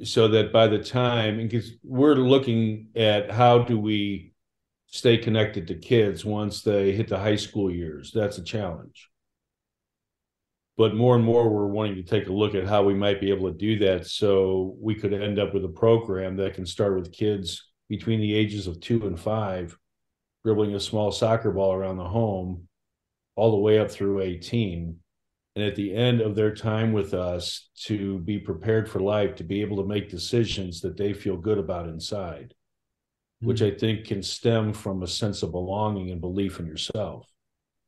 so 0.04 0.28
that 0.28 0.54
by 0.54 0.68
the 0.68 0.80
time 0.80 1.38
because 1.38 1.72
we're 1.84 2.16
looking 2.16 2.88
at 2.96 3.32
how 3.32 3.60
do 3.60 3.80
we 3.80 4.32
stay 4.92 5.18
connected 5.18 5.68
to 5.68 5.76
kids 5.76 6.26
once 6.26 6.62
they 6.62 6.92
hit 6.92 7.08
the 7.08 7.18
high 7.18 7.36
school 7.36 7.72
years. 7.72 8.12
That's 8.14 8.38
a 8.38 8.44
challenge 8.44 9.11
but 10.78 10.96
more 10.96 11.16
and 11.16 11.24
more 11.24 11.50
we're 11.50 11.68
wanting 11.68 11.96
to 11.96 12.04
take 12.04 12.28
a 12.28 12.34
look 12.34 12.56
at 12.56 12.68
how 12.68 12.84
we 12.84 12.94
might 12.94 13.20
be 13.20 13.30
able 13.30 13.52
to 13.52 13.58
do 13.58 13.78
that 13.80 14.08
so 14.08 14.76
we 14.80 14.96
could 14.96 15.14
end 15.14 15.40
up 15.40 15.54
with 15.54 15.66
a 15.66 15.70
program 15.70 16.36
that 16.38 16.54
can 16.54 16.66
start 16.66 16.96
with 16.96 17.12
kids 17.12 17.72
between 17.90 18.20
the 18.20 18.34
ages 18.34 18.68
of 18.68 18.80
2 18.80 19.06
and 19.08 19.20
5 19.20 19.78
dribbling 20.44 20.76
a 20.76 20.80
small 20.80 21.12
soccer 21.12 21.52
ball 21.52 21.74
around 21.74 21.98
the 21.98 22.08
home 22.08 22.68
all 23.36 23.52
the 23.52 23.58
way 23.58 23.80
up 23.80 23.92
through 23.92 24.22
18 24.22 24.98
and 25.56 25.66
at 25.66 25.76
the 25.76 25.94
end 25.94 26.22
of 26.22 26.36
their 26.36 26.54
time 26.54 26.94
with 26.94 27.14
us 27.14 27.70
to 27.76 28.20
be 28.20 28.40
prepared 28.40 28.90
for 28.90 29.00
life 29.00 29.36
to 29.36 29.44
be 29.44 29.62
able 29.62 29.78
to 29.78 29.88
make 29.88 30.10
decisions 30.10 30.82
that 30.82 30.98
they 30.98 31.14
feel 31.14 31.38
good 31.38 31.58
about 31.58 31.88
inside 31.88 32.54
mm-hmm. 33.42 33.48
which 33.48 33.62
i 33.62 33.70
think 33.72 34.06
can 34.06 34.24
stem 34.24 34.74
from 34.74 35.04
a 35.04 35.08
sense 35.08 35.44
of 35.44 35.52
belonging 35.52 36.12
and 36.12 36.22
belief 36.22 36.60
in 36.60 36.66
yourself 36.66 37.31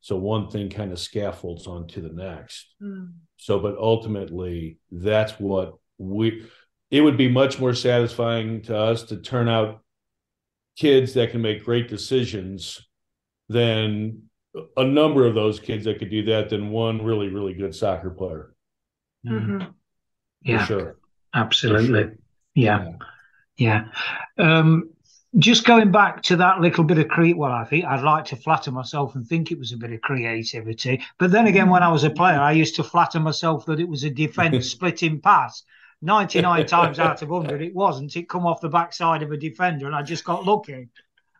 so 0.04 0.16
one 0.16 0.50
thing 0.50 0.68
kind 0.68 0.92
of 0.92 0.98
scaffolds 0.98 1.66
onto 1.66 2.02
the 2.02 2.12
next 2.12 2.74
mm. 2.82 3.10
so 3.36 3.58
but 3.58 3.76
ultimately 3.78 4.76
that's 4.90 5.32
what 5.40 5.74
we 5.98 6.46
it 6.90 7.00
would 7.00 7.16
be 7.16 7.28
much 7.28 7.58
more 7.58 7.74
satisfying 7.74 8.60
to 8.62 8.76
us 8.76 9.04
to 9.04 9.16
turn 9.16 9.48
out 9.48 9.80
kids 10.76 11.14
that 11.14 11.30
can 11.30 11.40
make 11.40 11.64
great 11.64 11.88
decisions 11.88 12.86
than 13.48 14.22
a 14.76 14.84
number 14.84 15.26
of 15.26 15.34
those 15.34 15.58
kids 15.58 15.84
that 15.84 15.98
could 15.98 16.10
do 16.10 16.24
that 16.24 16.48
than 16.48 16.70
one 16.70 17.02
really, 17.02 17.28
really 17.28 17.54
good 17.54 17.74
soccer 17.74 18.10
player. 18.10 18.54
Mm-hmm. 19.26 19.70
Yeah, 20.42 20.64
sure. 20.64 20.98
Absolutely. 21.34 22.02
Sure. 22.02 22.16
Yeah. 22.54 22.92
Yeah. 23.56 23.84
Um, 24.38 24.90
just 25.38 25.64
going 25.64 25.90
back 25.90 26.22
to 26.24 26.36
that 26.36 26.60
little 26.60 26.84
bit 26.84 26.98
of 26.98 27.08
create, 27.08 27.36
well, 27.36 27.52
I 27.52 27.64
think 27.64 27.84
I'd 27.84 28.02
like 28.02 28.24
to 28.26 28.36
flatter 28.36 28.70
myself 28.70 29.14
and 29.14 29.26
think 29.26 29.50
it 29.50 29.58
was 29.58 29.72
a 29.72 29.76
bit 29.76 29.92
of 29.92 30.00
creativity. 30.00 31.02
But 31.18 31.32
then 31.32 31.46
again, 31.46 31.68
when 31.70 31.82
I 31.82 31.90
was 31.90 32.04
a 32.04 32.10
player, 32.10 32.38
I 32.38 32.52
used 32.52 32.76
to 32.76 32.84
flatter 32.84 33.20
myself 33.20 33.66
that 33.66 33.80
it 33.80 33.88
was 33.88 34.04
a 34.04 34.10
defense 34.10 34.70
splitting 34.70 35.20
pass. 35.20 35.64
99 36.02 36.66
times 36.66 36.98
out 36.98 37.22
of 37.22 37.30
100, 37.30 37.62
it 37.62 37.74
wasn't. 37.74 38.14
It 38.16 38.28
come 38.28 38.46
off 38.46 38.60
the 38.60 38.68
backside 38.68 39.22
of 39.22 39.32
a 39.32 39.36
defender, 39.36 39.86
and 39.86 39.94
I 39.94 40.02
just 40.02 40.24
got 40.24 40.44
lucky. 40.44 40.88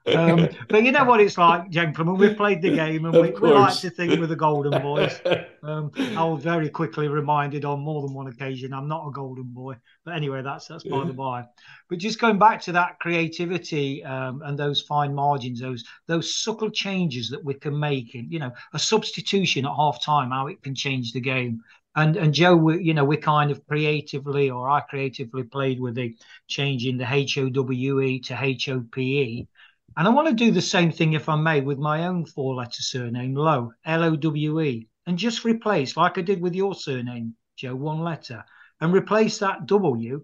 Um, 0.07 0.49
but 0.69 0.85
you 0.85 0.93
know 0.93 1.05
what 1.05 1.21
it's 1.21 1.39
like, 1.39 1.71
gentlemen. 1.71 2.17
We've 2.17 2.37
played 2.37 2.61
the 2.61 2.75
game 2.75 3.07
and 3.07 3.15
we, 3.23 3.31
we, 3.31 3.51
like 3.51 3.79
to 3.79 3.89
think 3.89 4.21
we're 4.21 4.27
the 4.27 4.37
golden 4.37 4.81
boys. 4.83 5.21
Um, 5.65 5.93
I 5.97 6.23
was 6.23 6.45
very 6.45 6.69
quickly 6.69 7.09
reminded 7.09 7.65
on 7.65 7.81
more 7.81 8.03
than 8.03 8.13
one 8.13 8.27
occasion 8.27 8.75
I'm 8.75 8.87
not 8.87 9.09
a 9.09 9.11
golden 9.11 9.45
boy. 9.45 9.77
But 10.05 10.15
anyway, 10.15 10.43
that's 10.43 10.67
that's 10.69 10.85
by 10.85 11.07
the 11.07 11.15
by. 11.15 11.47
But 11.89 12.01
just 12.01 12.21
going 12.21 12.39
back 12.39 12.61
to 12.65 12.73
that 12.73 12.99
creativity 12.99 14.05
um, 14.05 14.43
and 14.45 14.59
those 14.59 14.83
fine 14.83 15.15
margins, 15.15 15.61
those 15.61 15.83
those 16.07 16.35
subtle 16.35 16.69
changes 16.69 17.31
that 17.31 17.43
we 17.43 17.55
can 17.55 17.79
make, 17.79 18.15
and 18.15 18.31
you 18.31 18.39
know, 18.39 18.53
a 18.75 18.79
substitution 18.79 19.65
at 19.65 19.75
half 19.75 20.05
time, 20.05 20.33
how 20.33 20.49
it 20.49 20.63
can 20.63 20.75
change 20.75 21.13
the 21.13 21.21
game. 21.21 21.63
and 21.97 22.15
and 22.17 22.35
Joe, 22.35 22.57
we, 22.57 22.83
you 22.83 22.93
know, 22.93 23.05
we 23.07 23.17
kind 23.17 23.51
of 23.51 23.67
creatively, 23.67 24.51
or 24.51 24.69
I 24.69 24.81
creatively 24.81 25.45
played 25.45 25.81
with 25.81 25.95
the 25.95 26.15
changing 26.47 26.99
the 26.99 27.11
H 27.11 27.39
O 27.39 27.49
W 27.49 28.01
E 28.03 28.21
to 28.21 28.39
H 28.39 28.69
O 28.69 28.85
P 28.93 29.21
E, 29.23 29.49
and 29.97 30.09
I 30.09 30.11
want 30.11 30.29
to 30.29 30.35
do 30.35 30.51
the 30.51 30.63
same 30.63 30.91
thing, 30.91 31.13
if 31.13 31.29
I 31.29 31.37
may, 31.37 31.61
with 31.61 31.79
my 31.79 32.07
own 32.07 32.27
four-letter 32.27 32.83
surname, 32.83 33.35
Lowe, 33.35 33.73
L 33.85 34.05
O 34.05 34.17
W 34.17 34.61
E, 34.61 34.89
and 35.07 35.19
just 35.19 35.45
replace, 35.45 35.97
like 35.97 36.19
I 36.19 36.23
did 36.23 36.41
with 36.41 36.55
your 36.55 36.75
surname, 36.75 37.35
Joe, 37.57 37.77
one 37.77 38.01
letter, 38.01 38.45
and 38.81 38.93
replace 38.93 39.39
that 39.39 39.67
W. 39.67 40.23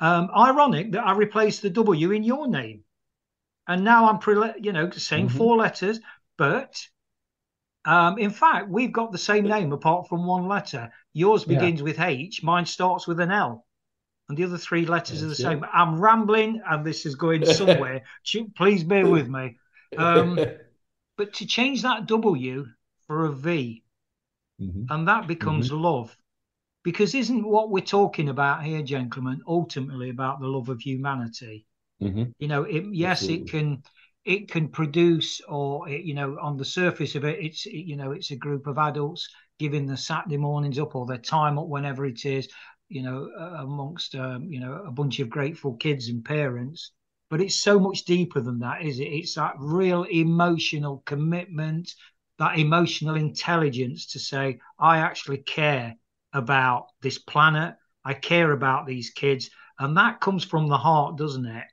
Um, 0.00 0.28
ironic 0.36 0.92
that 0.92 1.06
I 1.06 1.12
replaced 1.12 1.62
the 1.62 1.70
W 1.70 2.10
in 2.10 2.24
your 2.24 2.48
name, 2.48 2.84
and 3.68 3.84
now 3.84 4.08
I'm, 4.08 4.18
pre- 4.18 4.52
you 4.60 4.72
know, 4.72 4.90
saying 4.90 5.28
mm-hmm. 5.28 5.38
four 5.38 5.56
letters, 5.56 6.00
but 6.36 6.84
um, 7.84 8.18
in 8.18 8.30
fact, 8.30 8.68
we've 8.68 8.92
got 8.92 9.12
the 9.12 9.18
same 9.18 9.46
name 9.46 9.72
apart 9.72 10.08
from 10.08 10.26
one 10.26 10.48
letter. 10.48 10.90
Yours 11.12 11.44
begins 11.44 11.80
yeah. 11.80 11.84
with 11.84 12.00
H, 12.00 12.42
mine 12.42 12.66
starts 12.66 13.06
with 13.06 13.20
an 13.20 13.30
L, 13.30 13.63
and 14.28 14.38
the 14.38 14.44
other 14.44 14.58
three 14.58 14.86
letters 14.86 15.20
That's 15.20 15.24
are 15.24 15.28
the 15.28 15.34
same. 15.34 15.64
I'm 15.72 16.00
rambling, 16.00 16.62
and 16.66 16.84
this 16.84 17.06
is 17.06 17.14
going 17.14 17.44
somewhere. 17.54 18.02
Please 18.56 18.84
bear 18.84 19.06
with 19.06 19.28
me. 19.28 19.58
Um, 19.96 20.38
but 21.16 21.34
to 21.34 21.46
change 21.46 21.82
that 21.82 22.06
W 22.06 22.66
for 23.06 23.26
a 23.26 23.32
v, 23.32 23.82
mm-hmm. 24.60 24.84
and 24.88 25.08
that 25.08 25.26
becomes 25.26 25.68
mm-hmm. 25.68 25.82
love. 25.82 26.16
Because 26.82 27.14
isn't 27.14 27.46
what 27.46 27.70
we're 27.70 27.80
talking 27.80 28.28
about 28.28 28.62
here, 28.62 28.82
gentlemen, 28.82 29.40
ultimately 29.46 30.10
about 30.10 30.40
the 30.40 30.46
love 30.46 30.68
of 30.68 30.80
humanity? 30.80 31.66
Mm-hmm. 32.02 32.24
You 32.38 32.48
know, 32.48 32.64
it, 32.64 32.84
yes, 32.92 33.22
Absolutely. 33.22 33.44
it 33.44 33.50
can 33.50 33.82
it 34.24 34.50
can 34.50 34.68
produce 34.68 35.40
or 35.48 35.88
you 35.88 36.14
know 36.14 36.38
on 36.40 36.56
the 36.56 36.64
surface 36.64 37.14
of 37.14 37.24
it 37.24 37.38
it's 37.40 37.66
you 37.66 37.96
know 37.96 38.12
it's 38.12 38.30
a 38.30 38.36
group 38.36 38.66
of 38.66 38.78
adults 38.78 39.28
giving 39.58 39.86
the 39.86 39.96
saturday 39.96 40.36
mornings 40.36 40.78
up 40.78 40.94
or 40.94 41.04
their 41.06 41.18
time 41.18 41.58
up 41.58 41.66
whenever 41.66 42.06
it 42.06 42.24
is 42.24 42.48
you 42.94 43.02
know 43.02 43.28
amongst 43.58 44.14
um, 44.14 44.52
you 44.52 44.60
know 44.60 44.84
a 44.86 44.90
bunch 44.90 45.18
of 45.18 45.28
grateful 45.28 45.74
kids 45.74 46.08
and 46.08 46.24
parents 46.24 46.92
but 47.28 47.40
it's 47.40 47.56
so 47.56 47.80
much 47.80 48.04
deeper 48.04 48.40
than 48.40 48.60
that 48.60 48.82
is 48.82 49.00
it 49.00 49.04
it's 49.04 49.34
that 49.34 49.54
real 49.58 50.04
emotional 50.04 51.02
commitment 51.04 51.92
that 52.38 52.58
emotional 52.58 53.16
intelligence 53.16 54.06
to 54.06 54.18
say 54.20 54.58
i 54.78 54.98
actually 54.98 55.38
care 55.38 55.94
about 56.32 56.86
this 57.02 57.18
planet 57.18 57.74
i 58.04 58.14
care 58.14 58.52
about 58.52 58.86
these 58.86 59.10
kids 59.10 59.50
and 59.80 59.96
that 59.96 60.20
comes 60.20 60.44
from 60.44 60.68
the 60.68 60.78
heart 60.78 61.18
doesn't 61.18 61.46
it 61.46 61.66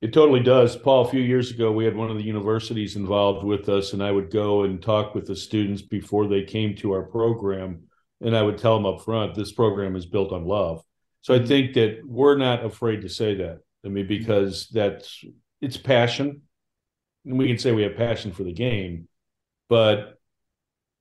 it 0.00 0.14
totally 0.14 0.40
does. 0.40 0.76
Paul, 0.76 1.04
a 1.04 1.10
few 1.10 1.20
years 1.20 1.50
ago, 1.50 1.70
we 1.70 1.84
had 1.84 1.94
one 1.94 2.10
of 2.10 2.16
the 2.16 2.24
universities 2.24 2.96
involved 2.96 3.44
with 3.44 3.68
us, 3.68 3.92
and 3.92 4.02
I 4.02 4.10
would 4.10 4.30
go 4.30 4.62
and 4.62 4.80
talk 4.80 5.14
with 5.14 5.26
the 5.26 5.36
students 5.36 5.82
before 5.82 6.26
they 6.26 6.42
came 6.42 6.74
to 6.76 6.92
our 6.92 7.02
program. 7.02 7.82
And 8.20 8.36
I 8.36 8.42
would 8.42 8.58
tell 8.58 8.76
them 8.76 8.86
up 8.86 9.02
front, 9.02 9.34
this 9.34 9.52
program 9.52 9.96
is 9.96 10.06
built 10.06 10.32
on 10.32 10.44
love. 10.44 10.82
So 11.22 11.34
I 11.34 11.38
mm-hmm. 11.38 11.46
think 11.46 11.74
that 11.74 12.00
we're 12.04 12.36
not 12.36 12.64
afraid 12.64 13.02
to 13.02 13.08
say 13.08 13.36
that. 13.36 13.60
I 13.84 13.88
mean, 13.88 14.04
mm-hmm. 14.04 14.08
because 14.08 14.68
that's 14.68 15.24
it's 15.60 15.76
passion. 15.76 16.42
And 17.24 17.38
we 17.38 17.46
can 17.46 17.58
say 17.58 17.72
we 17.72 17.82
have 17.82 17.96
passion 17.96 18.32
for 18.32 18.44
the 18.44 18.52
game, 18.52 19.08
but 19.68 20.18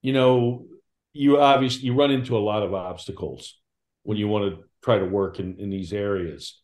you 0.01 0.13
know, 0.13 0.65
you 1.13 1.39
obviously 1.39 1.85
you 1.85 1.93
run 1.93 2.11
into 2.11 2.37
a 2.37 2.39
lot 2.39 2.63
of 2.63 2.73
obstacles 2.73 3.59
when 4.03 4.17
you 4.17 4.27
want 4.27 4.53
to 4.53 4.63
try 4.83 4.97
to 4.97 5.05
work 5.05 5.39
in, 5.39 5.57
in 5.59 5.69
these 5.69 5.93
areas 5.93 6.61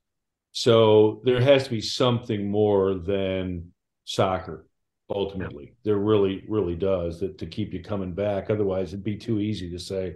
so 0.57 1.21
there 1.25 1.41
has 1.41 1.65
to 1.65 1.69
be 1.69 1.81
something 1.81 2.49
more 2.49 2.93
than 2.93 3.73
soccer 4.05 4.65
ultimately. 5.09 5.75
There 5.83 5.97
really, 5.97 6.45
really 6.47 6.77
does 6.77 7.19
that 7.19 7.39
to 7.39 7.45
keep 7.45 7.73
you 7.73 7.83
coming 7.83 8.13
back. 8.13 8.49
Otherwise, 8.49 8.93
it'd 8.93 9.03
be 9.03 9.17
too 9.17 9.41
easy 9.41 9.69
to 9.71 9.77
say, 9.77 10.15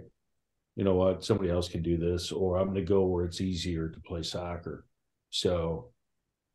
you 0.76 0.84
know 0.84 0.94
what, 0.94 1.24
somebody 1.24 1.50
else 1.50 1.68
can 1.68 1.82
do 1.82 1.96
this, 1.96 2.32
or 2.32 2.56
I'm 2.56 2.66
going 2.66 2.76
to 2.76 2.82
go 2.82 3.04
where 3.06 3.24
it's 3.24 3.40
easier 3.40 3.88
to 3.88 4.00
play 4.00 4.22
soccer. 4.22 4.86
So, 5.30 5.90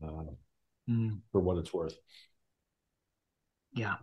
uh, 0.04 0.24
mm. 0.90 1.20
for 1.32 1.42
what 1.42 1.58
it's 1.58 1.74
worth. 1.74 1.98
Yeah. 3.74 3.96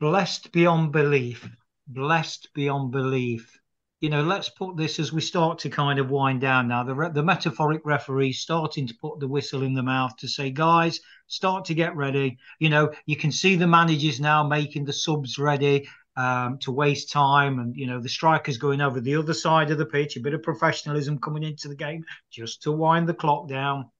Blessed 0.00 0.52
beyond 0.52 0.92
belief. 0.92 1.48
Blessed 1.86 2.48
beyond 2.54 2.92
belief 2.92 3.60
you 4.02 4.10
know, 4.10 4.24
let's 4.24 4.48
put 4.48 4.76
this 4.76 4.98
as 4.98 5.12
we 5.12 5.20
start 5.20 5.60
to 5.60 5.70
kind 5.70 6.00
of 6.00 6.10
wind 6.10 6.40
down 6.40 6.66
now. 6.66 6.82
The, 6.82 7.10
the 7.14 7.22
metaphoric 7.22 7.82
referee 7.84 8.32
starting 8.32 8.84
to 8.88 8.94
put 9.00 9.20
the 9.20 9.28
whistle 9.28 9.62
in 9.62 9.74
the 9.74 9.82
mouth 9.82 10.16
to 10.16 10.28
say, 10.28 10.50
guys, 10.50 10.98
start 11.28 11.64
to 11.66 11.74
get 11.74 11.94
ready. 11.94 12.36
You 12.58 12.68
know, 12.68 12.90
you 13.06 13.14
can 13.14 13.30
see 13.30 13.54
the 13.54 13.68
managers 13.68 14.18
now 14.18 14.42
making 14.42 14.86
the 14.86 14.92
subs 14.92 15.38
ready 15.38 15.88
um, 16.16 16.58
to 16.58 16.72
waste 16.72 17.10
time, 17.10 17.58
and 17.58 17.76
you 17.76 17.86
know 17.86 18.00
the 18.00 18.08
strikers 18.08 18.58
going 18.58 18.80
over 18.80 19.00
the 19.00 19.16
other 19.16 19.34
side 19.34 19.70
of 19.70 19.78
the 19.78 19.86
pitch. 19.86 20.16
A 20.16 20.20
bit 20.20 20.34
of 20.34 20.42
professionalism 20.42 21.18
coming 21.18 21.42
into 21.42 21.68
the 21.68 21.76
game 21.76 22.04
just 22.30 22.62
to 22.62 22.72
wind 22.72 23.08
the 23.08 23.14
clock 23.14 23.48
down. 23.48 23.90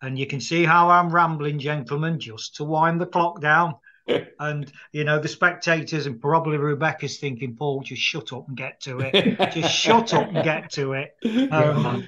And 0.00 0.18
you 0.18 0.26
can 0.26 0.40
see 0.40 0.64
how 0.64 0.90
I'm 0.90 1.10
rambling, 1.10 1.60
gentlemen, 1.60 2.18
just 2.18 2.56
to 2.56 2.64
wind 2.64 3.00
the 3.00 3.06
clock 3.06 3.40
down 3.40 3.76
and 4.40 4.72
you 4.92 5.04
know 5.04 5.18
the 5.18 5.28
spectators 5.28 6.06
and 6.06 6.20
probably 6.20 6.56
Rebecca's 6.56 7.18
thinking, 7.18 7.54
Paul, 7.56 7.82
just 7.82 8.02
shut 8.02 8.32
up 8.32 8.48
and 8.48 8.56
get 8.56 8.80
to 8.82 9.00
it. 9.00 9.52
just 9.52 9.74
shut 9.74 10.12
up 10.14 10.28
and 10.28 10.44
get 10.44 10.70
to 10.72 10.94
it. 10.94 11.16
Um, 11.52 12.06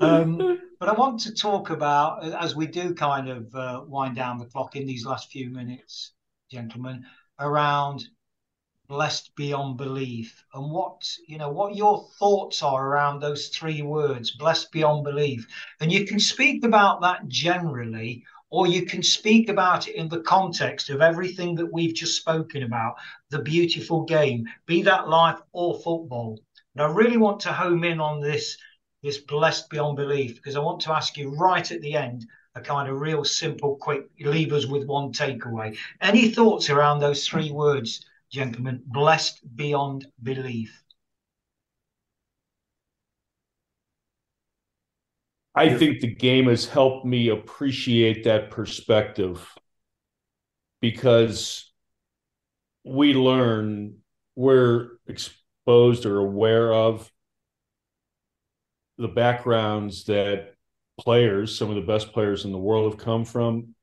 um, 0.00 0.60
but 0.80 0.88
I 0.88 0.92
want 0.92 1.20
to 1.20 1.34
talk 1.34 1.70
about 1.70 2.24
as 2.24 2.56
we 2.56 2.66
do 2.66 2.94
kind 2.94 3.28
of 3.28 3.54
uh, 3.54 3.82
wind 3.86 4.16
down 4.16 4.38
the 4.38 4.46
clock 4.46 4.74
in 4.74 4.86
these 4.86 5.06
last 5.06 5.30
few 5.30 5.50
minutes, 5.50 6.12
gentlemen, 6.50 7.04
around 7.38 8.04
blessed 8.88 9.34
beyond 9.36 9.76
belief 9.76 10.44
and 10.54 10.70
what 10.70 11.08
you 11.26 11.38
know 11.38 11.50
what 11.50 11.74
your 11.74 12.06
thoughts 12.18 12.62
are 12.62 12.88
around 12.88 13.20
those 13.20 13.48
three 13.48 13.80
words 13.80 14.32
blessed 14.32 14.70
beyond 14.72 15.02
belief 15.04 15.46
and 15.80 15.90
you 15.90 16.04
can 16.04 16.20
speak 16.20 16.64
about 16.64 17.00
that 17.00 17.26
generally 17.28 18.22
or 18.52 18.66
you 18.66 18.84
can 18.84 19.02
speak 19.02 19.48
about 19.48 19.88
it 19.88 19.96
in 19.96 20.08
the 20.10 20.20
context 20.20 20.90
of 20.90 21.00
everything 21.00 21.54
that 21.54 21.72
we've 21.72 21.94
just 21.94 22.18
spoken 22.18 22.62
about 22.62 22.96
the 23.30 23.38
beautiful 23.38 24.04
game, 24.04 24.46
be 24.66 24.82
that 24.82 25.08
life 25.08 25.38
or 25.52 25.80
football. 25.80 26.38
And 26.74 26.82
I 26.82 26.92
really 26.92 27.16
want 27.16 27.40
to 27.40 27.52
home 27.52 27.82
in 27.82 27.98
on 27.98 28.20
this, 28.20 28.58
this 29.02 29.16
blessed 29.16 29.70
beyond 29.70 29.96
belief, 29.96 30.34
because 30.34 30.54
I 30.54 30.60
want 30.60 30.82
to 30.82 30.92
ask 30.92 31.16
you 31.16 31.34
right 31.34 31.68
at 31.72 31.80
the 31.80 31.94
end 31.94 32.26
a 32.54 32.60
kind 32.60 32.90
of 32.90 33.00
real 33.00 33.24
simple, 33.24 33.76
quick, 33.76 34.10
leave 34.20 34.52
us 34.52 34.66
with 34.66 34.86
one 34.86 35.14
takeaway. 35.14 35.74
Any 36.02 36.28
thoughts 36.28 36.68
around 36.68 36.98
those 36.98 37.26
three 37.26 37.50
words, 37.50 38.04
gentlemen? 38.32 38.82
Blessed 38.86 39.40
beyond 39.54 40.06
belief. 40.22 40.82
I 45.54 45.76
think 45.76 46.00
the 46.00 46.14
game 46.14 46.46
has 46.46 46.66
helped 46.66 47.04
me 47.04 47.28
appreciate 47.28 48.24
that 48.24 48.50
perspective 48.50 49.46
because 50.80 51.70
we 52.84 53.12
learn 53.12 53.98
we're 54.34 54.92
exposed 55.06 56.06
or 56.06 56.18
aware 56.18 56.72
of 56.72 57.10
the 58.96 59.08
backgrounds 59.08 60.04
that 60.04 60.54
players, 60.98 61.56
some 61.56 61.68
of 61.68 61.76
the 61.76 61.82
best 61.82 62.12
players 62.12 62.46
in 62.46 62.52
the 62.52 62.58
world, 62.58 62.90
have 62.90 63.00
come 63.00 63.24
from, 63.26 63.74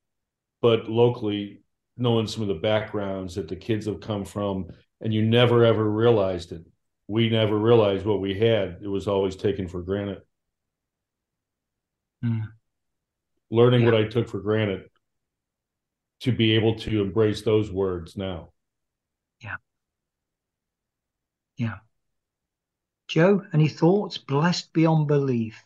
but 0.61 0.89
locally, 0.89 1.61
knowing 1.99 2.27
some 2.27 2.41
of 2.41 2.47
the 2.47 2.55
backgrounds 2.55 3.35
that 3.35 3.47
the 3.47 3.55
kids 3.55 3.85
have 3.85 3.99
come 3.99 4.25
from, 4.25 4.67
and 5.01 5.13
you 5.13 5.21
never 5.21 5.65
ever 5.65 5.89
realized 5.89 6.51
it. 6.51 6.65
We 7.07 7.29
never 7.29 7.57
realized 7.57 8.05
what 8.05 8.21
we 8.21 8.37
had. 8.37 8.79
It 8.81 8.87
was 8.87 9.07
always 9.07 9.35
taken 9.35 9.67
for 9.67 9.81
granted. 9.81 10.21
Mm. 12.23 12.43
Learning 13.51 13.81
yeah. 13.81 13.85
what 13.85 13.95
I 13.95 14.03
took 14.07 14.29
for 14.29 14.39
granted 14.39 14.89
to 16.21 16.31
be 16.31 16.53
able 16.53 16.75
to 16.75 17.01
embrace 17.01 17.41
those 17.41 17.71
words 17.71 18.15
now. 18.17 18.49
Yeah. 19.41 19.55
Yeah. 21.57 21.77
Joe, 23.07 23.43
any 23.53 23.67
thoughts? 23.67 24.17
Blessed 24.17 24.71
beyond 24.73 25.07
belief. 25.07 25.63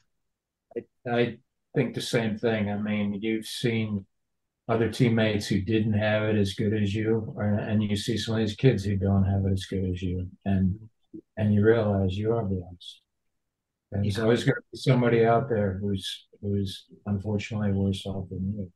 I, 0.78 1.12
I 1.12 1.38
think 1.76 1.94
the 1.94 2.02
same 2.02 2.38
thing. 2.38 2.70
I 2.70 2.78
mean, 2.78 3.20
you've 3.22 3.48
seen 3.48 4.06
other 4.68 4.89
teammates 4.89 5.47
who 5.47 5.61
didn't 5.61 5.93
have 5.93 6.24
it 6.24 6.38
as 6.38 6.53
good 6.53 6.74
as 6.74 6.93
you, 6.93 7.34
or, 7.36 7.43
and 7.43 7.84
you 7.84 7.95
see 7.95 8.18
some 8.18 8.36
of 8.36 8.39
these 8.39 8.55
kids 8.55 8.84
who 8.84 8.95
don't 8.95 9.26
have 9.26 9.45
it 9.45 9.51
as 9.51 9.66
good 9.66 9.89
as 9.89 10.01
you, 10.01 10.28
and 10.45 10.80
and 11.38 11.53
you 11.53 11.64
realize 11.64 12.18
you 12.18 12.34
are 12.34 12.43
blessed. 12.43 13.01
And 13.91 14.03
there's 14.03 14.20
always 14.20 14.43
going 14.43 14.55
to 14.55 14.61
be 14.72 14.78
somebody 14.78 15.26
out 15.26 15.49
there 15.49 15.78
who's 15.82 16.28
who's 16.41 16.86
unfortunately 17.05 17.72
worse 17.72 18.05
off 18.05 18.30
than 18.30 18.53
you, 18.55 18.72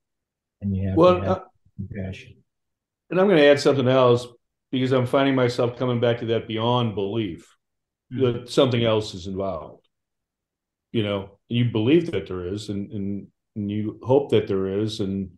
and 0.61 0.75
you 0.75 0.89
have 0.89 0.97
well, 0.97 1.15
to 1.15 1.21
have 1.21 1.38
uh, 1.38 1.43
compassion. 1.77 2.35
And 3.09 3.19
I'm 3.19 3.27
going 3.27 3.39
to 3.39 3.45
add 3.45 3.59
something 3.59 3.88
else 3.88 4.27
because 4.71 4.91
I'm 4.91 5.05
finding 5.05 5.35
myself 5.35 5.77
coming 5.77 6.01
back 6.01 6.19
to 6.19 6.25
that 6.27 6.47
beyond 6.47 6.95
belief 6.95 7.47
mm-hmm. 8.13 8.23
that 8.23 8.49
something 8.49 8.83
else 8.83 9.13
is 9.13 9.27
involved. 9.27 9.88
You 10.91 11.03
know, 11.03 11.39
you 11.47 11.71
believe 11.71 12.11
that 12.11 12.27
there 12.27 12.47
is, 12.47 12.69
and, 12.69 12.91
and 12.91 13.27
and 13.55 13.71
you 13.71 13.99
hope 14.03 14.29
that 14.31 14.47
there 14.47 14.67
is, 14.79 14.99
and 14.99 15.31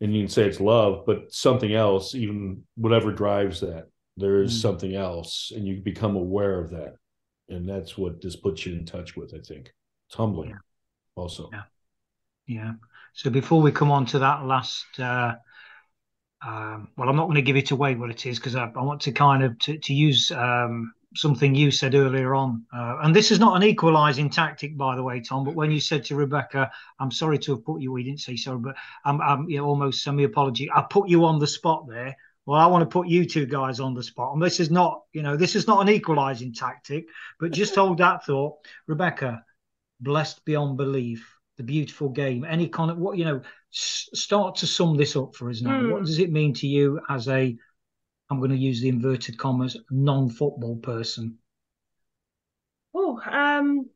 and 0.00 0.14
you 0.14 0.22
can 0.22 0.28
say 0.30 0.44
it's 0.46 0.60
love, 0.60 1.04
but 1.06 1.32
something 1.32 1.74
else, 1.74 2.14
even 2.14 2.64
whatever 2.76 3.12
drives 3.12 3.60
that, 3.60 3.88
There 4.16 4.42
is 4.42 4.52
Mm. 4.52 4.60
something 4.60 4.94
else, 4.96 5.52
and 5.54 5.66
you 5.66 5.80
become 5.80 6.16
aware 6.16 6.60
of 6.60 6.70
that, 6.70 6.96
and 7.48 7.68
that's 7.68 7.96
what 7.98 8.20
this 8.20 8.36
puts 8.36 8.66
you 8.66 8.74
in 8.74 8.84
touch 8.86 9.16
with. 9.16 9.32
I 9.34 9.38
think 9.40 9.72
it's 10.08 10.16
humbling, 10.16 10.50
Yeah. 10.50 10.58
also. 11.16 11.44
Yeah. 11.52 11.62
Yeah. 12.46 12.72
So 13.14 13.30
before 13.30 13.62
we 13.62 13.72
come 13.72 13.90
on 13.90 14.06
to 14.06 14.20
that 14.20 14.44
last, 14.46 14.86
uh, 15.00 15.36
um, 16.44 16.88
well, 16.96 17.08
I'm 17.08 17.16
not 17.16 17.24
going 17.24 17.34
to 17.36 17.42
give 17.42 17.56
it 17.56 17.70
away 17.72 17.94
what 17.94 18.10
it 18.10 18.24
is 18.26 18.38
because 18.38 18.54
I, 18.54 18.64
I 18.66 18.82
want 18.82 19.02
to 19.02 19.12
kind 19.12 19.42
of 19.42 19.58
to, 19.60 19.78
to 19.78 19.94
use 19.94 20.30
um, 20.30 20.92
something 21.14 21.54
you 21.54 21.70
said 21.70 21.94
earlier 21.94 22.34
on, 22.34 22.64
uh, 22.72 22.98
and 23.02 23.14
this 23.14 23.30
is 23.30 23.38
not 23.40 23.56
an 23.56 23.62
equalising 23.62 24.30
tactic, 24.30 24.76
by 24.76 24.94
the 24.96 25.02
way, 25.02 25.20
Tom. 25.20 25.44
But 25.44 25.54
when 25.54 25.70
you 25.70 25.80
said 25.80 26.04
to 26.06 26.16
Rebecca, 26.16 26.70
"I'm 27.00 27.10
sorry 27.10 27.38
to 27.40 27.54
have 27.54 27.64
put 27.64 27.80
you," 27.80 27.92
we 27.92 28.04
didn't 28.04 28.20
say 28.20 28.36
sorry, 28.36 28.58
but 28.58 28.76
I'm, 29.04 29.20
I'm 29.20 29.48
you 29.48 29.58
know, 29.58 29.64
almost 29.66 30.02
semi 30.02 30.24
apology. 30.24 30.70
I 30.70 30.82
put 30.90 31.08
you 31.08 31.24
on 31.24 31.38
the 31.38 31.46
spot 31.46 31.86
there. 31.88 32.16
Well, 32.46 32.60
I 32.60 32.66
want 32.66 32.82
to 32.82 32.92
put 32.92 33.08
you 33.08 33.26
two 33.26 33.46
guys 33.46 33.80
on 33.80 33.94
the 33.94 34.02
spot, 34.02 34.32
and 34.34 34.42
this 34.42 34.60
is 34.60 34.70
not, 34.70 35.02
you 35.12 35.22
know, 35.22 35.36
this 35.36 35.54
is 35.56 35.66
not 35.66 35.80
an 35.82 35.88
equalising 35.88 36.52
tactic, 36.54 37.06
but 37.40 37.52
just 37.52 37.74
hold 37.74 37.98
that 37.98 38.24
thought, 38.24 38.56
Rebecca. 38.86 39.44
Blessed 40.00 40.44
beyond 40.44 40.76
belief 40.76 41.38
the 41.56 41.64
beautiful 41.64 42.08
game 42.08 42.44
any 42.44 42.68
kind 42.68 42.88
of 42.90 42.98
what 42.98 43.18
you 43.18 43.24
know 43.24 43.40
s- 43.74 44.08
start 44.14 44.54
to 44.54 44.66
sum 44.66 44.96
this 44.96 45.16
up 45.16 45.34
for 45.34 45.50
us 45.50 45.60
now 45.60 45.80
Hmm. 45.80 45.90
what 45.90 46.04
does 46.04 46.20
it 46.20 46.30
mean 46.30 46.54
to 46.54 46.68
you 46.68 47.00
as 47.08 47.26
a 47.28 47.56
i'm 48.30 48.38
going 48.38 48.50
to 48.50 48.56
use 48.56 48.80
the 48.80 48.88
inverted 48.88 49.38
commas 49.38 49.76
non-football 49.90 50.76
person 50.76 51.38
Oh, 52.94 53.20
um, 53.30 53.90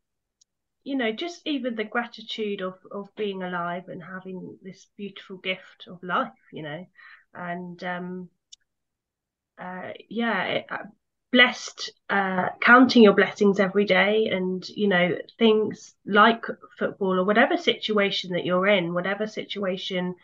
you 0.85 0.97
know, 0.97 1.13
just 1.13 1.47
even 1.47 1.75
the 1.75 1.85
gratitude 1.85 2.61
of 2.61 2.75
of 2.91 3.15
being 3.17 3.43
alive 3.43 3.89
and 3.89 4.03
having 4.03 4.59
this 4.63 4.87
beautiful 4.97 5.39
gift 5.39 5.87
of 5.89 6.03
life, 6.03 6.33
you 6.53 6.63
know, 6.63 6.87
and 7.35 7.83
um, 7.85 8.29
uh, 9.59 9.93
yeah, 10.09 10.63
blessed, 11.31 11.93
uh, 12.11 12.49
counting 12.61 13.03
your 13.03 13.15
blessings 13.15 13.61
every 13.61 13.85
day, 13.85 14.27
and 14.27 14.69
you 14.69 14.89
know, 14.89 15.17
things 15.39 15.95
like 16.05 16.45
football 16.79 17.19
or 17.21 17.25
whatever 17.25 17.57
situation 17.57 18.33
that 18.33 18.45
you're 18.45 18.67
in, 18.67 18.95
whatever 18.95 19.27
situation. 19.27 20.15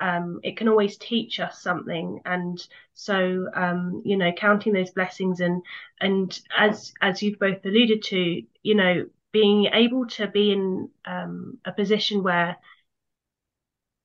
Um, 0.00 0.40
it 0.42 0.56
can 0.56 0.68
always 0.68 0.96
teach 0.96 1.40
us 1.40 1.60
something, 1.62 2.20
and 2.24 2.64
so 2.94 3.48
um, 3.54 4.02
you 4.04 4.16
know, 4.16 4.32
counting 4.32 4.72
those 4.72 4.90
blessings 4.90 5.40
and 5.40 5.62
and 6.00 6.38
as 6.56 6.92
as 7.00 7.22
you've 7.22 7.38
both 7.38 7.64
alluded 7.64 8.02
to, 8.04 8.42
you 8.62 8.74
know, 8.74 9.06
being 9.32 9.66
able 9.72 10.06
to 10.06 10.26
be 10.28 10.52
in 10.52 10.88
um, 11.04 11.58
a 11.64 11.72
position 11.72 12.22
where, 12.22 12.56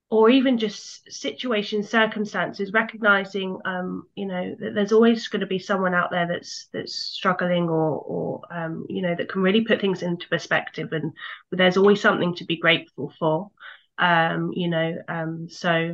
or 0.09 0.29
even 0.29 0.59
just 0.59 1.11
situations, 1.11 1.89
circumstances, 1.89 2.71
recognizing, 2.71 3.57
um, 3.65 4.07
you 4.15 4.27
know, 4.27 4.55
that 4.59 4.75
there's 4.75 4.91
always 4.91 5.27
going 5.27 5.39
to 5.39 5.47
be 5.47 5.57
someone 5.57 5.95
out 5.95 6.11
there 6.11 6.27
that's 6.27 6.67
that's 6.71 6.93
struggling, 6.95 7.67
or 7.67 7.97
or 7.99 8.41
um, 8.51 8.85
you 8.89 9.01
know, 9.01 9.15
that 9.15 9.29
can 9.29 9.41
really 9.41 9.61
put 9.63 9.81
things 9.81 10.03
into 10.03 10.27
perspective, 10.29 10.93
and 10.93 11.13
there's 11.51 11.77
always 11.77 11.99
something 12.01 12.35
to 12.35 12.45
be 12.45 12.57
grateful 12.57 13.11
for, 13.17 13.49
um, 13.97 14.51
you 14.55 14.69
know, 14.69 14.97
um, 15.07 15.47
so 15.49 15.93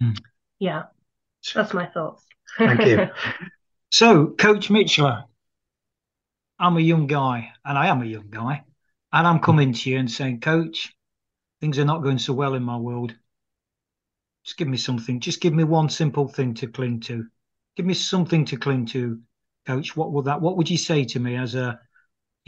Hmm. 0.00 0.12
yeah, 0.58 0.84
that's 1.54 1.74
my 1.74 1.86
thoughts. 1.86 2.24
Thank 2.58 2.84
you. 2.84 3.08
so 3.90 4.28
coach 4.28 4.68
Michler 4.68 5.24
i'm 6.58 6.76
a 6.76 6.80
young 6.80 7.06
guy 7.06 7.52
and 7.64 7.78
i 7.78 7.86
am 7.86 8.02
a 8.02 8.06
young 8.06 8.28
guy 8.30 8.62
and 9.12 9.26
i'm 9.26 9.38
coming 9.40 9.72
to 9.72 9.90
you 9.90 9.98
and 9.98 10.10
saying 10.10 10.40
coach 10.40 10.92
things 11.60 11.78
are 11.78 11.84
not 11.84 12.02
going 12.02 12.18
so 12.18 12.32
well 12.32 12.54
in 12.54 12.62
my 12.62 12.76
world 12.76 13.14
just 14.44 14.56
give 14.56 14.68
me 14.68 14.76
something 14.76 15.20
just 15.20 15.40
give 15.40 15.52
me 15.54 15.64
one 15.64 15.88
simple 15.88 16.28
thing 16.28 16.54
to 16.54 16.66
cling 16.66 17.00
to 17.00 17.26
give 17.76 17.86
me 17.86 17.94
something 17.94 18.44
to 18.44 18.56
cling 18.56 18.86
to 18.86 19.18
coach 19.66 19.96
what 19.96 20.12
would 20.12 20.24
that 20.24 20.40
what 20.40 20.56
would 20.56 20.70
you 20.70 20.78
say 20.78 21.04
to 21.04 21.20
me 21.20 21.36
as 21.36 21.54
a 21.54 21.78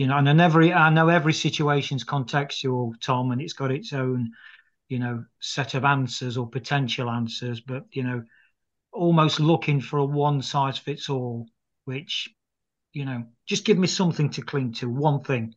you 0.01 0.07
know 0.07 0.17
and 0.17 0.31
i 0.31 0.33
never 0.33 0.63
i 0.63 0.89
know 0.89 1.09
every 1.09 1.35
situation's 1.35 2.05
contextual 2.05 2.99
tom 3.03 3.33
and 3.33 3.43
it's 3.43 3.53
got 3.53 3.71
its 3.71 3.93
own 3.93 4.31
you 4.89 4.99
know 4.99 5.23
set 5.41 5.75
of 5.75 5.85
answers 5.85 6.39
or 6.39 6.49
potential 6.49 7.11
answers 7.11 7.61
but 7.61 7.85
you 7.93 8.03
know 8.03 8.25
almost 8.93 9.41
looking 9.41 9.79
for 9.79 9.99
a 9.99 10.05
one 10.05 10.41
size 10.41 10.79
fits 10.79 11.11
all 11.11 11.47
which 11.85 12.31
you 12.95 13.05
know 13.05 13.25
just 13.47 13.67
give 13.67 13.77
me 13.79 13.87
something 13.87 14.31
to 14.31 14.41
cling 14.41 14.73
to 14.73 14.89
one 14.89 15.21
thing 15.23 15.55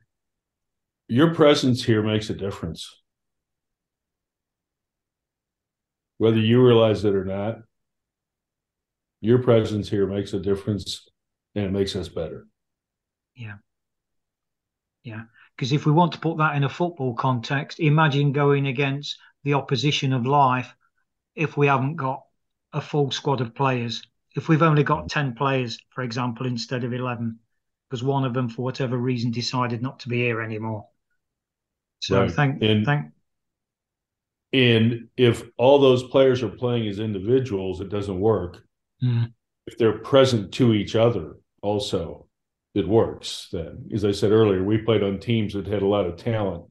Your 1.08 1.34
presence 1.34 1.84
here 1.86 2.04
makes 2.04 2.30
a 2.30 2.34
difference. 2.34 3.02
Whether 6.18 6.40
you 6.40 6.66
realize 6.66 7.06
it 7.06 7.16
or 7.16 7.26
not, 7.26 7.62
your 9.22 9.40
presence 9.40 9.90
here 9.90 10.06
makes 10.06 10.34
a 10.34 10.40
difference 10.40 11.08
and 11.56 11.66
it 11.66 11.72
makes 11.72 11.96
us 11.96 12.10
better. 12.10 12.48
yeah 13.36 13.58
yeah 15.04 15.24
because 15.56 15.72
if 15.72 15.86
we 15.86 15.92
want 15.92 16.12
to 16.14 16.20
put 16.20 16.38
that 16.38 16.56
in 16.56 16.64
a 16.64 16.70
football 16.70 17.14
context 17.14 17.80
imagine 17.80 18.32
going 18.32 18.68
against 18.68 19.18
the 19.44 19.54
opposition 19.54 20.14
of 20.14 20.26
life 20.26 20.74
if 21.36 21.58
we 21.58 21.68
haven't 21.68 21.96
got 21.96 22.24
a 22.74 22.82
full 22.82 23.12
squad 23.12 23.42
of 23.42 23.54
players 23.56 24.04
if 24.36 24.48
we've 24.50 24.62
only 24.64 24.84
got 24.84 25.10
10 25.10 25.36
players 25.36 25.78
for 25.90 26.04
example 26.04 26.46
instead 26.48 26.84
of 26.84 26.94
11 26.94 27.38
because 27.90 28.04
one 28.04 28.24
of 28.26 28.34
them 28.34 28.50
for 28.50 28.64
whatever 28.64 28.98
reason 28.98 29.30
decided 29.32 29.82
not 29.82 30.00
to 30.00 30.10
be 30.10 30.18
here 30.18 30.42
anymore 30.42 30.88
so 32.00 32.22
Right. 32.22 32.32
thank 32.32 32.62
And- 32.64 32.86
thank 32.86 33.12
And 34.52 35.08
if 35.18 35.44
all 35.58 35.80
those 35.80 36.04
players 36.04 36.44
are 36.44 36.50
playing 36.50 36.88
as 36.88 37.00
individuals, 37.00 37.82
it 37.82 37.90
doesn't 37.90 38.20
work. 38.20 38.64
Mm. 39.02 39.34
If 39.66 39.80
they're 39.80 39.98
present 39.98 40.54
to 40.54 40.74
each 40.74 40.96
other, 40.96 41.38
also, 41.64 42.23
it 42.74 42.88
works. 42.88 43.50
Then, 43.52 43.90
as 43.94 44.04
I 44.04 44.12
said 44.12 44.32
earlier, 44.32 44.64
we 44.64 44.78
played 44.80 45.04
on 45.04 45.20
teams 45.20 45.54
that 45.54 45.68
had 45.68 45.82
a 45.84 45.88
lot 45.88 46.06
of 46.08 46.18
talent, 46.18 46.66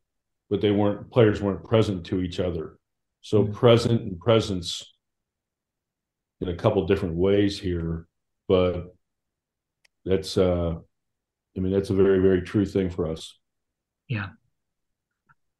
but 0.50 0.60
they 0.60 0.70
weren't 0.70 1.10
players 1.10 1.40
weren't 1.40 1.64
present 1.64 2.04
to 2.06 2.20
each 2.22 2.40
other. 2.40 2.78
So 3.20 3.44
Mm. 3.44 3.52
present 3.52 4.00
and 4.02 4.18
presence 4.18 4.92
in 6.40 6.48
a 6.48 6.56
couple 6.56 6.86
different 6.86 7.14
ways 7.14 7.58
here, 7.60 8.08
but 8.48 8.94
that's 10.04 10.36
uh 10.36 10.74
I 11.56 11.60
mean 11.60 11.72
that's 11.72 11.90
a 11.90 11.94
very 11.94 12.18
very 12.18 12.42
true 12.42 12.66
thing 12.66 12.90
for 12.90 13.06
us. 13.08 13.38
Yeah. 14.08 14.30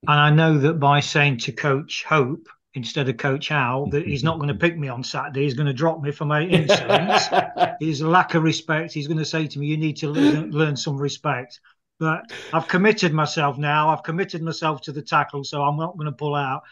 And 0.08 0.18
I 0.18 0.30
know 0.30 0.58
that 0.58 0.80
by 0.80 0.98
saying 0.98 1.38
to 1.38 1.52
Coach 1.52 2.02
Hope 2.02 2.48
instead 2.74 3.08
of 3.08 3.16
Coach 3.16 3.48
Howe 3.48 3.86
that 3.90 4.06
he's 4.06 4.24
not 4.24 4.38
going 4.38 4.48
to 4.52 4.54
pick 4.54 4.78
me 4.78 4.88
on 4.88 5.02
Saturday, 5.02 5.42
he's 5.42 5.54
going 5.54 5.66
to 5.66 5.72
drop 5.72 6.02
me 6.02 6.10
for 6.10 6.24
my 6.24 6.42
insolence. 6.42 7.26
His 7.80 8.02
lack 8.02 8.34
of 8.34 8.42
respect, 8.42 8.92
he's 8.92 9.06
going 9.06 9.18
to 9.18 9.24
say 9.24 9.46
to 9.46 9.58
me, 9.58 9.66
"You 9.66 9.76
need 9.76 9.96
to 9.98 10.08
learn, 10.08 10.50
learn 10.50 10.76
some 10.76 10.96
respect." 10.96 11.60
But 11.98 12.32
I've 12.52 12.68
committed 12.68 13.12
myself 13.12 13.58
now. 13.58 13.88
I've 13.88 14.02
committed 14.02 14.42
myself 14.42 14.80
to 14.82 14.92
the 14.92 15.02
tackle, 15.02 15.44
so 15.44 15.62
I'm 15.62 15.76
not 15.76 15.96
going 15.96 16.06
to 16.06 16.12
pull 16.12 16.34
out. 16.34 16.62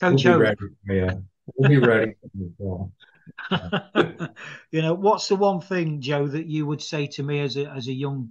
We'll 0.00 0.12
Coach 0.12 0.24
Hope, 0.24 0.40
ready. 0.40 0.56
Yeah, 0.88 1.14
we'll 1.56 1.70
be 1.70 1.78
ready. 1.78 2.14
for 2.20 2.30
the 2.34 2.52
ball. 2.58 2.92
you 4.70 4.82
know, 4.82 4.94
what's 4.94 5.28
the 5.28 5.36
one 5.36 5.60
thing, 5.60 6.00
Joe, 6.00 6.26
that 6.26 6.46
you 6.46 6.66
would 6.66 6.82
say 6.82 7.06
to 7.08 7.22
me 7.22 7.40
as 7.40 7.56
a 7.56 7.66
as 7.66 7.88
a 7.88 7.92
young 7.92 8.30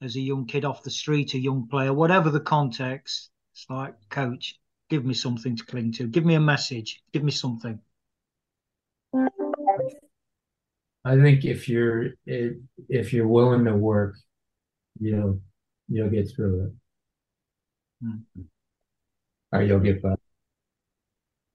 as 0.00 0.16
a 0.16 0.20
young 0.20 0.46
kid 0.46 0.64
off 0.64 0.82
the 0.82 0.90
street, 0.90 1.34
a 1.34 1.38
young 1.38 1.68
player, 1.68 1.92
whatever 1.92 2.30
the 2.30 2.40
context? 2.40 3.30
It's 3.52 3.66
like, 3.68 3.94
coach, 4.08 4.54
give 4.88 5.04
me 5.04 5.14
something 5.14 5.56
to 5.56 5.64
cling 5.64 5.92
to. 5.92 6.06
Give 6.06 6.24
me 6.24 6.34
a 6.34 6.40
message. 6.40 7.02
Give 7.12 7.22
me 7.22 7.32
something. 7.32 7.78
I 11.04 11.16
think 11.16 11.44
if 11.44 11.68
you're 11.68 12.10
if, 12.26 12.56
if 12.88 13.12
you're 13.12 13.28
willing 13.28 13.64
to 13.64 13.74
work, 13.74 14.16
you'll 15.00 15.40
you'll 15.88 16.10
get 16.10 16.30
through 16.34 16.66
it, 16.66 16.72
Hmm. 18.02 18.42
or 19.52 19.62
you'll 19.62 19.80
get 19.80 20.02
by. 20.02 20.12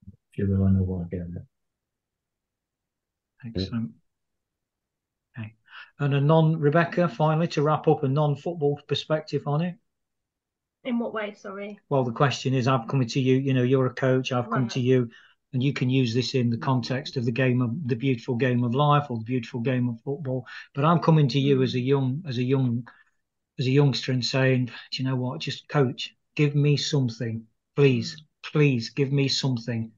If 0.07 0.37
you're 0.37 0.49
willing 0.49 0.77
to 0.77 0.83
work 0.83 1.13
at 1.13 1.19
it. 1.19 1.43
Excellent. 3.45 3.91
Okay. 5.37 5.53
And 5.99 6.15
a 6.15 6.21
non 6.21 6.59
Rebecca, 6.59 7.07
finally, 7.07 7.47
to 7.49 7.61
wrap 7.61 7.87
up 7.87 8.03
a 8.03 8.07
non 8.07 8.35
football 8.35 8.79
perspective 8.87 9.47
on 9.47 9.61
it. 9.61 9.75
In 10.85 10.99
what 10.99 11.13
way? 11.13 11.33
Sorry. 11.33 11.79
Well, 11.89 12.03
the 12.03 12.11
question 12.11 12.53
is, 12.53 12.67
I've 12.67 12.87
come 12.87 13.05
to 13.05 13.19
you. 13.19 13.37
You 13.37 13.53
know, 13.53 13.63
you're 13.63 13.85
a 13.85 13.93
coach. 13.93 14.31
I've 14.31 14.49
come 14.49 14.63
Right. 14.63 14.71
to 14.71 14.79
you, 14.79 15.09
and 15.53 15.63
you 15.63 15.71
can 15.73 15.89
use 15.89 16.13
this 16.13 16.35
in 16.35 16.49
the 16.49 16.57
context 16.57 17.15
of 17.15 17.25
the 17.25 17.31
game 17.31 17.61
of 17.61 17.87
the 17.87 17.95
beautiful 17.95 18.35
game 18.35 18.63
of 18.63 18.75
life 18.75 19.09
or 19.09 19.17
the 19.17 19.23
beautiful 19.23 19.61
game 19.61 19.87
of 19.87 20.01
football. 20.01 20.45
But 20.73 20.85
I'm 20.85 20.99
coming 20.99 21.27
to 21.29 21.39
you 21.39 21.57
Mm. 21.59 21.63
as 21.63 21.75
a 21.75 21.79
young, 21.79 22.23
as 22.27 22.37
a 22.37 22.43
young, 22.43 22.87
as 23.59 23.67
a 23.67 23.71
youngster, 23.71 24.11
and 24.11 24.25
saying, 24.25 24.65
do 24.65 24.73
you 24.93 25.03
know 25.05 25.15
what? 25.15 25.39
Just 25.41 25.67
coach, 25.69 26.15
give 26.35 26.55
me 26.55 26.75
something, 26.75 27.47
please, 27.75 28.21
please, 28.41 28.89
give 28.89 29.11
me 29.11 29.27
something 29.27 29.91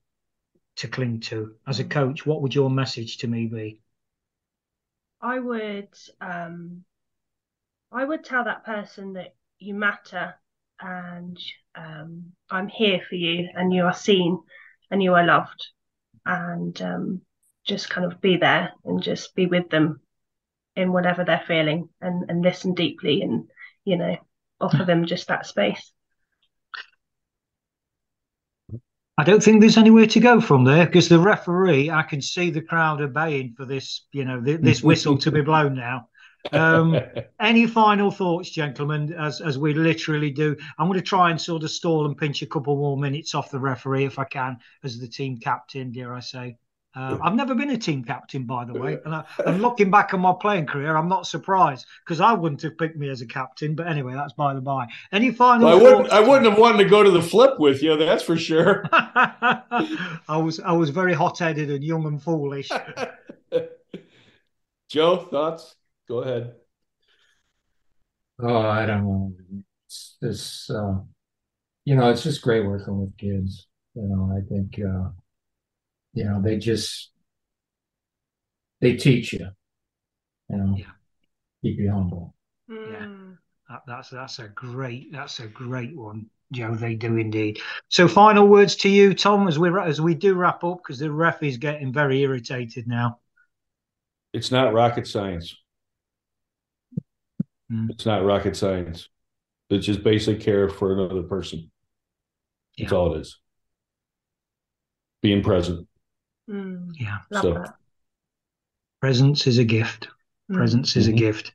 to 0.76 0.88
cling 0.88 1.22
to. 1.22 1.56
As 1.66 1.80
a 1.80 1.86
Mm. 1.86 1.90
coach, 1.92 2.26
what 2.26 2.42
would 2.42 2.54
your 2.54 2.70
message 2.70 3.18
to 3.18 3.28
me 3.28 3.48
be? 3.48 3.82
I 5.22 5.40
would 5.40 5.98
um 6.22 6.86
I 7.92 8.04
would 8.04 8.24
tell 8.24 8.44
that 8.44 8.66
person 8.66 9.14
that 9.14 9.36
you 9.58 9.74
matter 9.74 10.36
and 10.80 11.38
um 11.76 12.32
I'm 12.50 12.68
here 12.68 13.02
for 13.08 13.16
you 13.16 13.50
and 13.54 13.74
you 13.74 13.84
are 13.86 13.94
seen 13.94 14.40
and 14.92 15.02
you 15.02 15.14
are 15.14 15.26
loved 15.26 15.68
and 16.26 16.80
um 16.82 17.22
just 17.66 17.90
kind 17.90 18.12
of 18.12 18.22
be 18.22 18.38
there 18.38 18.72
and 18.84 19.02
just 19.02 19.36
be 19.36 19.48
with 19.48 19.70
them 19.70 20.00
in 20.76 20.92
whatever 20.92 21.24
they're 21.24 21.44
feeling 21.48 21.90
and, 22.02 22.30
and 22.30 22.42
listen 22.44 22.74
deeply 22.74 23.22
and, 23.22 23.46
you 23.86 23.98
know, 23.98 24.16
offer 24.60 24.84
them 24.86 25.06
just 25.06 25.28
that 25.28 25.46
space. 25.46 25.92
I 29.18 29.24
don't 29.24 29.42
think 29.42 29.62
there's 29.62 29.78
anywhere 29.78 30.08
to 30.08 30.20
go 30.20 30.42
from 30.42 30.66
there 30.66 30.86
because 30.86 31.08
the 31.08 31.20
referee, 31.20 31.90
I 31.90 32.04
can 32.04 32.22
see 32.22 32.50
the 32.52 32.62
crowd 32.62 33.02
obeying 33.02 33.54
for 33.56 33.64
this, 33.64 34.06
you 34.12 34.26
know, 34.26 34.42
this 34.42 34.84
whistle 34.84 35.18
to 35.20 35.32
be 35.32 35.42
blown 35.42 35.76
now. 35.76 36.10
Um, 36.52 37.00
any 37.40 37.68
final 37.68 38.12
thoughts, 38.12 38.50
gentlemen, 38.50 39.14
as 39.14 39.42
as 39.42 39.58
we 39.58 39.74
literally 39.74 40.32
do? 40.32 40.56
I'm 40.78 40.88
going 40.88 41.00
to 41.00 41.06
try 41.06 41.32
and 41.32 41.40
sort 41.40 41.64
of 41.64 41.72
stall 41.72 42.06
and 42.06 42.18
pinch 42.18 42.42
a 42.42 42.46
couple 42.46 42.76
more 42.76 42.98
minutes 42.98 43.36
off 43.36 43.52
the 43.52 43.60
referee 43.60 44.06
if 44.06 44.20
I 44.20 44.26
can, 44.26 44.58
as 44.84 45.00
the 45.00 45.08
team 45.08 45.38
captain, 45.38 45.92
dare 45.92 46.14
I 46.14 46.20
say. 46.20 46.58
Uh, 46.96 47.18
I've 47.22 47.36
never 47.36 47.54
been 47.54 47.72
a 47.72 47.78
team 47.78 48.06
captain, 48.06 48.46
by 48.46 48.64
the 48.64 48.74
way, 48.74 48.98
and, 49.04 49.14
I, 49.14 49.26
and 49.46 49.62
looking 49.62 49.92
back 49.92 50.14
on 50.14 50.22
my 50.22 50.34
playing 50.40 50.66
career, 50.66 50.96
I'm 50.96 51.10
not 51.10 51.28
surprised 51.28 51.86
because 52.06 52.22
I 52.22 52.32
wouldn't 52.32 52.62
have 52.62 52.78
picked 52.78 52.96
me 52.96 53.10
as 53.10 53.20
a 53.20 53.26
captain. 53.26 53.76
But 53.76 53.88
anyway, 53.88 54.14
that's 54.14 54.32
by 54.32 54.54
the 54.54 54.62
by. 54.62 54.88
Any 55.12 55.32
final? 55.32 55.68
Well, 55.68 55.78
I 55.78 55.82
wouldn't. 55.82 56.10
I 56.14 56.20
wouldn't 56.22 56.46
have 56.50 56.58
wanted 56.58 56.84
to 56.84 56.90
go 56.90 57.04
to 57.04 57.12
the 57.12 57.22
flip 57.22 57.60
with 57.60 57.84
you. 57.84 57.98
That's 57.98 58.24
for 58.24 58.38
sure. 58.38 58.88
I 58.94 60.38
was. 60.38 60.62
I 60.62 60.72
was 60.72 60.90
very 60.90 61.14
hot-headed 61.14 61.70
and 61.70 61.84
young 61.84 62.06
and 62.06 62.24
foolish. 62.24 62.70
Joe, 64.88 65.18
thoughts? 65.18 65.76
Go 66.08 66.20
ahead. 66.20 66.54
Oh, 68.40 68.58
I 68.58 68.86
don't 68.86 69.04
know. 69.06 69.34
It's 69.88 70.18
this, 70.22 70.70
uh, 70.70 71.00
you 71.86 71.96
know, 71.96 72.10
it's 72.10 72.24
just 72.24 72.42
great 72.42 72.66
working 72.66 73.00
with 73.00 73.18
kids. 73.18 73.68
You 73.96 74.04
know, 74.04 74.36
I 74.36 74.42
think, 74.48 74.78
uh, 74.80 75.10
you 76.14 76.26
know, 76.26 76.42
they 76.42 76.58
just 76.58 77.12
they 78.82 78.98
teach 78.98 79.34
you. 79.34 79.48
You 80.50 80.58
know, 80.58 80.76
Yeah. 80.78 80.92
keep 81.64 81.80
you 81.80 81.92
humble. 81.92 82.36
Mm. 82.70 83.38
That, 83.70 83.82
that's 83.88 84.10
that's 84.10 84.40
a 84.40 84.48
great 84.50 85.12
that's 85.12 85.40
a 85.40 85.48
great 85.48 85.96
one, 85.96 86.30
Joe. 86.52 86.76
They 86.76 86.96
do 86.96 87.18
indeed. 87.18 87.60
So, 87.90 88.08
final 88.08 88.48
words 88.48 88.76
to 88.78 88.90
you, 88.90 89.14
Tom, 89.14 89.48
as 89.48 89.58
we 89.58 89.70
as 89.80 90.02
we 90.02 90.14
do 90.14 90.36
wrap 90.36 90.64
up 90.64 90.80
because 90.80 91.00
the 91.00 91.12
ref 91.12 91.42
is 91.42 91.58
getting 91.58 91.92
very 91.92 92.22
irritated 92.22 92.88
now. 92.88 93.20
It's 94.34 94.52
not 94.52 94.74
rocket 94.74 95.08
science. 95.08 95.56
Mm. 97.72 97.90
It's 97.90 98.06
not 98.06 98.24
rocket 98.24 98.56
science. 98.56 99.10
It's 99.70 99.86
just 99.86 100.04
basic 100.04 100.40
care 100.42 100.70
for 100.70 100.94
another 100.94 101.24
person. 101.24 101.72
That's 102.78 102.92
all 102.92 103.16
it 103.16 103.22
is. 103.22 103.40
Being 105.22 105.42
present. 105.44 105.88
Mm. 106.50 106.92
Yeah, 107.00 107.18
Love 107.32 107.42
So- 107.42 107.54
that. 107.54 107.76
presence 109.02 109.48
is 109.48 109.58
a 109.58 109.64
gift. 109.64 110.08
Mm. 110.52 110.56
Presence 110.56 110.96
is 110.96 111.08
a 111.08 111.12
Mhm. 111.14 111.18
gift. 111.18 111.54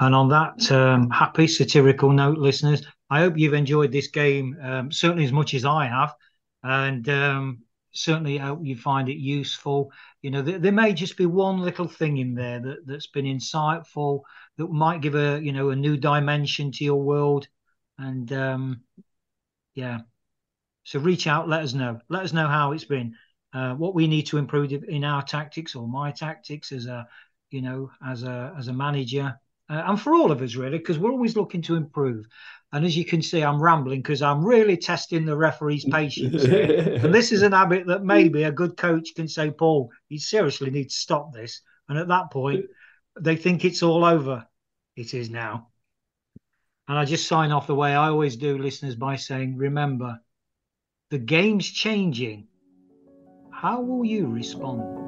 And 0.00 0.14
on 0.14 0.28
that 0.28 0.70
um, 0.70 1.10
happy 1.10 1.46
satirical 1.48 2.12
note, 2.12 2.38
listeners, 2.38 2.86
I 3.10 3.20
hope 3.20 3.38
you've 3.38 3.54
enjoyed 3.54 3.90
this 3.92 4.08
game 4.08 4.56
um, 4.62 4.92
certainly 4.92 5.24
as 5.24 5.32
much 5.32 5.54
as 5.54 5.64
I 5.64 5.86
have, 5.86 6.14
and 6.62 7.08
um, 7.08 7.62
certainly 7.92 8.38
hope 8.38 8.60
you 8.62 8.76
find 8.76 9.08
it 9.08 9.18
useful. 9.18 9.92
You 10.22 10.30
know, 10.30 10.42
there, 10.42 10.58
there 10.58 10.72
may 10.72 10.92
just 10.92 11.16
be 11.16 11.26
one 11.26 11.60
little 11.60 11.88
thing 11.88 12.18
in 12.18 12.34
there 12.34 12.60
that 12.60 12.86
that's 12.86 13.06
been 13.06 13.24
insightful 13.24 14.22
that 14.56 14.70
might 14.70 15.00
give 15.00 15.14
a 15.14 15.40
you 15.42 15.52
know 15.52 15.70
a 15.70 15.76
new 15.76 15.96
dimension 15.96 16.72
to 16.72 16.84
your 16.84 17.02
world, 17.02 17.48
and 17.98 18.32
um, 18.32 18.82
yeah. 19.74 20.00
So 20.84 20.98
reach 20.98 21.26
out, 21.26 21.48
let 21.48 21.62
us 21.62 21.74
know, 21.74 22.00
let 22.08 22.22
us 22.22 22.32
know 22.32 22.48
how 22.48 22.72
it's 22.72 22.86
been, 22.86 23.14
uh, 23.52 23.74
what 23.74 23.94
we 23.94 24.06
need 24.06 24.22
to 24.28 24.38
improve 24.38 24.72
in 24.72 25.04
our 25.04 25.22
tactics 25.22 25.74
or 25.74 25.86
my 25.86 26.12
tactics 26.12 26.72
as 26.72 26.86
a 26.86 27.06
you 27.50 27.62
know 27.62 27.90
as 28.06 28.22
a 28.22 28.54
as 28.58 28.68
a 28.68 28.72
manager 28.72 29.38
uh, 29.70 29.82
and 29.86 30.00
for 30.00 30.14
all 30.14 30.30
of 30.30 30.42
us 30.42 30.54
really 30.54 30.78
because 30.78 30.98
we're 30.98 31.10
always 31.10 31.36
looking 31.36 31.62
to 31.62 31.76
improve. 31.76 32.26
And 32.72 32.84
as 32.84 32.96
you 32.96 33.04
can 33.04 33.22
see 33.22 33.42
i'm 33.42 33.62
rambling 33.62 34.02
because 34.02 34.20
i'm 34.20 34.44
really 34.44 34.76
testing 34.76 35.24
the 35.24 35.36
referee's 35.36 35.84
patience 35.90 36.44
and 36.44 37.14
this 37.14 37.32
is 37.32 37.42
an 37.42 37.52
habit 37.52 37.86
that 37.86 38.04
maybe 38.04 38.42
a 38.42 38.52
good 38.52 38.76
coach 38.76 39.14
can 39.14 39.26
say 39.26 39.50
paul 39.50 39.90
you 40.08 40.18
seriously 40.18 40.70
need 40.70 40.90
to 40.90 40.94
stop 40.96 41.32
this. 41.32 41.62
And 41.88 41.98
at 41.98 42.08
that 42.08 42.30
point 42.30 42.66
they 43.20 43.36
think 43.36 43.64
it's 43.64 43.82
all 43.82 44.04
over. 44.04 44.46
It 44.96 45.14
is 45.14 45.30
now. 45.30 45.68
And 46.88 46.98
i 46.98 47.04
just 47.04 47.26
sign 47.26 47.52
off 47.52 47.66
the 47.66 47.74
way 47.74 47.90
i 47.90 48.08
always 48.08 48.36
do 48.36 48.58
listeners 48.58 48.94
by 48.94 49.16
saying 49.16 49.56
remember 49.56 50.20
the 51.10 51.18
game's 51.18 51.66
changing. 51.66 52.48
How 53.50 53.80
will 53.80 54.04
you 54.04 54.26
respond 54.26 55.07